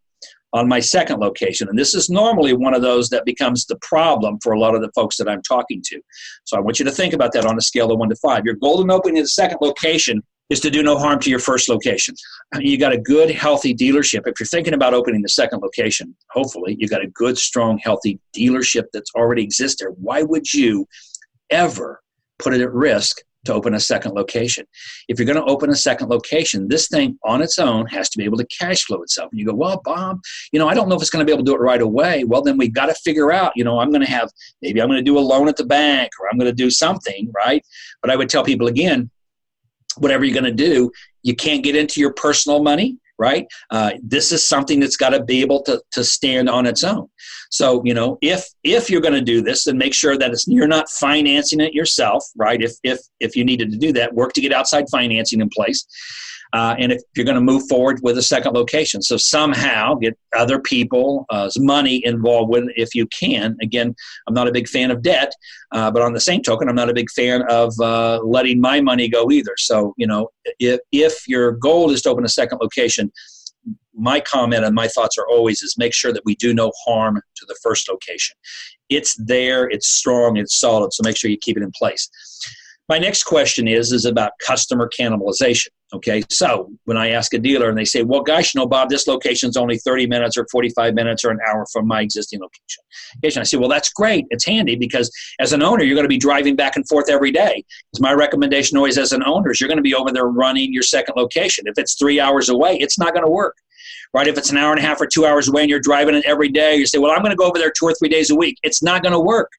on 0.52 0.68
my 0.68 0.78
second 0.78 1.18
location? 1.18 1.68
And 1.68 1.78
this 1.78 1.94
is 1.94 2.08
normally 2.08 2.52
one 2.52 2.74
of 2.74 2.82
those 2.82 3.08
that 3.08 3.24
becomes 3.24 3.66
the 3.66 3.78
problem 3.82 4.38
for 4.42 4.52
a 4.52 4.60
lot 4.60 4.74
of 4.74 4.80
the 4.80 4.92
folks 4.94 5.16
that 5.16 5.28
I'm 5.28 5.42
talking 5.42 5.82
to. 5.86 6.00
So 6.44 6.56
I 6.56 6.60
want 6.60 6.78
you 6.78 6.84
to 6.84 6.92
think 6.92 7.14
about 7.14 7.32
that 7.32 7.46
on 7.46 7.58
a 7.58 7.62
scale 7.62 7.90
of 7.90 7.98
one 7.98 8.10
to 8.10 8.16
five. 8.16 8.44
Your 8.44 8.54
goal 8.54 8.80
in 8.80 8.90
opening 8.90 9.22
the 9.22 9.28
second 9.28 9.58
location 9.60 10.22
is 10.50 10.60
to 10.60 10.70
do 10.70 10.82
no 10.82 10.98
harm 10.98 11.18
to 11.18 11.30
your 11.30 11.38
first 11.38 11.68
location. 11.68 12.14
You 12.60 12.78
got 12.78 12.92
a 12.92 12.98
good, 12.98 13.30
healthy 13.30 13.74
dealership. 13.74 14.26
If 14.26 14.38
you're 14.38 14.46
thinking 14.46 14.74
about 14.74 14.92
opening 14.92 15.22
the 15.22 15.30
second 15.30 15.62
location, 15.62 16.14
hopefully 16.30 16.76
you 16.78 16.86
got 16.86 17.02
a 17.02 17.06
good, 17.06 17.38
strong, 17.38 17.78
healthy 17.78 18.20
dealership 18.36 18.84
that's 18.92 19.10
already 19.16 19.42
exists 19.42 19.80
there. 19.80 19.92
Why 19.92 20.22
would 20.22 20.52
you 20.52 20.86
ever 21.52 22.02
put 22.38 22.54
it 22.54 22.60
at 22.60 22.72
risk 22.72 23.18
to 23.44 23.52
open 23.52 23.74
a 23.74 23.80
second 23.80 24.12
location. 24.12 24.64
If 25.08 25.18
you're 25.18 25.26
going 25.26 25.44
to 25.44 25.50
open 25.50 25.70
a 25.70 25.74
second 25.74 26.08
location, 26.08 26.68
this 26.68 26.88
thing 26.88 27.18
on 27.24 27.42
its 27.42 27.58
own 27.58 27.86
has 27.86 28.08
to 28.10 28.18
be 28.18 28.24
able 28.24 28.36
to 28.38 28.46
cash 28.46 28.84
flow 28.84 29.02
itself. 29.02 29.30
And 29.32 29.40
you 29.40 29.46
go, 29.46 29.54
well, 29.54 29.80
Bob, 29.84 30.20
you 30.52 30.58
know, 30.58 30.68
I 30.68 30.74
don't 30.74 30.88
know 30.88 30.94
if 30.94 31.00
it's 31.00 31.10
going 31.10 31.24
to 31.24 31.26
be 31.26 31.32
able 31.32 31.44
to 31.44 31.50
do 31.50 31.56
it 31.56 31.60
right 31.60 31.82
away. 31.82 32.24
Well, 32.24 32.42
then 32.42 32.56
we've 32.56 32.72
got 32.72 32.86
to 32.86 32.94
figure 32.94 33.32
out, 33.32 33.52
you 33.56 33.64
know, 33.64 33.80
I'm 33.80 33.90
going 33.90 34.04
to 34.04 34.10
have, 34.10 34.30
maybe 34.60 34.80
I'm 34.80 34.88
going 34.88 35.04
to 35.04 35.10
do 35.10 35.18
a 35.18 35.20
loan 35.20 35.48
at 35.48 35.56
the 35.56 35.66
bank 35.66 36.10
or 36.20 36.28
I'm 36.30 36.38
going 36.38 36.50
to 36.50 36.54
do 36.54 36.70
something, 36.70 37.30
right? 37.34 37.64
But 38.00 38.10
I 38.10 38.16
would 38.16 38.28
tell 38.28 38.44
people 38.44 38.68
again, 38.68 39.10
whatever 39.98 40.24
you're 40.24 40.40
going 40.40 40.56
to 40.56 40.64
do, 40.64 40.92
you 41.22 41.34
can't 41.34 41.64
get 41.64 41.76
into 41.76 42.00
your 42.00 42.12
personal 42.12 42.62
money 42.62 42.98
right? 43.22 43.46
Uh, 43.70 43.92
this 44.02 44.32
is 44.32 44.44
something 44.44 44.80
that's 44.80 44.96
got 44.96 45.10
to 45.10 45.22
be 45.22 45.40
able 45.42 45.62
to, 45.62 45.80
to 45.92 46.02
stand 46.02 46.50
on 46.50 46.66
its 46.66 46.82
own. 46.82 47.06
So, 47.50 47.80
you 47.84 47.94
know, 47.94 48.18
if 48.20 48.44
if 48.64 48.90
you're 48.90 49.00
going 49.00 49.14
to 49.14 49.32
do 49.34 49.40
this, 49.42 49.64
then 49.64 49.78
make 49.78 49.94
sure 49.94 50.18
that 50.18 50.32
it's, 50.32 50.48
you're 50.48 50.74
not 50.76 50.90
financing 50.90 51.60
it 51.60 51.72
yourself, 51.72 52.24
right? 52.36 52.60
If 52.60 52.72
if 52.82 52.98
if 53.20 53.36
you 53.36 53.44
needed 53.44 53.70
to 53.70 53.78
do 53.78 53.92
that, 53.92 54.12
work 54.12 54.32
to 54.32 54.40
get 54.40 54.52
outside 54.52 54.86
financing 54.90 55.40
in 55.40 55.48
place. 55.48 55.86
Uh, 56.52 56.74
and 56.78 56.92
if 56.92 57.00
you're 57.16 57.24
going 57.24 57.34
to 57.36 57.40
move 57.40 57.62
forward 57.68 57.98
with 58.02 58.18
a 58.18 58.22
second 58.22 58.52
location. 58.52 59.00
So 59.02 59.16
somehow 59.16 59.94
get 59.94 60.18
other 60.36 60.60
people's 60.60 61.24
uh, 61.30 61.50
money 61.56 62.04
involved 62.04 62.50
with 62.50 62.64
it 62.64 62.74
if 62.76 62.94
you 62.94 63.06
can. 63.06 63.56
Again, 63.62 63.94
I'm 64.26 64.34
not 64.34 64.48
a 64.48 64.52
big 64.52 64.68
fan 64.68 64.90
of 64.90 65.02
debt, 65.02 65.32
uh, 65.72 65.90
but 65.90 66.02
on 66.02 66.12
the 66.12 66.20
same 66.20 66.42
token, 66.42 66.68
I'm 66.68 66.74
not 66.74 66.90
a 66.90 66.94
big 66.94 67.10
fan 67.10 67.42
of 67.48 67.72
uh, 67.80 68.20
letting 68.22 68.60
my 68.60 68.80
money 68.80 69.08
go 69.08 69.30
either. 69.30 69.54
So, 69.56 69.94
you 69.96 70.06
know, 70.06 70.28
if, 70.58 70.80
if 70.92 71.26
your 71.26 71.52
goal 71.52 71.90
is 71.90 72.02
to 72.02 72.10
open 72.10 72.24
a 72.24 72.28
second 72.28 72.58
location, 72.60 73.10
my 73.94 74.20
comment 74.20 74.64
and 74.64 74.74
my 74.74 74.88
thoughts 74.88 75.18
are 75.18 75.26
always 75.28 75.62
is 75.62 75.76
make 75.78 75.94
sure 75.94 76.12
that 76.12 76.24
we 76.24 76.34
do 76.36 76.54
no 76.54 76.72
harm 76.84 77.20
to 77.36 77.46
the 77.46 77.56
first 77.62 77.88
location. 77.88 78.36
It's 78.88 79.14
there, 79.16 79.68
it's 79.68 79.88
strong, 79.88 80.36
it's 80.36 80.58
solid, 80.58 80.92
so 80.92 81.02
make 81.04 81.16
sure 81.16 81.30
you 81.30 81.38
keep 81.38 81.56
it 81.56 81.62
in 81.62 81.70
place. 81.72 82.08
My 82.88 82.98
next 82.98 83.24
question 83.24 83.68
is 83.68 83.92
is 83.92 84.04
about 84.04 84.32
customer 84.44 84.90
cannibalization. 84.98 85.68
Okay, 85.94 86.22
so 86.30 86.70
when 86.84 86.96
I 86.96 87.10
ask 87.10 87.34
a 87.34 87.38
dealer 87.38 87.68
and 87.68 87.76
they 87.76 87.84
say, 87.84 88.02
"Well, 88.02 88.22
gosh, 88.22 88.54
you 88.54 88.60
know, 88.60 88.66
Bob, 88.66 88.88
this 88.88 89.06
location 89.06 89.50
is 89.50 89.58
only 89.58 89.76
30 89.76 90.06
minutes 90.06 90.38
or 90.38 90.46
45 90.50 90.94
minutes 90.94 91.22
or 91.22 91.30
an 91.30 91.38
hour 91.46 91.66
from 91.70 91.86
my 91.86 92.00
existing 92.00 92.40
location," 92.40 93.42
I 93.42 93.44
say, 93.44 93.58
"Well, 93.58 93.68
that's 93.68 93.90
great. 93.92 94.24
It's 94.30 94.46
handy 94.46 94.74
because 94.74 95.10
as 95.38 95.52
an 95.52 95.62
owner, 95.62 95.84
you're 95.84 95.94
going 95.94 96.06
to 96.06 96.08
be 96.08 96.16
driving 96.18 96.56
back 96.56 96.76
and 96.76 96.88
forth 96.88 97.10
every 97.10 97.30
day." 97.30 97.62
My 98.00 98.14
recommendation 98.14 98.78
always, 98.78 98.96
as 98.96 99.12
an 99.12 99.22
owner, 99.22 99.50
is 99.50 99.60
you're 99.60 99.68
going 99.68 99.76
to 99.76 99.82
be 99.82 99.94
over 99.94 100.10
there 100.10 100.26
running 100.26 100.72
your 100.72 100.82
second 100.82 101.14
location. 101.16 101.66
If 101.66 101.76
it's 101.76 101.94
three 101.94 102.18
hours 102.18 102.48
away, 102.48 102.78
it's 102.78 102.98
not 102.98 103.12
going 103.12 103.24
to 103.24 103.30
work 103.30 103.56
right? 104.14 104.28
If 104.28 104.36
it's 104.36 104.50
an 104.50 104.58
hour 104.58 104.72
and 104.72 104.78
a 104.78 104.82
half 104.82 105.00
or 105.00 105.06
two 105.06 105.24
hours 105.24 105.48
away 105.48 105.62
and 105.62 105.70
you're 105.70 105.80
driving 105.80 106.14
it 106.14 106.24
every 106.26 106.50
day, 106.50 106.76
you 106.76 106.84
say, 106.84 106.98
well, 106.98 107.12
I'm 107.12 107.20
going 107.20 107.30
to 107.30 107.36
go 107.36 107.46
over 107.46 107.58
there 107.58 107.70
two 107.70 107.86
or 107.86 107.94
three 107.94 108.10
days 108.10 108.30
a 108.30 108.34
week. 108.34 108.58
It's 108.62 108.82
not 108.82 109.02
going 109.02 109.14
to 109.14 109.20
work. 109.20 109.50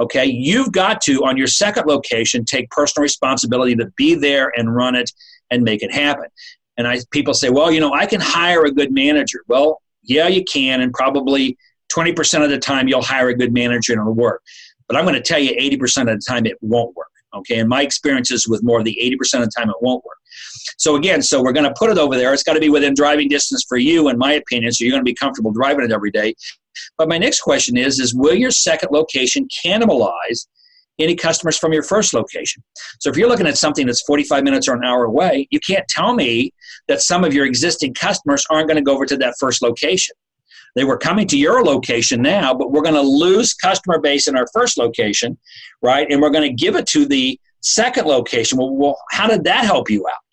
Okay, 0.00 0.24
you've 0.24 0.72
got 0.72 1.00
to, 1.02 1.24
on 1.24 1.36
your 1.36 1.46
second 1.46 1.86
location, 1.86 2.44
take 2.44 2.68
personal 2.70 3.04
responsibility 3.04 3.76
to 3.76 3.86
be 3.96 4.16
there 4.16 4.52
and 4.56 4.74
run 4.74 4.96
it 4.96 5.12
and 5.50 5.62
make 5.62 5.82
it 5.82 5.92
happen. 5.92 6.26
And 6.76 6.86
I 6.86 6.98
people 7.10 7.34
say, 7.34 7.50
well, 7.50 7.70
you 7.70 7.80
know, 7.80 7.92
I 7.92 8.06
can 8.06 8.20
hire 8.20 8.64
a 8.64 8.70
good 8.70 8.92
manager. 8.92 9.40
Well, 9.48 9.80
yeah, 10.02 10.28
you 10.28 10.44
can, 10.44 10.80
and 10.80 10.92
probably 10.92 11.56
20% 11.92 12.44
of 12.44 12.50
the 12.50 12.58
time 12.58 12.88
you'll 12.88 13.02
hire 13.02 13.28
a 13.28 13.34
good 13.34 13.52
manager 13.52 13.92
and 13.92 14.00
it'll 14.00 14.14
work. 14.14 14.42
But 14.88 14.96
I'm 14.96 15.04
going 15.04 15.14
to 15.14 15.22
tell 15.22 15.38
you 15.38 15.52
80% 15.52 16.02
of 16.02 16.06
the 16.20 16.22
time 16.26 16.46
it 16.46 16.58
won't 16.60 16.94
work. 16.96 17.08
Okay, 17.34 17.58
and 17.58 17.68
my 17.68 17.82
experiences 17.82 18.46
with 18.46 18.62
more 18.62 18.78
of 18.78 18.84
the 18.84 18.96
80% 19.02 19.40
of 19.40 19.46
the 19.46 19.52
time 19.56 19.68
it 19.68 19.76
won't 19.80 20.04
work. 20.04 20.18
So 20.78 20.94
again, 20.94 21.20
so 21.20 21.42
we're 21.42 21.52
going 21.52 21.66
to 21.66 21.74
put 21.76 21.90
it 21.90 21.98
over 21.98 22.16
there. 22.16 22.32
It's 22.32 22.44
got 22.44 22.54
to 22.54 22.60
be 22.60 22.68
within 22.68 22.94
driving 22.94 23.28
distance 23.28 23.64
for 23.68 23.76
you, 23.76 24.08
in 24.08 24.18
my 24.18 24.34
opinion. 24.34 24.72
So 24.72 24.84
you're 24.84 24.92
going 24.92 25.04
to 25.04 25.10
be 25.10 25.14
comfortable 25.14 25.50
driving 25.50 25.84
it 25.84 25.92
every 25.92 26.10
day. 26.10 26.34
But 26.96 27.08
my 27.08 27.18
next 27.18 27.40
question 27.40 27.76
is: 27.76 27.98
Is 27.98 28.14
will 28.14 28.34
your 28.34 28.50
second 28.50 28.90
location 28.92 29.48
cannibalize 29.64 30.46
any 30.98 31.16
customers 31.16 31.58
from 31.58 31.72
your 31.72 31.82
first 31.82 32.14
location? 32.14 32.62
So 33.00 33.10
if 33.10 33.16
you're 33.16 33.28
looking 33.28 33.46
at 33.46 33.58
something 33.58 33.86
that's 33.86 34.02
45 34.02 34.44
minutes 34.44 34.68
or 34.68 34.74
an 34.74 34.84
hour 34.84 35.04
away, 35.04 35.48
you 35.50 35.60
can't 35.60 35.86
tell 35.88 36.14
me 36.14 36.52
that 36.88 37.02
some 37.02 37.24
of 37.24 37.34
your 37.34 37.46
existing 37.46 37.94
customers 37.94 38.44
aren't 38.50 38.68
going 38.68 38.76
to 38.76 38.82
go 38.82 38.94
over 38.94 39.06
to 39.06 39.16
that 39.18 39.34
first 39.38 39.62
location. 39.62 40.14
They 40.74 40.84
were 40.84 40.98
coming 40.98 41.26
to 41.28 41.38
your 41.38 41.64
location 41.64 42.20
now, 42.20 42.52
but 42.52 42.72
we're 42.72 42.82
going 42.82 42.94
to 42.94 43.00
lose 43.00 43.54
customer 43.54 44.00
base 44.00 44.26
in 44.26 44.36
our 44.36 44.46
first 44.52 44.76
location, 44.76 45.38
right? 45.82 46.06
And 46.10 46.20
we're 46.20 46.30
going 46.30 46.48
to 46.48 46.54
give 46.54 46.74
it 46.74 46.86
to 46.88 47.06
the 47.06 47.38
second 47.60 48.06
location. 48.06 48.58
Well, 48.58 48.74
well 48.74 48.98
how 49.10 49.28
did 49.28 49.44
that 49.44 49.64
help 49.64 49.88
you 49.88 50.06
out? 50.08 50.23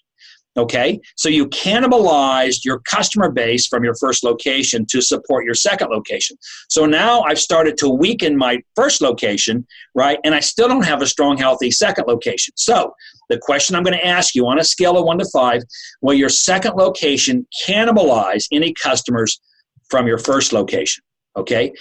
Okay, 0.58 1.00
so 1.16 1.30
you 1.30 1.48
cannibalized 1.48 2.66
your 2.66 2.80
customer 2.80 3.32
base 3.32 3.68
from 3.68 3.86
your 3.86 3.96
first 3.96 4.22
location 4.22 4.86
to 4.88 5.02
support 5.02 5.46
your 5.46 5.54
second 5.54 5.90
location. 5.92 6.36
So 6.70 6.86
now 6.86 7.22
I've 7.22 7.40
started 7.40 7.78
to 7.78 7.88
weaken 7.88 8.36
my 8.36 8.60
first 8.76 9.00
location, 9.00 9.66
right? 9.96 10.20
And 10.26 10.36
I 10.36 10.42
still 10.42 10.68
don't 10.68 10.84
have 10.84 11.02
a 11.02 11.08
strong, 11.08 11.38
healthy 11.38 11.72
second 11.72 12.06
location. 12.06 12.54
So 12.58 12.94
the 13.30 13.38
question 13.38 13.78
I'm 13.78 13.84
going 13.84 13.98
to 13.98 14.06
ask 14.06 14.36
you 14.36 14.46
on 14.48 14.60
a 14.60 14.64
scale 14.66 14.98
of 14.98 15.06
one 15.06 15.20
to 15.20 15.26
five 15.32 15.64
will 16.02 16.16
your 16.16 16.28
second 16.28 16.76
location 16.76 17.48
cannibalize 17.66 18.48
any 18.52 18.74
customers 18.74 19.40
from 19.90 20.06
your 20.06 20.18
first 20.18 20.52
location? 20.52 21.02
Okay, 21.38 21.72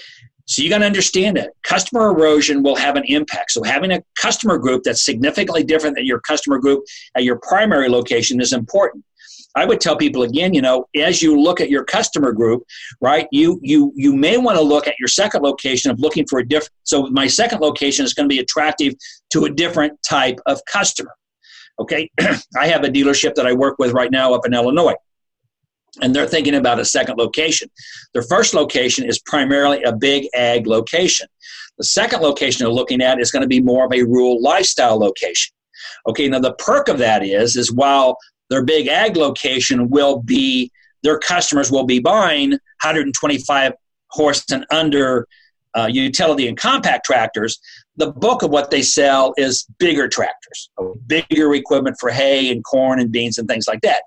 so 0.51 0.63
you 0.63 0.69
got 0.69 0.79
to 0.79 0.85
understand 0.85 1.37
that 1.37 1.53
customer 1.63 2.11
erosion 2.11 2.65
will 2.65 2.75
have 2.75 2.97
an 2.97 3.05
impact. 3.07 3.53
So 3.53 3.63
having 3.63 3.93
a 3.93 4.03
customer 4.21 4.59
group 4.59 4.83
that's 4.83 5.05
significantly 5.05 5.63
different 5.63 5.95
than 5.95 6.07
your 6.07 6.19
customer 6.19 6.59
group 6.59 6.83
at 7.15 7.23
your 7.23 7.39
primary 7.39 7.89
location 7.89 8.41
is 8.41 8.53
important. 8.53 9.05
I 9.55 9.65
would 9.65 9.81
tell 9.81 9.97
people 9.97 10.25
again, 10.25 10.53
you 10.53 10.61
know, 10.61 10.87
as 10.97 11.23
you 11.23 11.41
look 11.41 11.61
at 11.61 11.71
your 11.71 11.85
customer 11.85 12.33
group, 12.33 12.65
right, 13.01 13.29
you 13.31 13.61
you 13.63 13.93
you 13.95 14.15
may 14.15 14.39
want 14.39 14.59
to 14.59 14.63
look 14.63 14.89
at 14.89 14.95
your 14.99 15.09
second 15.09 15.43
location 15.43 15.91
of 15.91 16.01
looking 16.01 16.27
for 16.29 16.41
a 16.41 16.47
different. 16.47 16.73
So 16.83 17.07
my 17.11 17.29
second 17.29 17.61
location 17.61 18.05
is 18.05 18.13
going 18.13 18.29
to 18.29 18.33
be 18.33 18.41
attractive 18.41 18.95
to 19.33 19.45
a 19.45 19.51
different 19.51 20.01
type 20.03 20.41
of 20.47 20.61
customer. 20.67 21.15
Okay, 21.79 22.11
I 22.57 22.67
have 22.67 22.83
a 22.83 22.89
dealership 22.89 23.35
that 23.37 23.47
I 23.47 23.53
work 23.53 23.77
with 23.79 23.93
right 23.93 24.11
now 24.11 24.35
up 24.35 24.47
in 24.47 24.55
Illinois 24.55 24.97
and 26.01 26.15
they're 26.15 26.27
thinking 26.27 26.55
about 26.55 26.79
a 26.79 26.85
second 26.85 27.17
location. 27.19 27.69
Their 28.13 28.23
first 28.23 28.55
location 28.55 29.05
is 29.05 29.19
primarily 29.19 29.83
a 29.83 29.93
big 29.93 30.29
ag 30.35 30.67
location. 30.67 31.27
The 31.79 31.85
second 31.85 32.21
location 32.21 32.65
they're 32.65 32.73
looking 32.73 33.01
at 33.01 33.21
is 33.21 33.31
going 33.31 33.43
to 33.43 33.49
be 33.49 33.61
more 33.61 33.87
of 33.87 33.93
a 33.93 34.03
rural 34.03 34.43
lifestyle 34.43 34.99
location. 34.99 35.55
Okay, 36.07 36.29
now 36.29 36.39
the 36.39 36.55
perk 36.55 36.89
of 36.89 36.99
that 36.99 37.25
is 37.25 37.57
is 37.57 37.73
while 37.73 38.17
their 38.49 38.65
big 38.65 38.89
ag 38.89 39.17
location 39.17 39.89
will 39.89 40.21
be 40.23 40.71
their 41.03 41.19
customers 41.19 41.71
will 41.71 41.87
be 41.87 41.99
buying 41.99 42.51
125 42.51 43.73
horse 44.11 44.45
and 44.51 44.67
under 44.71 45.27
uh, 45.77 45.87
utility 45.91 46.49
and 46.49 46.57
compact 46.57 47.07
tractors, 47.07 47.61
the 47.97 48.13
bulk 48.13 48.43
of 48.43 48.51
what 48.51 48.71
they 48.71 48.83
sell 48.83 49.33
is 49.37 49.67
bigger 49.79 50.09
tractors, 50.09 50.71
bigger 51.07 51.55
equipment 51.55 51.97
for 52.01 52.11
hay 52.11 52.51
and 52.51 52.65
corn 52.65 53.01
and 53.01 53.13
beans 53.13 53.39
and 53.39 53.49
things 53.49 53.69
like 53.69 53.81
that. 53.83 54.03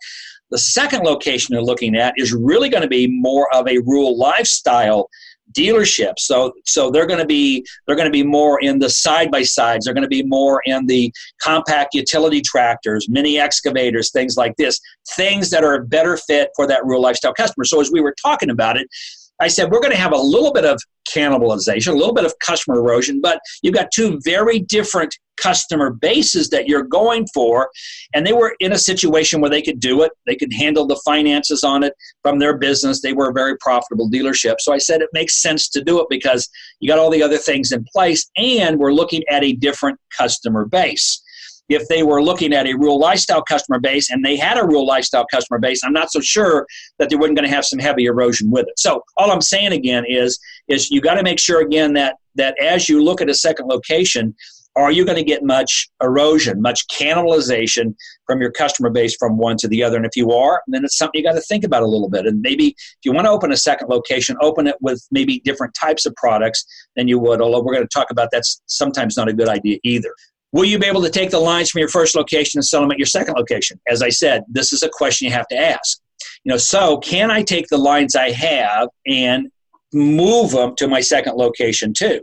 The 0.53 0.59
second 0.59 1.01
location 1.01 1.55
they're 1.55 1.63
looking 1.63 1.95
at 1.95 2.13
is 2.15 2.31
really 2.31 2.69
going 2.69 2.83
to 2.83 2.87
be 2.87 3.07
more 3.07 3.51
of 3.55 3.67
a 3.67 3.79
rural 3.79 4.15
lifestyle 4.15 5.09
dealership. 5.53 6.13
So 6.19 6.53
so 6.63 6.91
they're 6.91 7.07
going 7.07 7.19
to 7.19 7.25
be 7.25 7.65
they're 7.87 7.95
going 7.95 8.07
to 8.07 8.11
be 8.11 8.21
more 8.21 8.61
in 8.61 8.77
the 8.77 8.87
side 8.87 9.31
by 9.31 9.41
sides. 9.41 9.85
They're 9.85 9.95
going 9.95 10.03
to 10.03 10.07
be 10.07 10.21
more 10.21 10.61
in 10.65 10.85
the 10.85 11.11
compact 11.41 11.95
utility 11.95 12.39
tractors, 12.39 13.07
mini 13.09 13.39
excavators, 13.39 14.11
things 14.11 14.37
like 14.37 14.55
this. 14.57 14.79
Things 15.15 15.49
that 15.49 15.63
are 15.63 15.73
a 15.73 15.83
better 15.83 16.17
fit 16.17 16.49
for 16.55 16.67
that 16.67 16.85
rural 16.85 17.01
lifestyle 17.01 17.33
customer. 17.33 17.65
So 17.65 17.81
as 17.81 17.91
we 17.91 18.01
were 18.01 18.13
talking 18.21 18.51
about 18.51 18.77
it, 18.77 18.87
I 19.39 19.47
said 19.47 19.71
we're 19.71 19.81
going 19.81 19.91
to 19.91 19.97
have 19.97 20.13
a 20.13 20.17
little 20.17 20.53
bit 20.53 20.65
of 20.65 20.79
cannibalization, 21.09 21.89
a 21.89 21.97
little 21.97 22.13
bit 22.13 22.25
of 22.25 22.33
customer 22.39 22.77
erosion, 22.77 23.21
but 23.21 23.39
you've 23.61 23.73
got 23.73 23.91
two 23.91 24.19
very 24.23 24.59
different 24.59 25.17
customer 25.37 25.89
bases 25.89 26.49
that 26.49 26.67
you're 26.67 26.83
going 26.83 27.25
for. 27.33 27.69
And 28.13 28.25
they 28.25 28.33
were 28.33 28.55
in 28.59 28.73
a 28.73 28.77
situation 28.77 29.41
where 29.41 29.49
they 29.49 29.61
could 29.61 29.79
do 29.79 30.03
it, 30.03 30.11
they 30.25 30.35
could 30.35 30.53
handle 30.53 30.85
the 30.85 31.01
finances 31.03 31.63
on 31.63 31.83
it 31.83 31.93
from 32.21 32.39
their 32.39 32.57
business. 32.57 33.01
They 33.01 33.13
were 33.13 33.29
a 33.29 33.33
very 33.33 33.57
profitable 33.57 34.09
dealership. 34.09 34.55
So 34.59 34.73
I 34.73 34.77
said 34.77 35.01
it 35.01 35.09
makes 35.13 35.41
sense 35.41 35.69
to 35.69 35.83
do 35.83 35.99
it 36.01 36.07
because 36.09 36.49
you 36.79 36.87
got 36.87 36.99
all 36.99 37.09
the 37.09 37.23
other 37.23 37.37
things 37.37 37.71
in 37.71 37.85
place, 37.91 38.29
and 38.37 38.77
we're 38.77 38.93
looking 38.93 39.23
at 39.29 39.43
a 39.43 39.53
different 39.53 39.99
customer 40.15 40.65
base 40.65 41.22
if 41.69 41.88
they 41.88 42.04
were 42.04 42.21
looking 42.21 42.54
at 42.54 42.67
a 42.67 42.73
rural 42.73 42.99
lifestyle 42.99 43.41
customer 43.41 43.80
base 43.80 44.10
and 44.10 44.23
they 44.23 44.36
had 44.36 44.58
a 44.58 44.65
rural 44.65 44.86
lifestyle 44.86 45.26
customer 45.32 45.60
base, 45.60 45.82
I'm 45.84 45.93
not 45.93 46.12
so 46.12 46.19
sure 46.19 46.67
that 46.99 47.10
they 47.10 47.15
weren't 47.15 47.36
going 47.36 47.47
to 47.47 47.56
have 47.56 47.65
some 47.65 47.80
heavy 47.80 48.06
erosion 48.06 48.52
with 48.52 48.67
it. 48.67 48.78
So 48.78 49.04
all 49.17 49.32
I'm 49.32 49.41
saying 49.41 49.71
again 49.71 50.04
is 50.08 50.39
is 50.67 50.91
you 50.91 51.02
got 51.02 51.15
to 51.15 51.23
make 51.23 51.39
sure 51.39 51.62
again 51.62 51.93
that 51.93 52.17
that 52.36 52.60
as 52.62 52.89
you 52.89 53.04
look 53.04 53.21
at 53.21 53.30
a 53.30 53.34
second 53.34 53.67
location, 53.67 54.36
are 54.76 54.91
you 54.91 55.06
going 55.06 55.17
to 55.17 55.23
get 55.23 55.43
much 55.43 55.89
erosion, 56.02 56.62
much 56.62 56.88
cannibalization 56.88 57.95
from 58.26 58.41
your 58.41 58.52
customer 58.52 58.89
base 58.89 59.15
from 59.15 59.38
one 59.38 59.56
to 59.58 59.67
the 59.67 59.84
other? 59.84 59.97
And 59.97 60.06
if 60.06 60.15
you 60.15 60.32
are, 60.32 60.63
then 60.67 60.84
it's 60.84 60.97
something 60.97 61.19
you 61.19 61.28
got 61.28 61.36
to 61.36 61.41
think 61.41 61.63
about 61.63 61.84
a 61.84 61.88
little 61.88 62.10
bit. 62.10 62.26
And 62.26 62.41
maybe 62.41 62.69
if 62.69 62.97
you 63.04 63.13
want 63.13 63.26
to 63.26 63.32
open 63.32 63.52
a 63.52 63.58
second 63.58 63.89
location, 63.89 64.36
open 64.41 64.67
it 64.67 64.76
with 64.82 65.06
maybe 65.12 65.41
different 65.41 65.76
types 65.76 66.06
of 66.06 66.15
products 66.15 66.65
than 66.95 67.08
you 67.08 67.19
would, 67.19 67.39
although 67.39 67.62
we're 67.62 67.73
going 67.73 67.88
to 67.88 67.93
talk 67.93 68.10
about 68.10 68.30
that's 68.32 68.62
sometimes 68.65 69.15
not 69.15 69.30
a 69.30 69.34
good 69.34 69.47
idea 69.47 69.78
either. 69.84 70.13
Will 70.53 70.65
you 70.65 70.77
be 70.77 70.85
able 70.85 71.01
to 71.01 71.09
take 71.09 71.31
the 71.31 71.39
lines 71.39 71.71
from 71.71 71.79
your 71.79 71.89
first 71.89 72.15
location 72.15 72.59
and 72.59 72.65
sell 72.65 72.81
them 72.81 72.91
at 72.91 72.99
your 72.99 73.07
second 73.07 73.33
location? 73.35 73.79
As 73.87 74.01
I 74.01 74.09
said, 74.09 74.43
this 74.47 74.71
is 74.71 74.83
a 74.83 74.89
question 74.89 75.27
you 75.27 75.33
have 75.33 75.47
to 75.47 75.57
ask. 75.57 75.99
You 76.43 76.51
know, 76.51 76.57
so 76.57 76.97
can 76.99 77.31
I 77.31 77.41
take 77.41 77.67
the 77.67 77.77
lines 77.77 78.15
I 78.15 78.31
have 78.31 78.89
and 79.07 79.49
move 79.93 80.51
them 80.51 80.75
to 80.77 80.87
my 80.87 81.01
second 81.01 81.35
location 81.35 81.91
too? 81.91 82.21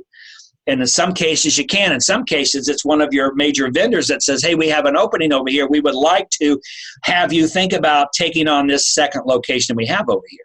And 0.66 0.80
in 0.80 0.86
some 0.86 1.12
cases, 1.12 1.58
you 1.58 1.66
can. 1.66 1.92
In 1.92 2.00
some 2.00 2.24
cases, 2.24 2.68
it's 2.68 2.84
one 2.84 3.00
of 3.00 3.12
your 3.12 3.34
major 3.34 3.68
vendors 3.72 4.06
that 4.06 4.22
says, 4.22 4.44
Hey, 4.44 4.54
we 4.54 4.68
have 4.68 4.84
an 4.84 4.96
opening 4.96 5.32
over 5.32 5.50
here. 5.50 5.66
We 5.66 5.80
would 5.80 5.96
like 5.96 6.28
to 6.40 6.60
have 7.02 7.32
you 7.32 7.48
think 7.48 7.72
about 7.72 8.12
taking 8.12 8.46
on 8.46 8.68
this 8.68 8.94
second 8.94 9.22
location 9.26 9.74
we 9.74 9.86
have 9.86 10.08
over 10.08 10.22
here. 10.28 10.44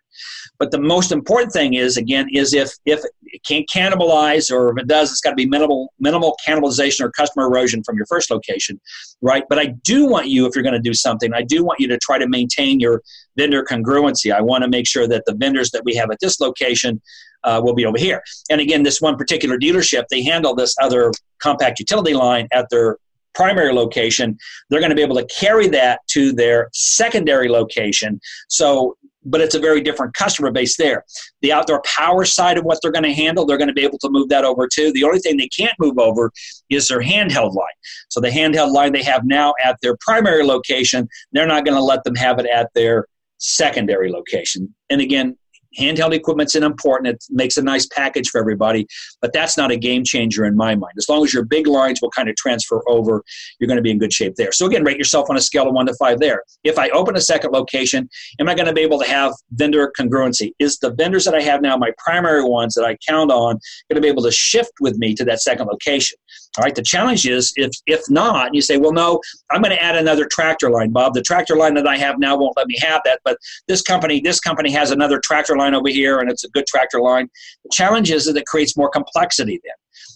But 0.59 0.71
the 0.71 0.79
most 0.79 1.11
important 1.11 1.51
thing 1.51 1.73
is, 1.73 1.97
again, 1.97 2.27
is 2.31 2.53
if, 2.53 2.71
if 2.85 3.01
it 3.23 3.43
can't 3.45 3.67
cannibalize 3.67 4.51
or 4.51 4.71
if 4.71 4.77
it 4.77 4.87
does, 4.87 5.11
it's 5.11 5.21
got 5.21 5.31
to 5.31 5.35
be 5.35 5.45
minimal, 5.45 5.93
minimal 5.99 6.37
cannibalization 6.47 7.01
or 7.01 7.11
customer 7.11 7.45
erosion 7.45 7.83
from 7.83 7.97
your 7.97 8.05
first 8.05 8.31
location, 8.31 8.79
right? 9.21 9.43
But 9.49 9.59
I 9.59 9.67
do 9.83 10.05
want 10.05 10.27
you, 10.27 10.45
if 10.45 10.55
you're 10.55 10.63
going 10.63 10.73
to 10.73 10.79
do 10.79 10.93
something, 10.93 11.33
I 11.33 11.41
do 11.41 11.63
want 11.63 11.79
you 11.79 11.87
to 11.89 11.97
try 11.97 12.17
to 12.17 12.27
maintain 12.27 12.79
your 12.79 13.01
vendor 13.37 13.63
congruency. 13.63 14.33
I 14.33 14.41
want 14.41 14.63
to 14.63 14.69
make 14.69 14.87
sure 14.87 15.07
that 15.07 15.23
the 15.25 15.35
vendors 15.35 15.71
that 15.71 15.83
we 15.83 15.95
have 15.95 16.09
at 16.11 16.19
this 16.21 16.39
location 16.39 17.01
uh, 17.43 17.61
will 17.63 17.75
be 17.75 17.85
over 17.85 17.97
here. 17.97 18.21
And 18.49 18.61
again, 18.61 18.83
this 18.83 19.01
one 19.01 19.17
particular 19.17 19.57
dealership, 19.57 20.05
they 20.09 20.23
handle 20.23 20.55
this 20.55 20.75
other 20.81 21.11
compact 21.39 21.79
utility 21.79 22.13
line 22.13 22.47
at 22.51 22.69
their 22.69 22.97
primary 23.35 23.73
location. 23.73 24.37
They're 24.69 24.79
going 24.79 24.89
to 24.89 24.95
be 24.95 25.01
able 25.01 25.17
to 25.17 25.25
carry 25.25 25.67
that 25.67 25.99
to 26.11 26.31
their 26.31 26.69
secondary 26.73 27.49
location. 27.49 28.19
So 28.47 28.97
but 29.25 29.41
it's 29.41 29.55
a 29.55 29.59
very 29.59 29.81
different 29.81 30.13
customer 30.13 30.51
base 30.51 30.77
there. 30.77 31.03
The 31.41 31.51
outdoor 31.51 31.81
power 31.83 32.25
side 32.25 32.57
of 32.57 32.63
what 32.63 32.79
they're 32.81 32.91
going 32.91 33.03
to 33.03 33.13
handle, 33.13 33.45
they're 33.45 33.57
going 33.57 33.67
to 33.67 33.73
be 33.73 33.83
able 33.83 33.97
to 33.99 34.09
move 34.09 34.29
that 34.29 34.45
over 34.45 34.67
too. 34.67 34.91
The 34.93 35.03
only 35.03 35.19
thing 35.19 35.37
they 35.37 35.49
can't 35.49 35.73
move 35.79 35.97
over 35.97 36.31
is 36.69 36.87
their 36.87 37.01
handheld 37.01 37.55
line. 37.55 37.67
So 38.09 38.19
the 38.21 38.29
handheld 38.29 38.71
line 38.71 38.93
they 38.93 39.03
have 39.03 39.25
now 39.25 39.53
at 39.63 39.77
their 39.81 39.97
primary 39.99 40.45
location, 40.45 41.07
they're 41.31 41.47
not 41.47 41.65
going 41.65 41.75
to 41.75 41.83
let 41.83 42.03
them 42.03 42.15
have 42.15 42.39
it 42.39 42.45
at 42.45 42.69
their 42.75 43.07
secondary 43.37 44.11
location. 44.11 44.73
And 44.89 45.01
again, 45.01 45.37
handheld 45.79 46.13
equipment's 46.13 46.55
important. 46.55 47.15
It 47.15 47.23
makes 47.29 47.57
a 47.57 47.61
nice 47.61 47.85
package 47.87 48.29
for 48.29 48.39
everybody, 48.39 48.87
but 49.21 49.33
that's 49.33 49.57
not 49.57 49.71
a 49.71 49.77
game 49.77 50.03
changer 50.03 50.45
in 50.45 50.55
my 50.55 50.75
mind. 50.75 50.93
As 50.97 51.07
long 51.09 51.23
as 51.23 51.33
your 51.33 51.45
big 51.45 51.67
lines 51.67 52.01
will 52.01 52.11
kind 52.11 52.29
of 52.29 52.35
transfer 52.35 52.81
over, 52.87 53.23
you're 53.59 53.67
going 53.67 53.77
to 53.77 53.83
be 53.83 53.91
in 53.91 53.97
good 53.97 54.13
shape 54.13 54.35
there. 54.35 54.51
So 54.51 54.65
again, 54.65 54.83
rate 54.83 54.97
yourself 54.97 55.29
on 55.29 55.37
a 55.37 55.41
scale 55.41 55.67
of 55.67 55.73
one 55.73 55.85
to 55.85 55.93
five 55.95 56.19
there. 56.19 56.43
If 56.63 56.79
I 56.79 56.89
open 56.89 57.15
a 57.15 57.21
second 57.21 57.51
location, 57.51 58.09
am 58.39 58.49
I 58.49 58.55
going 58.55 58.67
to 58.67 58.73
be 58.73 58.81
able 58.81 58.99
to 58.99 59.07
have 59.07 59.33
vendor 59.51 59.91
congruency? 59.99 60.51
Is 60.59 60.77
the 60.79 60.93
vendors 60.93 61.25
that 61.25 61.35
I 61.35 61.41
have 61.41 61.61
now, 61.61 61.77
my 61.77 61.91
primary 61.97 62.43
ones 62.43 62.73
that 62.75 62.85
I 62.85 62.97
count 63.07 63.31
on, 63.31 63.59
going 63.89 63.95
to 63.95 64.01
be 64.01 64.07
able 64.07 64.23
to 64.23 64.31
shift 64.31 64.73
with 64.81 64.97
me 64.97 65.13
to 65.15 65.25
that 65.25 65.41
second 65.41 65.67
location? 65.67 66.17
All 66.57 66.63
right. 66.63 66.75
The 66.75 66.83
challenge 66.83 67.27
is 67.27 67.51
if 67.55 67.71
if 67.85 68.01
not, 68.09 68.53
you 68.53 68.61
say, 68.61 68.77
well, 68.77 68.93
no, 68.93 69.19
I'm 69.51 69.61
going 69.61 69.75
to 69.75 69.83
add 69.83 69.95
another 69.95 70.27
tractor 70.31 70.69
line, 70.69 70.91
Bob. 70.91 71.13
The 71.13 71.21
tractor 71.21 71.55
line 71.55 71.73
that 71.73 71.87
I 71.87 71.97
have 71.97 72.17
now 72.19 72.37
won't 72.37 72.55
let 72.55 72.67
me 72.67 72.77
have 72.81 73.01
that, 73.05 73.19
but 73.23 73.37
this 73.67 73.81
company 73.81 74.21
this 74.21 74.39
company 74.39 74.71
has 74.71 74.91
another 74.91 75.19
tractor 75.23 75.57
line 75.57 75.73
over 75.73 75.89
here, 75.89 76.19
and 76.19 76.29
it's 76.29 76.43
a 76.43 76.49
good 76.49 76.65
tractor 76.65 77.01
line. 77.01 77.29
The 77.63 77.71
challenge 77.73 78.11
is 78.11 78.25
that 78.25 78.37
it 78.37 78.45
creates 78.45 78.77
more 78.77 78.89
complexity 78.89 79.59
then. 79.63 79.73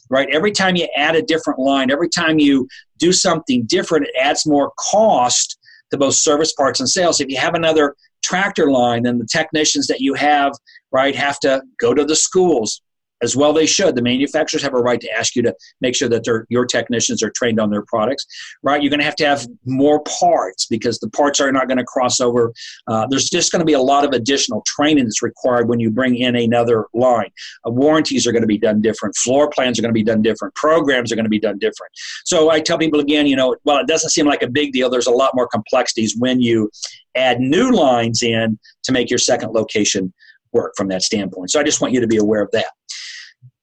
Right. 0.09 0.29
Every 0.31 0.51
time 0.51 0.75
you 0.75 0.87
add 0.95 1.15
a 1.15 1.21
different 1.21 1.59
line, 1.59 1.91
every 1.91 2.09
time 2.09 2.39
you 2.39 2.67
do 2.97 3.11
something 3.11 3.65
different, 3.65 4.07
it 4.07 4.13
adds 4.19 4.45
more 4.45 4.71
cost 4.91 5.57
to 5.91 5.97
both 5.97 6.15
service 6.15 6.53
parts 6.53 6.79
and 6.79 6.89
sales. 6.89 7.19
If 7.19 7.29
you 7.29 7.37
have 7.37 7.53
another 7.53 7.95
tractor 8.23 8.71
line, 8.71 9.03
then 9.03 9.17
the 9.17 9.25
technicians 9.25 9.87
that 9.87 10.01
you 10.01 10.13
have, 10.13 10.53
right, 10.91 11.15
have 11.15 11.39
to 11.41 11.61
go 11.79 11.93
to 11.93 12.05
the 12.05 12.15
schools, 12.15 12.81
as 13.21 13.35
well 13.35 13.53
they 13.53 13.65
should. 13.65 13.95
The 13.95 14.01
manufacturers 14.01 14.63
have 14.63 14.73
a 14.73 14.77
right 14.79 14.99
to 15.01 15.11
ask 15.11 15.35
you 15.35 15.41
to 15.43 15.55
make 15.81 15.95
sure 15.95 16.09
that 16.09 16.45
your 16.49 16.65
technicians 16.65 17.21
are 17.23 17.31
trained 17.31 17.59
on 17.59 17.69
their 17.69 17.83
products 17.83 18.25
right? 18.63 18.81
You're 18.81 18.89
going 18.89 18.99
to 18.99 19.05
have 19.05 19.15
to 19.17 19.25
have 19.25 19.47
more 19.65 20.01
parts 20.03 20.65
because 20.65 20.99
the 20.99 21.09
parts 21.09 21.39
are 21.39 21.51
not 21.51 21.67
going 21.67 21.77
to 21.77 21.83
cross 21.83 22.19
over. 22.19 22.51
Uh, 22.87 23.07
there's 23.09 23.29
just 23.29 23.51
going 23.51 23.59
to 23.59 23.65
be 23.65 23.73
a 23.73 23.81
lot 23.81 24.05
of 24.05 24.11
additional 24.11 24.63
training 24.65 25.05
that's 25.05 25.21
required 25.21 25.69
when 25.69 25.79
you 25.79 25.89
bring 25.89 26.15
in 26.15 26.35
another 26.35 26.85
line. 26.93 27.29
Uh, 27.65 27.71
warranties 27.71 28.27
are 28.27 28.31
going 28.31 28.41
to 28.41 28.47
be 28.47 28.57
done 28.57 28.81
different. 28.81 29.15
Floor 29.15 29.49
plans 29.49 29.79
are 29.79 29.81
going 29.81 29.93
to 29.93 29.93
be 29.93 30.03
done 30.03 30.21
different. 30.21 30.53
Programs 30.55 31.11
are 31.11 31.15
going 31.15 31.25
to 31.25 31.29
be 31.29 31.39
done 31.39 31.57
different. 31.59 31.91
So 32.25 32.49
i 32.49 32.59
tell 32.59 32.77
people 32.77 32.99
again 32.99 33.27
you 33.27 33.35
know 33.35 33.55
well 33.63 33.77
it 33.77 33.87
doesn't 33.87 34.09
seem 34.09 34.25
like 34.25 34.43
a 34.43 34.49
big 34.49 34.71
deal. 34.71 34.89
There's 34.89 35.07
a 35.07 35.11
lot 35.11 35.31
more 35.33 35.47
complexities 35.47 36.15
when 36.17 36.41
you 36.41 36.69
add 37.15 37.39
new 37.39 37.71
lines 37.71 38.23
in 38.23 38.59
to 38.83 38.91
make 38.91 39.09
your 39.09 39.19
second 39.19 39.51
location 39.51 40.13
work 40.51 40.73
from 40.75 40.87
that 40.89 41.01
standpoint. 41.01 41.51
So 41.51 41.59
i 41.59 41.63
just 41.63 41.81
want 41.81 41.93
you 41.93 42.01
to 42.01 42.07
be 42.07 42.17
aware 42.17 42.41
of 42.41 42.49
that 42.51 42.67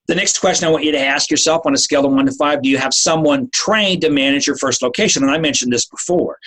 the 0.06 0.14
next 0.14 0.40
question 0.40 0.66
I 0.66 0.70
want 0.70 0.84
you 0.84 0.92
to 0.92 1.00
ask 1.00 1.30
yourself 1.30 1.66
on 1.66 1.74
a 1.74 1.78
scale 1.78 2.06
of 2.06 2.12
one 2.12 2.26
to 2.26 2.32
five 2.32 2.62
do 2.62 2.68
you 2.68 2.78
have 2.78 2.94
someone 2.94 3.50
trained 3.50 4.02
to 4.02 4.10
manage 4.10 4.46
your 4.46 4.56
first 4.56 4.82
location? 4.82 5.22
And 5.22 5.32
I 5.32 5.38
mentioned 5.38 5.72
this 5.72 5.86
before. 5.86 6.38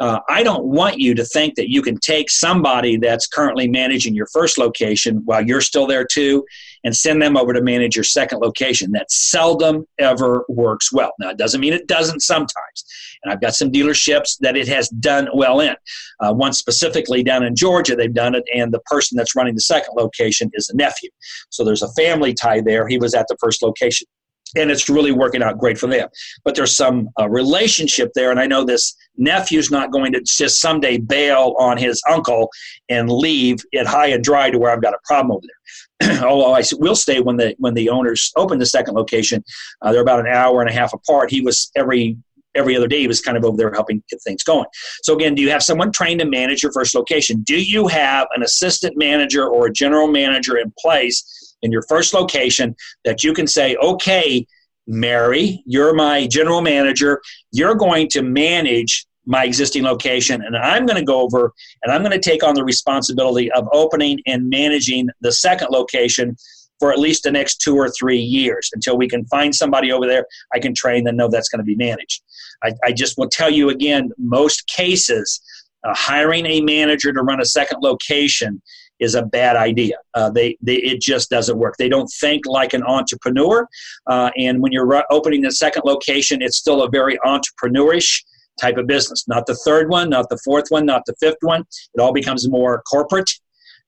Uh, 0.00 0.18
I 0.28 0.42
don't 0.42 0.64
want 0.64 0.98
you 0.98 1.14
to 1.14 1.24
think 1.24 1.54
that 1.54 1.70
you 1.70 1.82
can 1.82 1.96
take 1.98 2.30
somebody 2.30 2.96
that's 2.96 3.26
currently 3.26 3.68
managing 3.68 4.14
your 4.14 4.26
first 4.32 4.58
location 4.58 5.22
while 5.26 5.46
you're 5.46 5.60
still 5.60 5.86
there 5.86 6.04
too 6.04 6.44
and 6.82 6.96
send 6.96 7.22
them 7.22 7.36
over 7.36 7.52
to 7.52 7.62
manage 7.62 7.94
your 7.94 8.04
second 8.04 8.40
location. 8.40 8.90
That 8.92 9.12
seldom 9.12 9.86
ever 9.98 10.44
works 10.48 10.92
well. 10.92 11.12
Now, 11.20 11.30
it 11.30 11.36
doesn't 11.36 11.60
mean 11.60 11.72
it 11.72 11.86
doesn't 11.86 12.20
sometimes. 12.20 12.84
And 13.22 13.32
I've 13.32 13.40
got 13.40 13.54
some 13.54 13.70
dealerships 13.70 14.38
that 14.40 14.56
it 14.56 14.68
has 14.68 14.88
done 14.88 15.28
well 15.34 15.60
in. 15.60 15.74
Uh, 16.20 16.32
one 16.32 16.52
specifically 16.52 17.22
down 17.22 17.44
in 17.44 17.54
Georgia, 17.54 17.96
they've 17.96 18.12
done 18.12 18.34
it, 18.34 18.44
and 18.54 18.72
the 18.72 18.80
person 18.80 19.16
that's 19.16 19.36
running 19.36 19.54
the 19.54 19.60
second 19.60 19.94
location 19.96 20.50
is 20.54 20.68
a 20.68 20.76
nephew. 20.76 21.10
So 21.50 21.64
there's 21.64 21.82
a 21.82 21.92
family 21.92 22.34
tie 22.34 22.60
there. 22.60 22.88
He 22.88 22.98
was 22.98 23.14
at 23.14 23.26
the 23.28 23.36
first 23.40 23.62
location. 23.62 24.06
And 24.54 24.70
it's 24.70 24.90
really 24.90 25.12
working 25.12 25.42
out 25.42 25.56
great 25.56 25.78
for 25.78 25.86
them. 25.86 26.10
But 26.44 26.54
there's 26.54 26.76
some 26.76 27.08
uh, 27.18 27.26
relationship 27.26 28.10
there, 28.14 28.30
and 28.30 28.38
I 28.38 28.46
know 28.46 28.64
this 28.64 28.94
nephew's 29.16 29.70
not 29.70 29.90
going 29.90 30.12
to 30.12 30.20
just 30.20 30.60
someday 30.60 30.98
bail 30.98 31.54
on 31.58 31.78
his 31.78 32.02
uncle 32.10 32.50
and 32.90 33.10
leave 33.10 33.58
it 33.72 33.86
high 33.86 34.08
and 34.08 34.22
dry 34.22 34.50
to 34.50 34.58
where 34.58 34.70
I've 34.70 34.82
got 34.82 34.92
a 34.92 34.98
problem 35.06 35.32
over 35.32 35.46
there. 35.46 36.22
Although 36.24 36.52
I 36.52 36.62
will 36.72 36.96
stay 36.96 37.20
when 37.20 37.36
the 37.36 37.54
when 37.58 37.74
the 37.74 37.88
owners 37.88 38.32
opened 38.36 38.60
the 38.60 38.66
second 38.66 38.94
location, 38.94 39.42
uh, 39.80 39.92
they're 39.92 40.02
about 40.02 40.20
an 40.20 40.26
hour 40.26 40.60
and 40.60 40.68
a 40.68 40.72
half 40.72 40.92
apart. 40.92 41.30
He 41.30 41.40
was 41.40 41.70
every 41.76 42.16
every 42.54 42.76
other 42.76 42.88
day 42.88 43.00
he 43.00 43.08
was 43.08 43.20
kind 43.20 43.36
of 43.36 43.44
over 43.44 43.56
there 43.56 43.72
helping 43.72 44.02
get 44.10 44.22
things 44.22 44.42
going. 44.42 44.66
So 45.02 45.14
again, 45.14 45.34
do 45.34 45.42
you 45.42 45.50
have 45.50 45.62
someone 45.62 45.92
trained 45.92 46.20
to 46.20 46.26
manage 46.26 46.62
your 46.62 46.72
first 46.72 46.94
location? 46.94 47.42
Do 47.42 47.60
you 47.60 47.88
have 47.88 48.28
an 48.34 48.42
assistant 48.42 48.96
manager 48.96 49.48
or 49.48 49.66
a 49.66 49.72
general 49.72 50.08
manager 50.08 50.58
in 50.58 50.72
place 50.78 51.56
in 51.62 51.72
your 51.72 51.82
first 51.88 52.12
location 52.12 52.74
that 53.04 53.22
you 53.22 53.32
can 53.32 53.46
say, 53.46 53.76
okay, 53.76 54.46
Mary, 54.86 55.62
you're 55.64 55.94
my 55.94 56.26
general 56.26 56.60
manager. 56.60 57.20
You're 57.52 57.76
going 57.76 58.08
to 58.08 58.22
manage 58.22 59.06
my 59.24 59.44
existing 59.44 59.84
location 59.84 60.42
and 60.42 60.56
I'm 60.56 60.84
going 60.84 60.98
to 60.98 61.04
go 61.04 61.20
over 61.20 61.52
and 61.82 61.92
I'm 61.92 62.02
going 62.02 62.12
to 62.12 62.18
take 62.18 62.42
on 62.42 62.54
the 62.54 62.64
responsibility 62.64 63.50
of 63.52 63.68
opening 63.72 64.18
and 64.26 64.48
managing 64.48 65.08
the 65.20 65.30
second 65.30 65.68
location 65.70 66.36
for 66.82 66.92
at 66.92 66.98
least 66.98 67.22
the 67.22 67.30
next 67.30 67.60
two 67.60 67.76
or 67.76 67.88
three 67.90 68.18
years 68.18 68.68
until 68.74 68.98
we 68.98 69.08
can 69.08 69.24
find 69.26 69.54
somebody 69.54 69.92
over 69.92 70.04
there 70.04 70.26
I 70.52 70.58
can 70.58 70.74
train 70.74 71.06
and 71.06 71.16
know 71.16 71.28
that's 71.28 71.48
going 71.48 71.60
to 71.60 71.64
be 71.64 71.76
managed. 71.76 72.22
I, 72.64 72.72
I 72.82 72.90
just 72.90 73.16
will 73.16 73.28
tell 73.28 73.48
you 73.48 73.68
again, 73.68 74.10
most 74.18 74.66
cases, 74.66 75.40
uh, 75.84 75.94
hiring 75.94 76.44
a 76.46 76.60
manager 76.60 77.12
to 77.12 77.22
run 77.22 77.40
a 77.40 77.44
second 77.44 77.82
location 77.82 78.60
is 78.98 79.14
a 79.14 79.22
bad 79.22 79.54
idea. 79.54 79.94
Uh, 80.14 80.30
they, 80.30 80.58
they, 80.60 80.74
it 80.74 81.00
just 81.00 81.30
doesn't 81.30 81.56
work. 81.56 81.76
They 81.78 81.88
don't 81.88 82.08
think 82.20 82.46
like 82.46 82.74
an 82.74 82.82
entrepreneur. 82.82 83.68
Uh, 84.08 84.32
and 84.36 84.60
when 84.60 84.72
you're 84.72 84.86
ru- 84.86 85.04
opening 85.10 85.42
the 85.42 85.52
second 85.52 85.82
location, 85.84 86.42
it's 86.42 86.56
still 86.56 86.82
a 86.82 86.90
very 86.90 87.16
entrepreneurish 87.24 88.24
type 88.60 88.76
of 88.76 88.88
business. 88.88 89.28
Not 89.28 89.46
the 89.46 89.54
third 89.54 89.88
one, 89.88 90.10
not 90.10 90.28
the 90.30 90.38
fourth 90.44 90.66
one, 90.70 90.84
not 90.84 91.02
the 91.06 91.14
fifth 91.20 91.42
one. 91.42 91.64
It 91.94 92.00
all 92.00 92.12
becomes 92.12 92.48
more 92.48 92.82
corporate 92.90 93.30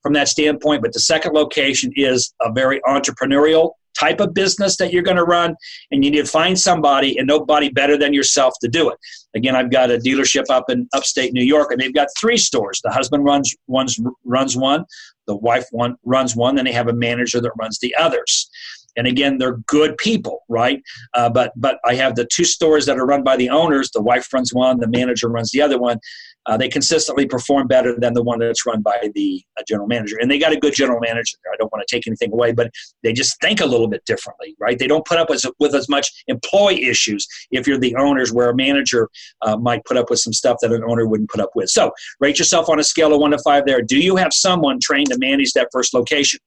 from 0.05 0.13
that 0.13 0.29
standpoint. 0.29 0.83
But 0.83 0.93
the 0.93 1.01
second 1.01 1.33
location 1.33 1.91
is 1.97 2.33
a 2.41 2.53
very 2.53 2.81
entrepreneurial 2.87 3.73
type 3.99 4.21
of 4.21 4.35
business 4.35 4.77
that 4.77 4.93
you're 4.93 5.05
going 5.05 5.17
to 5.17 5.25
run, 5.25 5.55
and 5.91 6.05
you 6.05 6.11
need 6.11 6.25
to 6.25 6.27
find 6.27 6.59
somebody 6.59 7.17
and 7.17 7.27
nobody 7.27 7.71
better 7.71 7.97
than 7.97 8.13
yourself 8.13 8.55
to 8.61 8.69
do 8.69 8.91
it. 8.91 8.99
Again, 9.35 9.57
I've 9.57 9.71
got 9.71 9.91
a 9.91 9.99
dealership 9.99 10.45
up 10.51 10.65
in 10.69 10.89
upstate 10.93 11.33
New 11.33 11.45
York, 11.45 11.71
and 11.71 11.81
they've 11.81 11.95
got 11.95 12.09
three 12.19 12.37
stores. 12.37 12.81
The 12.85 12.91
husband 12.91 13.25
runs 13.25 13.55
one's, 13.67 13.99
runs 14.25 14.57
one, 14.57 14.85
the 15.27 15.37
wife 15.37 15.67
one 15.71 15.97
runs 16.05 16.37
one, 16.37 16.57
then 16.57 16.67
they 16.67 16.73
have 16.73 16.89
a 16.89 16.93
manager 16.93 17.41
that 17.41 17.53
runs 17.59 17.79
the 17.79 17.95
others. 17.99 18.51
And 18.97 19.07
again, 19.07 19.39
they're 19.39 19.57
good 19.67 19.97
people, 19.99 20.45
right? 20.49 20.81
Uh, 21.15 21.29
but 21.29 21.53
but 21.57 21.79
I 21.85 21.95
have 21.95 22.15
the 22.15 22.27
two 22.27 22.45
stores 22.45 22.87
that 22.87 22.97
are 22.97 23.07
run 23.07 23.25
by 23.25 23.37
the 23.37 23.49
owners. 23.49 23.91
The 23.91 24.03
wife 24.03 24.33
runs 24.33 24.55
one, 24.55 24.79
the 24.79 24.89
manager 24.89 25.29
runs 25.29 25.51
the 25.51 25.63
other 25.63 25.79
one, 25.79 25.99
uh, 26.47 26.57
they 26.57 26.69
consistently 26.69 27.27
perform 27.27 27.67
better 27.67 27.99
than 27.99 28.13
the 28.13 28.23
one 28.23 28.39
that's 28.39 28.67
run 28.67 28.83
by 28.83 29.11
the 29.15 29.43
uh, 29.59 29.63
general 29.67 29.87
manager. 29.87 30.19
And 30.21 30.31
they 30.31 30.39
got 30.39 30.53
a 30.53 30.57
good 30.57 30.75
general 30.75 31.01
manager 31.01 31.37
there. 31.43 31.53
I 31.53 31.57
don't 31.57 31.73
want 31.73 31.87
to 31.87 31.95
take 31.95 32.07
anything 32.07 32.33
away, 32.33 32.53
but 32.53 32.71
they 33.03 33.13
just 33.13 33.41
think 33.41 33.61
a 33.61 33.67
little 33.67 33.89
bit 33.89 34.05
differently, 34.05 34.55
right? 34.59 34.79
They 34.79 34.87
don't 34.87 35.05
put 35.05 35.19
up 35.19 35.31
with, 35.31 35.75
as 35.75 35.89
much 35.89 36.25
employee 36.29 36.85
issues 36.85 37.27
if 37.51 37.67
you're 37.67 37.79
the 37.79 37.97
owners, 37.97 38.33
where 38.33 38.51
a 38.51 38.57
manager 38.57 39.09
uh, 39.43 39.57
might 39.57 39.85
put 39.85 39.97
up 39.97 40.11
with 40.11 40.19
some 40.19 40.33
stuff 40.33 40.59
that 40.63 40.73
an 40.73 40.85
owner 40.87 41.07
wouldn't 41.07 41.31
put 41.31 41.41
up 41.41 41.51
with. 41.55 41.69
So 41.71 41.93
rate 42.21 42.39
yourself 42.39 42.69
on 42.69 42.79
a 42.79 42.85
scale 42.85 43.13
of 43.13 43.21
one 43.21 43.33
to 43.33 43.39
five 43.39 43.65
there. 43.67 43.83
Do 43.83 43.99
you 43.99 44.17
have 44.17 44.33
someone 44.33 44.79
trained 44.81 45.09
to 45.09 45.19
manage 45.19 45.53
that 45.53 45.69
first 45.73 45.95
location? 45.95 46.41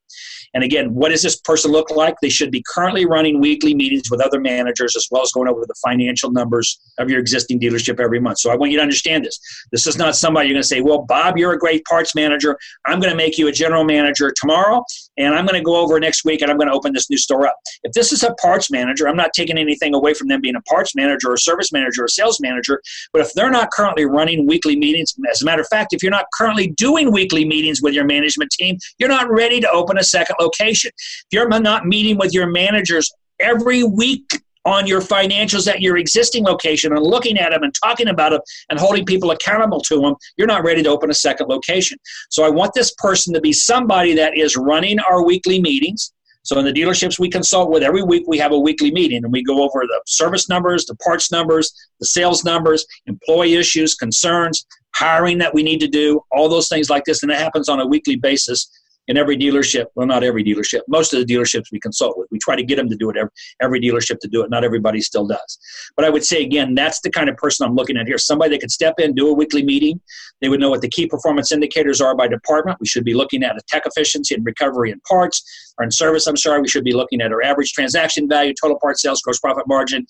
And 0.54 0.64
again, 0.64 0.94
what 0.94 1.10
does 1.10 1.22
this 1.22 1.36
person 1.36 1.70
look 1.70 1.90
like? 1.90 2.14
They 2.20 2.28
should 2.28 2.50
be 2.50 2.64
currently 2.74 3.06
running 3.06 3.40
weekly 3.40 3.74
meetings 3.74 4.10
with 4.10 4.20
other 4.20 4.40
managers 4.40 4.96
as 4.96 5.06
well 5.10 5.22
as 5.22 5.32
going 5.32 5.48
over 5.48 5.64
the 5.66 5.74
financial 5.84 6.30
numbers 6.30 6.80
of 6.98 7.10
your 7.10 7.20
existing 7.20 7.60
dealership 7.60 8.00
every 8.00 8.20
month. 8.20 8.38
So 8.38 8.50
I 8.50 8.56
want 8.56 8.72
you 8.72 8.78
to 8.78 8.82
understand 8.82 9.24
this. 9.24 9.38
This 9.72 9.86
is 9.86 9.98
not 9.98 10.16
somebody 10.16 10.48
you're 10.48 10.54
going 10.54 10.62
to 10.62 10.68
say, 10.68 10.80
well, 10.80 11.02
Bob, 11.02 11.36
you're 11.36 11.52
a 11.52 11.58
great 11.58 11.84
parts 11.84 12.14
manager. 12.14 12.58
I'm 12.86 13.00
going 13.00 13.10
to 13.10 13.16
make 13.16 13.38
you 13.38 13.48
a 13.48 13.52
general 13.52 13.84
manager 13.84 14.32
tomorrow, 14.34 14.84
and 15.16 15.34
I'm 15.34 15.46
going 15.46 15.58
to 15.58 15.64
go 15.64 15.76
over 15.76 15.98
next 16.00 16.24
week 16.24 16.42
and 16.42 16.50
I'm 16.50 16.56
going 16.56 16.68
to 16.68 16.74
open 16.74 16.92
this 16.92 17.10
new 17.10 17.18
store 17.18 17.46
up. 17.46 17.56
If 17.82 17.92
this 17.92 18.12
is 18.12 18.22
a 18.22 18.34
parts 18.34 18.70
manager, 18.70 19.08
I'm 19.08 19.16
not 19.16 19.32
taking 19.34 19.58
anything 19.58 19.94
away 19.94 20.14
from 20.14 20.28
them 20.28 20.40
being 20.40 20.56
a 20.56 20.62
parts 20.62 20.94
manager 20.94 21.32
or 21.32 21.36
service 21.36 21.72
manager 21.72 22.04
or 22.04 22.08
sales 22.08 22.40
manager, 22.40 22.80
but 23.12 23.22
if 23.22 23.32
they're 23.34 23.50
not 23.50 23.70
currently 23.70 24.04
running 24.04 24.46
weekly 24.46 24.76
meetings, 24.76 25.14
as 25.30 25.42
a 25.42 25.44
matter 25.44 25.62
of 25.62 25.68
fact, 25.68 25.92
if 25.92 26.02
you're 26.02 26.10
not 26.10 26.26
currently 26.34 26.68
doing 26.68 27.12
weekly 27.12 27.44
meetings 27.44 27.82
with 27.82 27.94
your 27.94 28.04
management 28.04 28.50
team, 28.50 28.78
you're 28.98 29.08
not 29.08 29.30
ready 29.30 29.60
to 29.60 29.70
open 29.70 29.98
a 29.98 30.04
second 30.04 30.36
location. 30.40 30.90
If 30.96 31.26
you're 31.32 31.48
not 31.48 31.86
meeting 31.86 32.18
with 32.18 32.32
your 32.32 32.48
managers 32.48 33.10
every 33.40 33.84
week 33.84 34.40
on 34.64 34.86
your 34.86 35.00
financials 35.00 35.66
at 35.66 35.80
your 35.80 35.96
existing 35.96 36.44
location 36.44 36.92
and 36.92 37.02
looking 37.02 37.38
at 37.38 37.50
them 37.50 37.62
and 37.62 37.72
talking 37.82 38.08
about 38.08 38.30
them 38.30 38.40
and 38.68 38.78
holding 38.78 39.06
people 39.06 39.30
accountable 39.30 39.80
to 39.80 40.00
them, 40.00 40.14
you're 40.36 40.46
not 40.46 40.64
ready 40.64 40.82
to 40.82 40.88
open 40.90 41.10
a 41.10 41.14
second 41.14 41.48
location. 41.48 41.96
So 42.28 42.44
I 42.44 42.50
want 42.50 42.74
this 42.74 42.92
person 42.98 43.32
to 43.34 43.40
be 43.40 43.52
somebody 43.52 44.14
that 44.14 44.36
is 44.36 44.56
running 44.56 44.98
our 45.00 45.24
weekly 45.24 45.60
meetings. 45.60 46.12
So 46.42 46.58
in 46.58 46.64
the 46.64 46.72
dealerships 46.72 47.18
we 47.18 47.28
consult 47.28 47.70
with, 47.70 47.82
every 47.82 48.02
week 48.02 48.24
we 48.26 48.38
have 48.38 48.52
a 48.52 48.58
weekly 48.58 48.90
meeting 48.90 49.24
and 49.24 49.32
we 49.32 49.42
go 49.42 49.62
over 49.62 49.80
the 49.80 50.00
service 50.06 50.48
numbers, 50.48 50.86
the 50.86 50.96
parts 50.96 51.30
numbers, 51.30 51.72
the 52.00 52.06
sales 52.06 52.44
numbers, 52.44 52.86
employee 53.06 53.54
issues, 53.54 53.94
concerns, 53.94 54.66
hiring 54.94 55.38
that 55.38 55.54
we 55.54 55.62
need 55.62 55.80
to 55.80 55.88
do, 55.88 56.20
all 56.32 56.48
those 56.48 56.68
things 56.68 56.90
like 56.90 57.04
this. 57.04 57.22
And 57.22 57.30
it 57.30 57.38
happens 57.38 57.68
on 57.68 57.80
a 57.80 57.86
weekly 57.86 58.16
basis 58.16 58.70
in 59.08 59.16
every 59.16 59.36
dealership. 59.36 59.86
Well 59.94 60.06
not 60.06 60.22
every 60.22 60.44
dealership. 60.44 60.80
Most 60.88 61.12
of 61.12 61.18
the 61.18 61.34
dealerships 61.34 61.64
we 61.72 61.80
consult 61.80 62.16
with. 62.16 62.28
We 62.30 62.38
try 62.38 62.56
to 62.56 62.62
get 62.62 62.76
them 62.76 62.88
to 62.88 62.96
do 62.96 63.10
it 63.10 63.16
every, 63.16 63.30
every 63.60 63.80
dealership 63.80 64.18
to 64.20 64.28
do 64.28 64.42
it. 64.44 64.50
Not 64.50 64.64
everybody 64.64 65.00
still 65.00 65.26
does. 65.26 65.58
But 65.96 66.04
i 66.04 66.10
would 66.10 66.24
say 66.24 66.42
again 66.42 66.74
that's 66.74 67.00
the 67.00 67.10
kind 67.10 67.28
of 67.28 67.36
person 67.36 67.66
i'm 67.66 67.74
looking 67.74 67.96
at 67.96 68.06
here. 68.06 68.18
Somebody 68.18 68.50
that 68.52 68.60
could 68.60 68.70
step 68.70 68.94
in 68.98 69.14
do 69.14 69.28
a 69.28 69.34
weekly 69.34 69.64
meeting. 69.64 70.00
They 70.40 70.48
would 70.48 70.60
know 70.60 70.70
what 70.70 70.82
the 70.82 70.88
key 70.88 71.06
performance 71.06 71.50
indicators 71.50 72.00
are 72.00 72.14
by 72.14 72.28
department. 72.28 72.78
We 72.80 72.86
should 72.86 73.04
be 73.04 73.14
looking 73.14 73.42
at 73.42 73.56
a 73.56 73.60
tech 73.68 73.82
efficiency 73.86 74.34
and 74.34 74.44
recovery 74.46 74.90
in 74.90 75.00
parts. 75.00 75.42
Or 75.78 75.84
in 75.84 75.90
service 75.90 76.26
i'm 76.26 76.36
sorry. 76.36 76.60
We 76.60 76.68
should 76.68 76.84
be 76.84 76.94
looking 76.94 77.20
at 77.20 77.32
our 77.32 77.42
average 77.42 77.72
transaction 77.72 78.28
value 78.28 78.54
total 78.60 78.78
part 78.80 78.98
sales 78.98 79.22
gross 79.22 79.38
profit 79.38 79.66
margin 79.66 80.06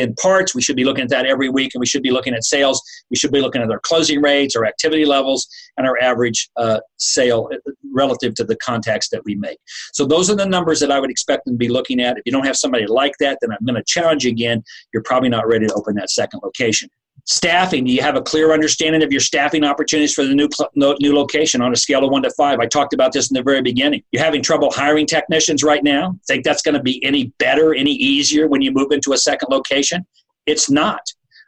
in 0.00 0.14
parts. 0.14 0.54
We 0.54 0.62
should 0.62 0.76
be 0.76 0.84
looking 0.84 1.04
at 1.04 1.10
that 1.10 1.26
every 1.26 1.48
week, 1.48 1.72
and 1.74 1.80
we 1.80 1.86
should 1.86 2.02
be 2.02 2.10
looking 2.10 2.34
at 2.34 2.44
sales. 2.44 2.82
We 3.10 3.16
should 3.16 3.32
be 3.32 3.40
looking 3.40 3.62
at 3.62 3.70
our 3.70 3.80
closing 3.80 4.20
rates, 4.20 4.56
our 4.56 4.66
activity 4.66 5.04
levels, 5.04 5.46
and 5.76 5.86
our 5.86 5.98
average 6.00 6.50
uh, 6.56 6.80
sale 6.98 7.48
uh, 7.52 7.72
relative 7.94 8.34
to 8.36 8.44
the 8.44 8.56
contacts 8.56 9.08
that 9.10 9.22
we 9.24 9.34
make. 9.34 9.58
So 9.92 10.06
those 10.06 10.30
are 10.30 10.36
the 10.36 10.46
numbers 10.46 10.80
that 10.80 10.90
I 10.90 11.00
would 11.00 11.10
expect 11.10 11.44
them 11.44 11.54
to 11.54 11.58
be 11.58 11.68
looking 11.68 12.00
at. 12.00 12.16
If 12.16 12.22
you 12.26 12.32
don't 12.32 12.46
have 12.46 12.56
somebody 12.56 12.86
like 12.86 13.12
that, 13.20 13.38
then 13.40 13.50
I'm 13.52 13.64
going 13.64 13.76
to 13.76 13.84
challenge 13.86 14.24
you 14.24 14.30
again. 14.30 14.62
You're 14.92 15.02
probably 15.02 15.28
not 15.28 15.46
ready 15.46 15.66
to 15.66 15.74
open 15.74 15.94
that 15.96 16.10
second 16.10 16.40
location. 16.42 16.88
Staffing, 17.24 17.84
do 17.84 17.92
you 17.92 18.02
have 18.02 18.16
a 18.16 18.22
clear 18.22 18.52
understanding 18.52 19.02
of 19.02 19.12
your 19.12 19.20
staffing 19.20 19.62
opportunities 19.64 20.12
for 20.12 20.24
the 20.24 20.34
new, 20.34 20.48
new 20.74 21.14
location 21.14 21.62
on 21.62 21.72
a 21.72 21.76
scale 21.76 22.04
of 22.04 22.10
one 22.10 22.22
to 22.22 22.30
five? 22.32 22.58
I 22.58 22.66
talked 22.66 22.94
about 22.94 23.12
this 23.12 23.30
in 23.30 23.34
the 23.34 23.42
very 23.42 23.62
beginning. 23.62 24.02
You're 24.10 24.24
having 24.24 24.42
trouble 24.42 24.72
hiring 24.72 25.06
technicians 25.06 25.62
right 25.62 25.84
now? 25.84 26.18
Think 26.26 26.44
that's 26.44 26.62
going 26.62 26.74
to 26.74 26.82
be 26.82 27.02
any 27.04 27.32
better, 27.38 27.74
any 27.74 27.92
easier 27.92 28.48
when 28.48 28.60
you 28.60 28.72
move 28.72 28.90
into 28.90 29.12
a 29.12 29.16
second 29.18 29.50
location? 29.50 30.04
It's 30.46 30.68
not. 30.68 31.00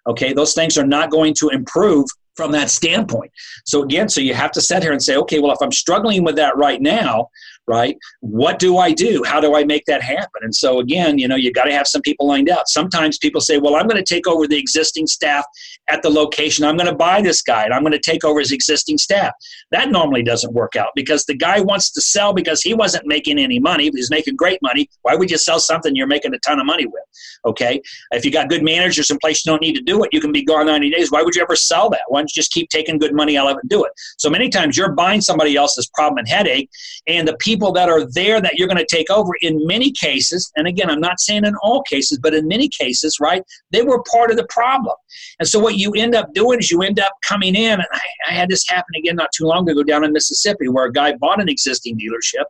Okay, 0.07 0.33
those 0.33 0.55
things 0.55 0.79
are 0.79 0.87
not 0.87 1.11
going 1.11 1.35
to 1.35 1.49
improve 1.49 2.07
from 2.37 2.53
that 2.53 2.70
standpoint. 2.70 3.33
So 3.64 3.83
again, 3.83 4.09
so 4.09 4.20
you 4.20 4.35
have 4.35 4.53
to 4.53 4.61
sit 4.61 4.83
here 4.83 4.93
and 4.93 5.03
say, 5.03 5.16
okay, 5.16 5.41
well, 5.41 5.53
if 5.53 5.59
I'm 5.62 5.72
struggling 5.72 6.25
with 6.25 6.37
that 6.37 6.57
right 6.57 6.81
now, 6.81 7.29
right, 7.67 7.97
what 8.21 8.59
do 8.59 8.79
I 8.79 8.93
do? 8.93 9.23
How 9.25 9.41
do 9.41 9.55
I 9.55 9.65
make 9.65 9.85
that 9.87 10.03
happen? 10.03 10.43
And 10.43 10.55
so 10.55 10.81
again, 10.81 11.19
you 11.19 11.29
know, 11.29 11.37
you 11.37 11.53
got 11.53 11.65
to 11.65 11.73
have 11.73 11.87
some 11.87 12.03
people 12.03 12.27
lined 12.27 12.51
out. 12.51 12.69
Sometimes 12.69 13.19
people 13.19 13.41
say, 13.41 13.59
well, 13.59 13.77
I'm 13.77 13.87
going 13.87 14.03
to 14.03 14.15
take 14.15 14.27
over 14.27 14.47
the 14.47 14.59
existing 14.59 15.07
staff 15.07 15.45
at 15.89 16.03
the 16.03 16.11
location. 16.11 16.65
I'm 16.65 16.77
going 16.77 16.91
to 16.91 16.95
buy 16.95 17.23
this 17.23 17.43
guy 17.43 17.65
and 17.65 17.73
I'm 17.73 17.83
going 17.83 17.93
to 17.93 17.99
take 17.99 18.25
over 18.25 18.41
his 18.41 18.53
existing 18.53 18.99
staff. 18.99 19.33
That 19.71 19.91
normally 19.91 20.23
doesn't 20.23 20.53
work 20.53 20.77
out 20.77 20.91
because 20.95 21.25
the 21.25 21.37
guy 21.37 21.61
wants 21.61 21.91
to 21.93 22.01
sell 22.01 22.33
because 22.33 22.61
he 22.61 22.75
wasn't 22.75 23.07
making 23.07 23.39
any 23.39 23.59
money. 23.59 23.91
He's 23.95 24.11
making 24.11 24.37
great 24.37 24.61
money. 24.62 24.89
Why 25.03 25.15
would 25.15 25.31
you 25.31 25.39
sell 25.39 25.59
something 25.59 25.97
you're 25.97 26.07
making 26.07 26.35
a 26.35 26.39
ton 26.41 26.61
of 26.61 26.67
money 26.67 26.87
with? 26.87 27.03
Okay. 27.47 27.81
If 28.11 28.25
you 28.25 28.31
got 28.31 28.49
good 28.49 28.62
managers 28.62 29.11
in 29.11 29.19
place, 29.19 29.45
you 29.45 29.53
don't 29.53 29.62
need 29.62 29.77
to 29.77 29.83
do 29.83 30.05
it. 30.05 30.11
You 30.12 30.21
can 30.21 30.33
be 30.33 30.45
gone 30.45 30.67
90 30.67 30.91
days. 30.91 31.11
Why 31.11 31.23
would 31.23 31.35
you 31.35 31.43
ever 31.43 31.57
sell 31.57 31.89
that? 31.91 32.03
Why 32.09 32.21
don't 32.21 32.31
you 32.35 32.41
just 32.41 32.53
keep 32.53 32.69
taking 32.69 32.99
good 32.99 33.15
money 33.15 33.37
out 33.37 33.47
of 33.47 33.57
it 33.57 33.61
and 33.62 33.71
do 33.71 33.85
it? 33.85 33.93
So 34.19 34.29
many 34.29 34.49
times 34.49 34.77
you're 34.77 34.93
buying 34.93 35.21
somebody 35.21 35.57
else's 35.57 35.89
problem 35.95 36.19
and 36.19 36.29
headache, 36.29 36.71
and 37.07 37.27
the 37.27 37.37
people 37.39 37.54
that 37.73 37.89
are 37.89 38.05
there 38.13 38.41
that 38.41 38.55
you're 38.55 38.69
going 38.69 38.85
to 38.85 38.97
take 38.97 39.11
over, 39.11 39.33
in 39.41 39.67
many 39.67 39.93
cases, 39.93 40.51
and 40.57 40.67
again, 40.67 40.91
I'm 40.91 41.01
not 41.01 41.21
saying 41.21 41.45
in 41.45 41.55
all 41.63 41.83
cases, 41.83 42.19
but 42.23 42.35
in 42.35 42.47
many 42.49 42.69
cases, 42.69 43.19
right, 43.21 43.43
they 43.71 43.83
were 43.83 44.03
part 44.11 44.31
of 44.31 44.37
the 44.37 44.47
problem. 44.49 44.95
And 45.39 45.49
so 45.49 45.59
what 45.59 45.77
you 45.77 45.93
end 45.93 46.15
up 46.15 46.33
doing 46.35 46.59
is 46.59 46.71
you 46.71 46.83
end 46.83 47.01
up 47.01 47.13
coming 47.27 47.55
in, 47.55 47.73
and 47.73 47.87
I, 47.93 48.01
I 48.29 48.33
had 48.33 48.49
this 48.49 48.65
happen 48.69 48.95
again 48.97 49.17
not 49.17 49.31
too 49.35 49.45
long 49.45 49.69
ago 49.69 49.83
down 49.83 50.05
in 50.05 50.13
Mississippi 50.13 50.69
where 50.69 50.87
a 50.87 50.93
guy 50.93 51.15
bought 51.21 51.41
an 51.41 51.49
existing 51.49 51.99
dealership 51.99 52.45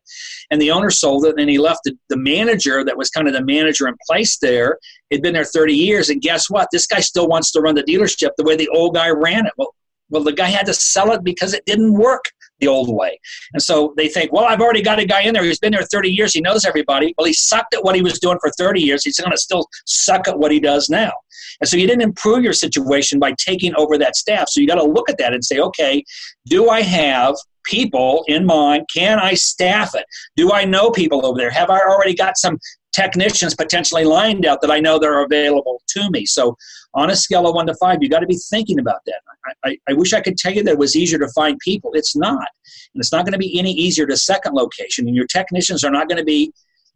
and 0.50 0.60
the 0.60 0.70
owner 0.70 0.90
sold 0.90 1.24
it 1.26 1.38
and 1.38 1.50
he 1.50 1.58
left 1.58 1.80
the, 1.84 1.96
the 2.08 2.16
manager 2.16 2.84
that 2.84 2.96
was 2.96 3.10
kind 3.10 3.26
of 3.26 3.34
the 3.34 3.44
manager 3.44 3.88
in 3.88 3.94
place 4.06 4.38
there 4.38 4.78
had 5.10 5.22
been 5.22 5.34
there 5.34 5.44
30 5.44 5.74
years 5.74 6.10
and 6.10 6.22
guess 6.22 6.50
what? 6.50 6.68
This 6.72 6.86
guy 6.86 7.00
still 7.00 7.28
wants 7.28 7.50
to 7.52 7.60
run 7.60 7.74
the 7.74 7.82
dealership 7.82 8.30
the 8.36 8.44
way 8.44 8.56
the 8.56 8.68
old 8.68 8.94
guy 8.94 9.10
ran 9.10 9.46
it. 9.46 9.52
Well 9.56 9.74
well 10.10 10.22
the 10.22 10.32
guy 10.32 10.48
had 10.48 10.66
to 10.66 10.74
sell 10.74 11.12
it 11.12 11.24
because 11.24 11.54
it 11.54 11.64
didn't 11.66 11.92
work 11.92 12.24
the 12.60 12.68
old 12.68 12.94
way 12.94 13.18
and 13.52 13.62
so 13.62 13.92
they 13.96 14.08
think 14.08 14.32
well 14.32 14.44
i've 14.44 14.60
already 14.60 14.82
got 14.82 14.98
a 14.98 15.04
guy 15.04 15.22
in 15.22 15.34
there 15.34 15.44
who's 15.44 15.58
been 15.58 15.72
there 15.72 15.82
30 15.82 16.10
years 16.10 16.32
he 16.32 16.40
knows 16.40 16.64
everybody 16.64 17.14
well 17.18 17.26
he 17.26 17.32
sucked 17.32 17.74
at 17.74 17.82
what 17.82 17.94
he 17.94 18.02
was 18.02 18.18
doing 18.18 18.38
for 18.40 18.50
30 18.50 18.80
years 18.80 19.04
he's 19.04 19.18
going 19.18 19.30
to 19.30 19.36
still 19.36 19.66
suck 19.86 20.28
at 20.28 20.38
what 20.38 20.50
he 20.50 20.60
does 20.60 20.88
now 20.88 21.12
and 21.60 21.68
so 21.68 21.76
you 21.76 21.86
didn't 21.86 22.02
improve 22.02 22.42
your 22.42 22.52
situation 22.52 23.18
by 23.18 23.32
taking 23.38 23.74
over 23.76 23.98
that 23.98 24.16
staff 24.16 24.48
so 24.48 24.60
you 24.60 24.66
got 24.66 24.76
to 24.76 24.84
look 24.84 25.10
at 25.10 25.18
that 25.18 25.32
and 25.32 25.44
say 25.44 25.58
okay 25.58 26.04
do 26.46 26.70
i 26.70 26.80
have 26.80 27.34
people 27.64 28.24
in 28.28 28.46
mind? 28.46 28.86
Can 28.94 29.18
I 29.18 29.34
staff 29.34 29.94
it? 29.94 30.04
Do 30.36 30.52
I 30.52 30.64
know 30.64 30.90
people 30.90 31.26
over 31.26 31.38
there? 31.38 31.50
Have 31.50 31.70
I 31.70 31.80
already 31.80 32.14
got 32.14 32.36
some 32.36 32.58
technicians 32.92 33.54
potentially 33.54 34.04
lined 34.04 34.46
out 34.46 34.60
that 34.60 34.70
I 34.70 34.78
know 34.78 34.98
that 34.98 35.06
are 35.06 35.24
available 35.24 35.82
to 35.88 36.10
me? 36.10 36.26
So, 36.26 36.56
on 36.94 37.10
a 37.10 37.16
scale 37.16 37.46
of 37.48 37.54
one 37.54 37.66
to 37.66 37.74
five, 37.74 37.98
you 38.02 38.08
got 38.08 38.20
to 38.20 38.26
be 38.26 38.38
thinking 38.50 38.78
about 38.78 39.00
that. 39.06 39.20
I, 39.64 39.70
I, 39.70 39.78
I, 39.90 39.92
wish 39.94 40.12
I 40.12 40.20
could 40.20 40.38
tell 40.38 40.52
you 40.52 40.62
that 40.62 40.72
it 40.72 40.78
was 40.78 40.96
easier 40.96 41.18
to 41.18 41.28
find 41.28 41.58
people. 41.58 41.90
It's 41.94 42.14
not. 42.14 42.48
And 42.94 43.00
it's 43.00 43.12
not 43.12 43.24
going 43.24 43.32
to 43.32 43.38
be 43.38 43.58
any 43.58 43.72
easier 43.72 44.06
to 44.06 44.16
second 44.16 44.54
location. 44.54 45.06
And 45.06 45.16
your 45.16 45.26
technicians 45.26 45.82
are 45.84 45.90
not 45.90 46.08
going 46.08 46.18
to 46.18 46.24
be 46.24 46.52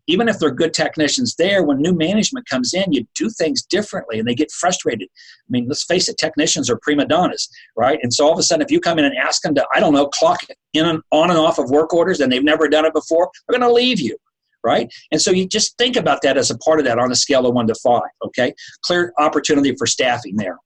even 0.08 0.26
if 0.26 0.38
they're 0.38 0.50
good 0.50 0.74
technicians 0.74 1.36
there, 1.36 1.62
when 1.62 1.80
new 1.80 1.92
management 1.92 2.48
comes 2.48 2.72
in, 2.72 2.92
you 2.92 3.06
do 3.14 3.28
things 3.28 3.62
differently 3.62 4.18
and 4.18 4.26
they 4.26 4.34
get 4.34 4.50
frustrated. 4.50 5.06
I 5.12 5.50
mean, 5.50 5.68
let's 5.68 5.84
face 5.84 6.08
it, 6.08 6.16
technicians 6.16 6.70
are 6.70 6.78
prima 6.80 7.04
donnas, 7.04 7.48
right? 7.76 7.98
And 8.02 8.12
so 8.12 8.26
all 8.26 8.32
of 8.32 8.38
a 8.38 8.42
sudden, 8.42 8.62
if 8.62 8.70
you 8.70 8.80
come 8.80 8.98
in 8.98 9.04
and 9.04 9.14
ask 9.16 9.42
them 9.42 9.54
to, 9.54 9.66
I 9.74 9.80
don't 9.80 9.92
know, 9.92 10.06
clock 10.06 10.40
in 10.72 10.86
and 10.86 11.02
on 11.12 11.30
and 11.30 11.38
off 11.38 11.58
of 11.58 11.70
work 11.70 11.92
orders 11.92 12.20
and 12.20 12.32
they've 12.32 12.42
never 12.42 12.68
done 12.68 12.86
it 12.86 12.94
before, 12.94 13.30
they're 13.46 13.58
going 13.58 13.68
to 13.68 13.74
leave 13.74 14.00
you, 14.00 14.16
right? 14.64 14.92
And 15.12 15.20
so 15.20 15.30
you 15.30 15.46
just 15.46 15.76
think 15.78 15.96
about 15.96 16.22
that 16.22 16.36
as 16.36 16.50
a 16.50 16.58
part 16.58 16.78
of 16.78 16.84
that 16.86 16.98
on 16.98 17.12
a 17.12 17.16
scale 17.16 17.46
of 17.46 17.54
one 17.54 17.66
to 17.68 17.74
five, 17.76 18.10
okay? 18.24 18.52
Clear 18.82 19.12
opportunity 19.18 19.74
for 19.76 19.86
staffing 19.86 20.36
there. 20.36 20.58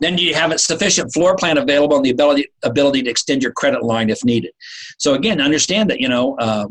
Then 0.00 0.18
you 0.18 0.34
have 0.34 0.50
a 0.50 0.58
sufficient 0.58 1.12
floor 1.12 1.36
plan 1.36 1.56
available 1.56 1.96
and 1.96 2.04
the 2.04 2.10
ability 2.10 2.48
ability 2.62 3.02
to 3.02 3.10
extend 3.10 3.42
your 3.42 3.52
credit 3.52 3.82
line 3.82 4.10
if 4.10 4.24
needed. 4.24 4.52
So 4.98 5.14
again, 5.14 5.40
understand 5.40 5.88
that 5.90 6.00
you 6.00 6.08
know 6.08 6.36
uh, 6.38 6.66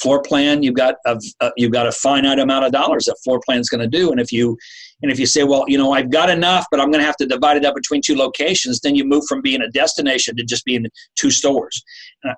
floor 0.00 0.22
plan 0.22 0.62
you've 0.62 0.74
got 0.74 0.96
a, 1.06 1.18
uh, 1.40 1.50
you've 1.56 1.72
got 1.72 1.86
a 1.86 1.92
finite 1.92 2.38
amount 2.38 2.64
of 2.64 2.72
dollars 2.72 3.04
that 3.04 3.16
floor 3.22 3.40
plan 3.44 3.60
is 3.60 3.68
going 3.68 3.80
to 3.80 3.86
do 3.86 4.10
and 4.10 4.20
if 4.20 4.32
you 4.32 4.56
and 5.02 5.10
if 5.10 5.18
you 5.18 5.26
say 5.26 5.44
well 5.44 5.64
you 5.68 5.76
know 5.76 5.92
i've 5.92 6.10
got 6.10 6.30
enough 6.30 6.66
but 6.70 6.80
i'm 6.80 6.90
going 6.90 7.00
to 7.00 7.06
have 7.06 7.16
to 7.16 7.26
divide 7.26 7.56
it 7.56 7.64
up 7.64 7.74
between 7.74 8.00
two 8.00 8.16
locations 8.16 8.80
then 8.80 8.94
you 8.94 9.04
move 9.04 9.24
from 9.26 9.40
being 9.40 9.62
a 9.62 9.68
destination 9.68 10.36
to 10.36 10.44
just 10.44 10.64
being 10.64 10.86
two 11.16 11.30
stores. 11.30 11.82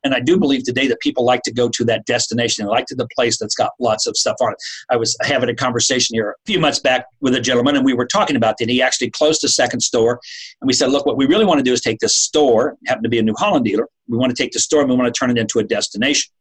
And, 0.03 0.15
i 0.15 0.21
do 0.21 0.39
believe 0.39 0.65
today 0.65 0.87
that 0.87 1.01
people 1.01 1.25
like 1.25 1.43
to 1.43 1.53
go 1.53 1.69
to 1.69 1.85
that 1.85 2.07
destination. 2.07 2.65
They 2.65 2.71
like 2.71 2.87
to 2.87 2.95
the 2.95 3.09
place 3.15 3.39
that's 3.39 3.55
got 3.55 3.73
lots 3.81 4.07
of 4.07 4.17
stuff 4.17 4.37
on 4.41 4.53
it. 4.53 4.59
I 4.91 4.97
was 4.97 5.17
having 5.23 5.49
a 5.49 5.55
conversation 5.55 6.15
here 6.15 6.31
a 6.31 6.35
few 6.47 6.59
months 6.59 6.79
back 6.79 7.07
with 7.21 7.35
a 7.35 7.41
gentleman 7.41 7.77
and 7.77 7.85
we 7.85 7.95
were 7.95 8.07
talking 8.07 8.37
about 8.37 8.57
that. 8.59 8.69
He 8.69 8.81
actually 8.81 9.11
closed 9.11 9.45
a 9.45 9.49
second 9.49 9.81
store 9.81 10.21
and 10.61 10.67
we 10.69 10.73
said 10.73 10.91
look 10.91 11.07
what 11.07 11.17
we 11.17 11.27
really 11.27 11.45
want 11.45 11.59
to 11.59 11.65
do 11.65 11.73
is 11.73 11.81
take 11.81 11.99
this 11.99 12.17
store 12.17 12.77
happened 12.87 13.05
to 13.05 13.11
be 13.11 13.19
a 13.19 13.23
new 13.23 13.35
holland 13.37 13.65
dealer. 13.65 13.89
We 14.09 14.19
want 14.19 14.35
to 14.35 14.43
take 14.43 14.53
the 14.53 14.61
store 14.61 14.81
and 14.81 14.91
we 14.91 14.97
want 14.97 15.12
to 15.12 15.19
turn 15.19 15.31
it 15.31 15.39
into 15.39 15.59
a 15.59 15.65
destination. 15.65 16.33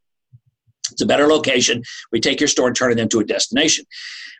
It's 0.92 1.02
a 1.02 1.06
better 1.06 1.26
location. 1.26 1.82
We 2.12 2.20
take 2.20 2.40
your 2.40 2.48
store 2.48 2.68
and 2.68 2.76
turn 2.76 2.92
it 2.92 2.98
into 2.98 3.18
a 3.18 3.24
destination. 3.24 3.84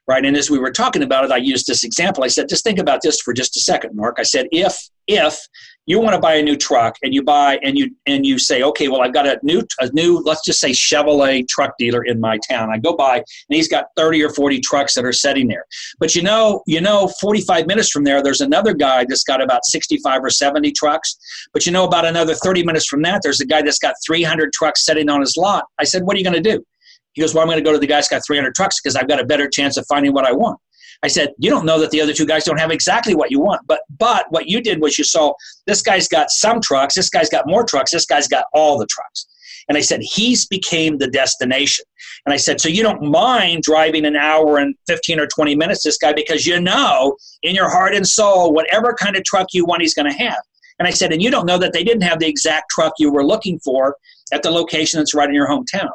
Right. 0.07 0.25
And 0.25 0.37
as 0.37 0.51
we 0.51 0.59
were 0.59 0.71
talking 0.71 1.03
about 1.03 1.25
it, 1.25 1.33
I 1.33 1.39
used 1.39 1.67
this 1.67 1.83
example. 1.83 2.25
I 2.25 2.29
said, 2.29 2.49
just 2.49 2.63
think 2.63 2.79
about 2.79 3.01
this 3.03 3.21
for 3.23 3.33
just 3.33 3.57
a 3.57 3.61
second, 3.61 3.97
Mark. 3.97 4.17
I 4.19 4.23
said, 4.23 4.47
if 4.53 4.77
if 5.07 5.39
you 5.87 6.01
want 6.01 6.15
to 6.15 6.21
buy 6.21 6.35
a 6.35 6.43
new 6.43 6.57
truck 6.57 6.97
and 7.03 7.13
you 7.13 7.23
buy 7.23 7.59
and 7.63 7.77
you 7.77 7.91
and 8.07 8.25
you 8.25 8.39
say 8.39 8.63
okay 8.63 8.89
well 8.89 9.03
i've 9.03 9.13
got 9.13 9.27
a 9.27 9.39
new 9.43 9.63
a 9.81 9.91
new 9.93 10.19
let's 10.25 10.43
just 10.45 10.59
say 10.59 10.71
chevrolet 10.71 11.47
truck 11.47 11.77
dealer 11.79 12.05
in 12.05 12.19
my 12.19 12.39
town 12.49 12.71
i 12.71 12.79
go 12.79 12.97
by 12.97 13.17
and 13.17 13.25
he's 13.49 13.69
got 13.69 13.87
30 13.97 14.23
or 14.23 14.31
40 14.31 14.61
trucks 14.61 14.95
that 14.95 15.05
are 15.05 15.13
sitting 15.13 15.47
there 15.47 15.65
but 15.99 16.15
you 16.15 16.23
know 16.23 16.63
you 16.67 16.81
know 16.81 17.09
45 17.21 17.67
minutes 17.67 17.91
from 17.91 18.05
there 18.05 18.23
there's 18.23 18.41
another 18.41 18.73
guy 18.73 19.05
that's 19.07 19.25
got 19.25 19.43
about 19.43 19.65
65 19.65 20.25
or 20.25 20.31
70 20.31 20.73
trucks 20.73 21.17
but 21.53 21.67
you 21.67 21.73
know 21.73 21.85
about 21.85 22.07
another 22.07 22.35
30 22.35 22.65
minutes 22.65 22.87
from 22.87 23.03
that 23.03 23.21
there's 23.23 23.41
a 23.41 23.47
guy 23.47 23.61
that's 23.61 23.79
got 23.79 23.95
300 24.07 24.53
trucks 24.53 24.85
sitting 24.85 25.11
on 25.11 25.21
his 25.21 25.37
lot 25.37 25.65
i 25.79 25.85
said 25.85 26.03
what 26.05 26.17
are 26.17 26.19
you 26.19 26.25
going 26.25 26.43
to 26.43 26.57
do 26.57 26.65
he 27.15 27.23
goes 27.23 27.35
well 27.35 27.43
i'm 27.43 27.49
going 27.49 27.59
to 27.59 27.65
go 27.65 27.73
to 27.73 27.79
the 27.79 27.87
guy 27.87 27.97
that's 27.97 28.09
got 28.09 28.23
300 28.25 28.55
trucks 28.55 28.81
because 28.81 28.97
i've 28.97 29.09
got 29.09 29.21
a 29.21 29.25
better 29.25 29.49
chance 29.49 29.77
of 29.77 29.87
finding 29.87 30.13
what 30.13 30.25
i 30.25 30.33
want 30.33 30.59
I 31.03 31.09
said, 31.09 31.35
you 31.37 31.51
don't 31.51 31.67
know 31.67 31.79
that 31.81 31.91
the 31.91 32.01
other 32.01 32.15
two 32.15 32.25
guys 32.25 32.45
don't 32.45 32.59
have 32.59 32.71
exactly 32.71 33.15
what 33.15 33.31
you 33.31 33.39
want. 33.39 33.61
But 33.67 33.81
but 33.99 34.25
what 34.31 34.49
you 34.49 34.63
did 34.63 34.81
was 34.81 34.97
you 34.97 35.05
saw 35.05 35.35
this 35.67 35.83
guy's 35.83 36.09
got 36.09 36.31
some 36.31 36.63
trucks, 36.63 36.95
this 36.95 37.11
guy's 37.11 37.29
got 37.29 37.47
more 37.47 37.63
trucks, 37.63 37.91
this 37.91 38.07
guy's 38.07 38.27
got 38.27 38.47
all 38.55 38.79
the 38.79 38.87
trucks. 38.87 39.27
And 39.69 39.77
I 39.77 39.83
said, 39.83 40.01
he's 40.03 40.47
became 40.47 40.99
the 40.99 41.09
destination. 41.09 41.85
And 42.25 42.33
I 42.33 42.37
said, 42.37 42.61
so 42.61 42.69
you 42.69 42.83
don't 42.83 43.03
mind 43.03 43.63
driving 43.63 44.05
an 44.05 44.17
hour 44.17 44.59
and 44.59 44.75
15 44.87 45.21
or 45.21 45.27
20 45.27 45.55
minutes, 45.55 45.83
this 45.83 45.99
guy, 45.99 46.13
because 46.13 46.47
you 46.47 46.61
know 46.61 47.17
in 47.43 47.55
your 47.55 47.71
heart 47.71 47.95
and 47.95 48.07
soul, 48.07 48.53
whatever 48.53 48.95
kind 48.95 49.17
of 49.17 49.25
truck 49.25 49.49
you 49.53 49.65
want, 49.65 49.83
he's 49.83 49.95
going 49.95 50.11
to 50.11 50.19
have. 50.19 50.41
And 50.79 50.89
I 50.89 50.91
said, 50.91 51.13
and 51.13 51.23
you 51.23 51.31
don't 51.31 51.47
know 51.47 51.59
that 51.59 51.73
they 51.73 51.85
didn't 51.85 52.03
have 52.03 52.19
the 52.19 52.27
exact 52.27 52.71
truck 52.71 52.95
you 52.99 53.13
were 53.13 53.25
looking 53.25 53.59
for 53.61 53.97
at 54.33 54.43
the 54.43 54.51
location 54.51 54.99
that's 54.99 55.15
right 55.15 55.29
in 55.29 55.35
your 55.35 55.49
hometown. 55.49 55.89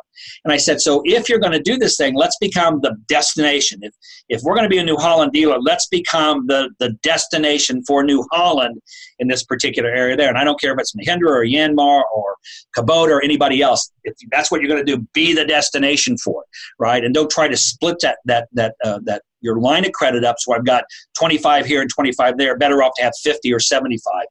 And 0.44 0.54
I 0.54 0.58
said, 0.58 0.82
so 0.82 1.02
if 1.06 1.30
you're 1.30 1.40
going 1.40 1.54
to 1.54 1.62
do 1.62 1.78
this 1.78 1.98
thing, 1.98 2.14
let's 2.16 2.38
become 2.40 2.82
the 2.82 2.96
destination. 3.08 3.80
If, 3.82 3.94
if 4.28 4.42
we're 4.44 4.54
going 4.54 4.66
to 4.66 4.70
be 4.70 4.78
a 4.78 4.84
New 4.84 4.98
Holland 4.98 5.32
dealer, 5.32 5.60
let's 5.60 5.88
become 5.88 6.46
the, 6.48 6.70
the 6.80 6.92
destination 7.02 7.84
for 7.86 8.04
New 8.04 8.26
Holland 8.32 8.80
in 9.20 9.28
this 9.28 9.44
particular 9.44 9.90
area 9.90 10.16
there. 10.16 10.30
And 10.30 10.38
I 10.38 10.44
don't 10.44 10.60
care 10.60 10.74
if 10.74 10.80
it's 10.80 10.94
Mahindra 10.96 11.30
or 11.30 11.46
Yanmar 11.46 12.04
or 12.14 12.36
Kubota 12.78 13.10
or 13.10 13.24
anybody 13.24 13.62
else. 13.62 13.92
If 14.04 14.16
that's 14.32 14.52
what 14.52 14.62
you're 14.62 14.70
going 14.70 14.86
to 14.86 14.96
do, 14.96 15.08
be 15.14 15.34
the 15.34 15.46
destination 15.46 16.18
for 16.18 16.44
it, 16.44 16.48
right? 16.78 17.04
And 17.04 17.14
don't 17.14 17.32
try 17.32 17.48
to 17.48 17.58
split 17.58 17.98
that 18.02 18.20
that 18.26 18.48
that 18.54 18.76
uh, 18.84 19.00
that 19.04 19.24
your 19.42 19.60
line 19.60 19.86
of 19.86 19.92
credit 19.94 20.24
up. 20.24 20.38
So 20.40 20.54
I've 20.54 20.66
got 20.66 20.84
25 21.18 21.66
here 21.66 21.82
and 21.82 21.90
25 21.90 22.38
there. 22.38 22.58
Better 22.58 22.84
off 22.84 22.94
to 22.98 23.04
have 23.04 23.14
50 23.22 23.54
or 23.54 23.60
75 23.60 24.26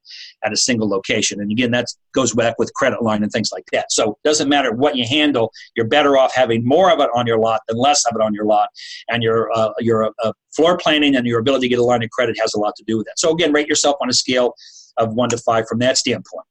at 0.44 0.52
a 0.52 0.56
single 0.56 0.88
location. 0.88 1.40
And 1.40 1.50
again, 1.50 1.70
that 1.72 1.86
goes 2.12 2.34
back 2.34 2.58
with 2.58 2.72
credit 2.74 3.02
line 3.02 3.22
and 3.22 3.32
things 3.32 3.50
like 3.52 3.64
that. 3.72 3.90
So 3.92 4.12
it 4.12 4.28
doesn't 4.28 4.48
matter 4.48 4.72
what 4.72 4.96
you 4.96 5.06
handle. 5.06 5.52
You're 5.76 5.86
better 5.88 6.16
off 6.16 6.34
having 6.34 6.64
more 6.64 6.90
of 6.90 7.00
it 7.00 7.10
on 7.14 7.26
your 7.26 7.38
lot 7.38 7.62
than 7.68 7.78
less 7.78 8.04
of 8.06 8.16
it 8.16 8.22
on 8.22 8.34
your 8.34 8.44
lot. 8.44 8.68
And 9.08 9.22
your 9.22 9.50
uh, 9.52 9.72
your 9.78 10.12
uh, 10.22 10.32
floor 10.54 10.76
planning 10.76 11.16
and 11.16 11.26
your 11.26 11.40
ability 11.40 11.66
to 11.66 11.68
get 11.68 11.78
a 11.78 11.84
line 11.84 12.02
of 12.02 12.10
credit 12.10 12.38
has 12.40 12.54
a 12.54 12.58
lot 12.58 12.74
to 12.76 12.84
do 12.84 12.98
with 12.98 13.06
that. 13.06 13.18
So 13.18 13.32
again, 13.32 13.52
rate 13.52 13.68
yourself 13.68 13.96
on 14.00 14.08
a 14.08 14.14
scale 14.14 14.54
of 14.98 15.14
one 15.14 15.28
to 15.30 15.38
five 15.38 15.66
from 15.68 15.78
that 15.78 15.96
standpoint. 15.96 16.44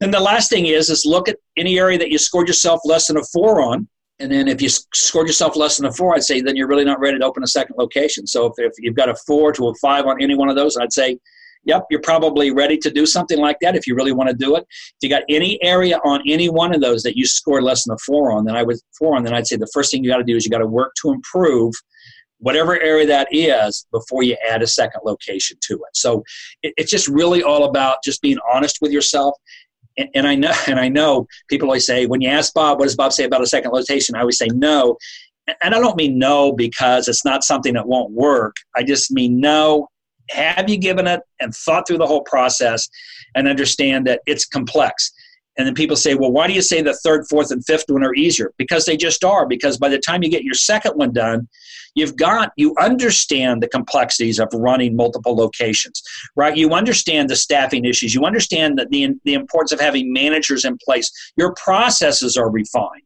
Then 0.00 0.10
the 0.10 0.20
last 0.20 0.50
thing 0.50 0.66
is 0.66 0.90
is 0.90 1.04
look 1.04 1.28
at 1.28 1.36
any 1.56 1.78
area 1.78 1.98
that 1.98 2.10
you 2.10 2.18
scored 2.18 2.48
yourself 2.48 2.80
less 2.84 3.06
than 3.06 3.16
a 3.16 3.24
four 3.32 3.62
on 3.62 3.88
and 4.22 4.30
then 4.30 4.46
if 4.46 4.62
you 4.62 4.68
scored 4.68 5.26
yourself 5.26 5.56
less 5.56 5.78
than 5.78 5.86
a 5.86 5.92
four, 5.92 6.14
I'd 6.14 6.22
say 6.22 6.40
then 6.40 6.54
you're 6.54 6.68
really 6.68 6.84
not 6.84 7.00
ready 7.00 7.18
to 7.18 7.24
open 7.24 7.42
a 7.42 7.46
second 7.48 7.74
location. 7.76 8.24
So 8.26 8.46
if, 8.46 8.52
if 8.58 8.72
you've 8.78 8.94
got 8.94 9.08
a 9.08 9.16
four 9.26 9.52
to 9.52 9.68
a 9.68 9.74
five 9.74 10.06
on 10.06 10.22
any 10.22 10.36
one 10.36 10.48
of 10.48 10.54
those, 10.54 10.76
I'd 10.76 10.92
say, 10.92 11.18
yep, 11.64 11.86
you're 11.90 12.00
probably 12.00 12.52
ready 12.52 12.78
to 12.78 12.90
do 12.90 13.04
something 13.04 13.38
like 13.38 13.56
that 13.62 13.74
if 13.74 13.84
you 13.86 13.96
really 13.96 14.12
want 14.12 14.30
to 14.30 14.36
do 14.36 14.54
it. 14.54 14.64
If 14.70 14.96
you 15.02 15.08
got 15.08 15.24
any 15.28 15.60
area 15.62 15.98
on 16.04 16.22
any 16.26 16.48
one 16.48 16.72
of 16.72 16.80
those 16.80 17.02
that 17.02 17.16
you 17.16 17.26
scored 17.26 17.64
less 17.64 17.84
than 17.84 17.94
a 17.94 17.98
four 17.98 18.30
on, 18.30 18.44
then 18.44 18.54
I 18.54 18.62
would 18.62 18.76
four 18.96 19.16
on, 19.16 19.24
then 19.24 19.34
I'd 19.34 19.48
say 19.48 19.56
the 19.56 19.70
first 19.74 19.90
thing 19.90 20.04
you 20.04 20.10
got 20.10 20.18
to 20.18 20.24
do 20.24 20.36
is 20.36 20.44
you 20.44 20.52
got 20.52 20.58
to 20.58 20.66
work 20.66 20.92
to 21.02 21.10
improve 21.10 21.74
whatever 22.38 22.80
area 22.80 23.06
that 23.06 23.28
is 23.30 23.86
before 23.92 24.22
you 24.22 24.36
add 24.48 24.62
a 24.62 24.66
second 24.66 25.00
location 25.04 25.56
to 25.62 25.74
it. 25.74 25.96
So 25.96 26.22
it, 26.62 26.74
it's 26.76 26.90
just 26.90 27.08
really 27.08 27.42
all 27.42 27.64
about 27.64 27.98
just 28.04 28.22
being 28.22 28.38
honest 28.52 28.78
with 28.80 28.92
yourself 28.92 29.36
and, 29.96 30.08
and 30.14 30.26
I 30.26 30.34
know, 30.34 30.52
and 30.66 30.78
I 30.78 30.88
know 30.88 31.26
people 31.48 31.68
always 31.68 31.86
say, 31.86 32.06
when 32.06 32.20
you 32.20 32.28
ask 32.28 32.52
Bob, 32.54 32.78
what 32.78 32.86
does 32.86 32.96
Bob 32.96 33.12
say 33.12 33.24
about 33.24 33.42
a 33.42 33.46
second 33.46 33.72
location? 33.72 34.14
I 34.14 34.20
always 34.20 34.38
say 34.38 34.48
no. 34.48 34.96
And 35.60 35.74
I 35.74 35.80
don't 35.80 35.96
mean 35.96 36.18
no 36.18 36.52
because 36.52 37.08
it's 37.08 37.24
not 37.24 37.42
something 37.42 37.74
that 37.74 37.88
won't 37.88 38.12
work. 38.12 38.54
I 38.76 38.84
just 38.84 39.10
mean 39.10 39.40
no 39.40 39.88
have 40.30 40.68
you 40.68 40.78
given 40.78 41.06
it 41.06 41.20
and 41.40 41.54
thought 41.54 41.86
through 41.86 41.98
the 41.98 42.06
whole 42.06 42.22
process 42.22 42.88
and 43.34 43.48
understand 43.48 44.06
that 44.06 44.20
it's 44.26 44.46
complex? 44.46 45.12
And 45.58 45.66
then 45.66 45.74
people 45.74 45.96
say, 45.96 46.14
well, 46.14 46.32
why 46.32 46.46
do 46.46 46.54
you 46.54 46.62
say 46.62 46.80
the 46.80 46.94
third, 46.94 47.26
fourth, 47.28 47.50
and 47.50 47.64
fifth 47.64 47.84
one 47.88 48.02
are 48.02 48.14
easier? 48.14 48.52
Because 48.56 48.86
they 48.86 48.96
just 48.96 49.22
are. 49.22 49.46
Because 49.46 49.76
by 49.76 49.90
the 49.90 49.98
time 49.98 50.22
you 50.22 50.30
get 50.30 50.44
your 50.44 50.54
second 50.54 50.92
one 50.92 51.12
done, 51.12 51.48
you've 51.94 52.16
got, 52.16 52.52
you 52.56 52.74
understand 52.80 53.62
the 53.62 53.68
complexities 53.68 54.38
of 54.38 54.48
running 54.52 54.96
multiple 54.96 55.34
locations, 55.34 56.02
right? 56.36 56.56
You 56.56 56.72
understand 56.72 57.28
the 57.28 57.36
staffing 57.36 57.84
issues. 57.84 58.14
You 58.14 58.24
understand 58.24 58.78
the, 58.78 58.86
the, 58.90 59.14
the 59.24 59.34
importance 59.34 59.72
of 59.72 59.80
having 59.80 60.12
managers 60.12 60.64
in 60.64 60.78
place. 60.84 61.10
Your 61.36 61.54
processes 61.54 62.36
are 62.36 62.50
refined. 62.50 63.02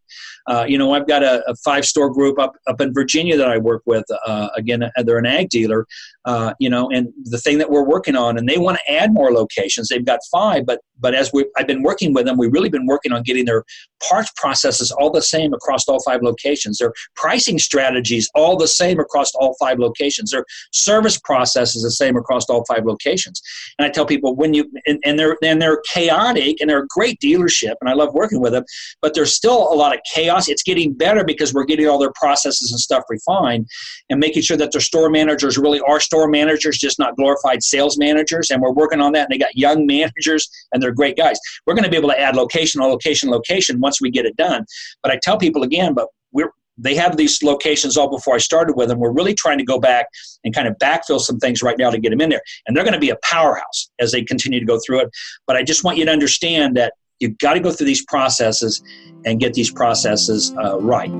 Uh, 0.46 0.64
you 0.66 0.78
know, 0.78 0.92
I've 0.92 1.06
got 1.06 1.22
a, 1.22 1.42
a, 1.48 1.54
five 1.56 1.84
store 1.84 2.10
group 2.10 2.38
up 2.38 2.54
up 2.66 2.80
in 2.80 2.92
Virginia 2.92 3.36
that 3.36 3.48
I 3.48 3.58
work 3.58 3.82
with. 3.86 4.04
Uh, 4.26 4.48
again, 4.54 4.84
they're 5.04 5.18
an 5.18 5.26
ag 5.26 5.48
dealer. 5.48 5.86
Uh, 6.24 6.52
you 6.58 6.68
know, 6.68 6.90
and 6.90 7.12
the 7.24 7.38
thing 7.38 7.56
that 7.58 7.70
we're 7.70 7.84
working 7.84 8.16
on, 8.16 8.36
and 8.36 8.48
they 8.48 8.58
want 8.58 8.76
to 8.78 8.92
add 8.92 9.14
more 9.14 9.32
locations. 9.32 9.88
They've 9.88 10.04
got 10.04 10.18
five, 10.32 10.66
but 10.66 10.80
but 10.98 11.14
as 11.14 11.30
we 11.32 11.46
I've 11.56 11.66
been 11.66 11.82
working 11.82 12.12
with 12.14 12.26
them, 12.26 12.36
we've 12.36 12.52
really 12.52 12.68
been 12.68 12.86
working 12.86 13.12
on 13.12 13.22
getting 13.22 13.44
their 13.44 13.64
parts 14.08 14.30
processes 14.36 14.90
all 14.90 15.10
the 15.10 15.22
same 15.22 15.54
across 15.54 15.86
all 15.88 16.02
five 16.02 16.22
locations. 16.22 16.78
Their 16.78 16.92
pricing 17.14 17.58
strategies 17.58 18.28
all 18.34 18.56
the 18.56 18.68
same 18.68 18.98
across 18.98 19.32
all 19.34 19.54
five 19.60 19.78
locations. 19.78 20.32
Their 20.32 20.44
service 20.72 21.18
process 21.18 21.76
is 21.76 21.82
the 21.82 21.90
same 21.90 22.16
across 22.16 22.46
all 22.50 22.64
five 22.66 22.84
locations. 22.84 23.40
And 23.78 23.86
I 23.86 23.90
tell 23.90 24.06
people 24.06 24.34
when 24.34 24.52
you 24.52 24.70
and, 24.86 24.98
and 25.04 25.18
they're 25.18 25.36
and 25.42 25.62
they're 25.62 25.80
chaotic 25.92 26.60
and 26.60 26.68
they're 26.68 26.82
a 26.82 26.88
great 26.88 27.20
dealership, 27.20 27.74
and 27.80 27.88
I 27.88 27.94
love 27.94 28.14
working 28.14 28.40
with 28.40 28.52
them, 28.52 28.64
but 29.00 29.14
there's 29.14 29.34
still 29.34 29.72
a 29.72 29.76
lot 29.76 29.94
of 29.94 30.00
chaos. 30.12 30.35
It's 30.48 30.62
getting 30.62 30.92
better 30.92 31.24
because 31.24 31.52
we're 31.52 31.64
getting 31.64 31.88
all 31.88 31.98
their 31.98 32.12
processes 32.14 32.70
and 32.70 32.80
stuff 32.80 33.04
refined, 33.08 33.66
and 34.10 34.20
making 34.20 34.42
sure 34.42 34.56
that 34.56 34.72
their 34.72 34.80
store 34.80 35.10
managers 35.10 35.58
really 35.58 35.80
are 35.80 36.00
store 36.00 36.28
managers, 36.28 36.78
just 36.78 36.98
not 36.98 37.16
glorified 37.16 37.62
sales 37.62 37.98
managers. 37.98 38.50
And 38.50 38.60
we're 38.62 38.72
working 38.72 39.00
on 39.00 39.12
that. 39.12 39.30
And 39.30 39.30
they 39.30 39.38
got 39.38 39.56
young 39.56 39.86
managers, 39.96 40.48
and 40.72 40.82
they're 40.82 40.92
great 40.92 41.16
guys. 41.16 41.38
We're 41.66 41.74
going 41.74 41.84
to 41.84 41.90
be 41.90 41.96
able 41.96 42.10
to 42.10 42.20
add 42.20 42.36
location, 42.36 42.80
location, 42.80 43.30
location 43.30 43.80
once 43.80 44.00
we 44.00 44.10
get 44.10 44.26
it 44.26 44.36
done. 44.36 44.64
But 45.02 45.12
I 45.12 45.18
tell 45.22 45.38
people 45.38 45.62
again, 45.62 45.94
but 45.94 46.08
we're 46.32 46.50
they 46.78 46.94
have 46.94 47.16
these 47.16 47.42
locations 47.42 47.96
all 47.96 48.10
before 48.10 48.34
I 48.34 48.38
started 48.38 48.76
with 48.76 48.88
them. 48.88 48.98
We're 48.98 49.12
really 49.12 49.34
trying 49.34 49.58
to 49.58 49.64
go 49.64 49.78
back 49.78 50.06
and 50.44 50.54
kind 50.54 50.68
of 50.68 50.76
backfill 50.78 51.20
some 51.20 51.38
things 51.38 51.62
right 51.62 51.78
now 51.78 51.90
to 51.90 51.98
get 51.98 52.10
them 52.10 52.20
in 52.20 52.28
there. 52.28 52.42
And 52.66 52.76
they're 52.76 52.84
going 52.84 52.94
to 52.94 53.00
be 53.00 53.10
a 53.10 53.16
powerhouse 53.22 53.90
as 53.98 54.12
they 54.12 54.22
continue 54.22 54.60
to 54.60 54.66
go 54.66 54.78
through 54.84 55.00
it. 55.00 55.10
But 55.46 55.56
I 55.56 55.62
just 55.62 55.84
want 55.84 55.98
you 55.98 56.04
to 56.04 56.10
understand 56.10 56.76
that 56.76 56.94
you've 57.20 57.38
got 57.38 57.54
to 57.54 57.60
go 57.60 57.70
through 57.70 57.86
these 57.86 58.04
processes 58.04 58.82
and 59.24 59.40
get 59.40 59.54
these 59.54 59.70
processes 59.70 60.54
uh, 60.62 60.78
right. 60.80 61.10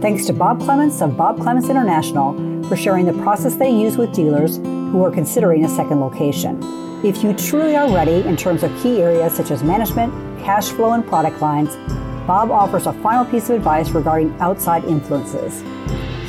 Thanks 0.00 0.26
to 0.26 0.32
Bob 0.32 0.60
Clements 0.60 1.00
of 1.00 1.16
Bob 1.16 1.40
Clements 1.40 1.68
International 1.68 2.34
for 2.68 2.76
sharing 2.76 3.06
the 3.06 3.14
process 3.14 3.56
they 3.56 3.70
use 3.70 3.96
with 3.96 4.12
dealers 4.12 4.58
who 4.58 5.02
are 5.02 5.10
considering 5.10 5.64
a 5.64 5.68
second 5.68 6.00
location. 6.00 6.60
If 7.04 7.22
you 7.22 7.32
truly 7.32 7.76
are 7.76 7.92
ready 7.92 8.26
in 8.28 8.36
terms 8.36 8.62
of 8.62 8.76
key 8.82 9.00
areas 9.00 9.32
such 9.32 9.50
as 9.50 9.62
management, 9.62 10.12
cash 10.40 10.68
flow, 10.68 10.92
and 10.92 11.06
product 11.06 11.40
lines, 11.40 11.74
Bob 12.26 12.50
offers 12.50 12.86
a 12.86 12.92
final 12.92 13.24
piece 13.24 13.48
of 13.50 13.56
advice 13.56 13.90
regarding 13.90 14.38
outside 14.40 14.84
influences. 14.84 15.62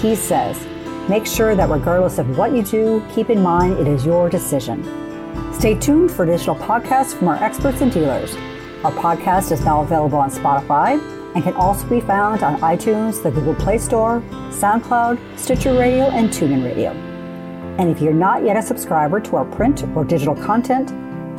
He 0.02 0.16
says, 0.16 0.66
make 1.10 1.26
sure 1.26 1.56
that 1.56 1.70
regardless 1.70 2.18
of 2.18 2.38
what 2.38 2.56
you 2.56 2.64
do, 2.64 3.06
keep 3.14 3.30
in 3.30 3.42
mind 3.42 3.78
it 3.80 3.88
is 3.88 4.06
your 4.06 4.30
decision. 4.30 5.09
Stay 5.54 5.78
tuned 5.78 6.12
for 6.12 6.24
additional 6.24 6.56
podcasts 6.56 7.14
from 7.14 7.28
our 7.28 7.44
experts 7.44 7.82
and 7.82 7.92
dealers. 7.92 8.36
Our 8.84 8.92
podcast 8.94 9.52
is 9.52 9.62
now 9.66 9.82
available 9.82 10.18
on 10.18 10.32
Spotify, 10.32 11.00
and 11.36 11.44
can 11.44 11.54
also 11.54 11.88
be 11.88 12.02
found 12.02 12.44
on 12.44 12.60
iTunes, 12.62 13.22
the 13.22 13.32
Google 13.32 13.56
Play 13.56 13.78
Store, 13.78 14.22
SoundCloud, 14.50 15.38
Stitcher 15.38 15.74
Radio, 15.74 16.06
and 16.06 16.30
TuneIn 16.30 16.64
Radio. 16.64 16.92
And 17.78 17.90
if 17.90 18.02
you're 18.02 18.14
not 18.14 18.44
yet 18.44 18.58
a 18.58 18.62
subscriber 18.62 19.20
to 19.22 19.36
our 19.36 19.46
print 19.46 19.84
or 19.96 20.04
digital 20.04 20.36
content, 20.36 20.90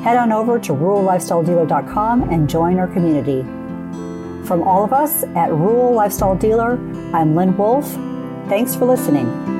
head 0.01 0.17
on 0.17 0.33
over 0.33 0.59
to 0.59 0.73
rurallifestyledealer.com 0.73 2.31
and 2.31 2.49
join 2.49 2.79
our 2.79 2.89
community. 2.89 3.43
From 4.47 4.63
all 4.63 4.85
of 4.85 4.93
us 4.93 5.25
at 5.35 5.51
Rural 5.53 5.93
Lifestyle 5.93 6.35
Dealer, 6.37 6.73
I'm 7.13 7.35
Lynn 7.35 7.57
Wolf. 7.57 7.91
Thanks 8.49 8.75
for 8.75 8.87
listening. 8.87 9.60